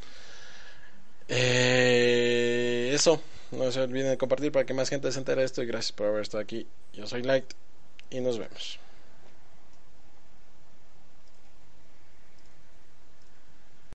Eh, 1.27 2.91
eso, 2.93 3.21
no 3.51 3.71
se 3.71 3.81
olviden 3.81 4.09
de 4.09 4.17
compartir 4.17 4.51
para 4.51 4.65
que 4.65 4.73
más 4.73 4.89
gente 4.89 5.11
se 5.11 5.19
entere 5.19 5.41
de 5.41 5.45
esto 5.45 5.61
y 5.61 5.67
gracias 5.67 5.91
por 5.91 6.07
haber 6.07 6.21
estado 6.21 6.41
aquí. 6.41 6.65
Yo 6.93 7.05
soy 7.05 7.21
Light 7.21 7.45
y 8.09 8.21
nos 8.21 8.39
vemos. 8.39 8.79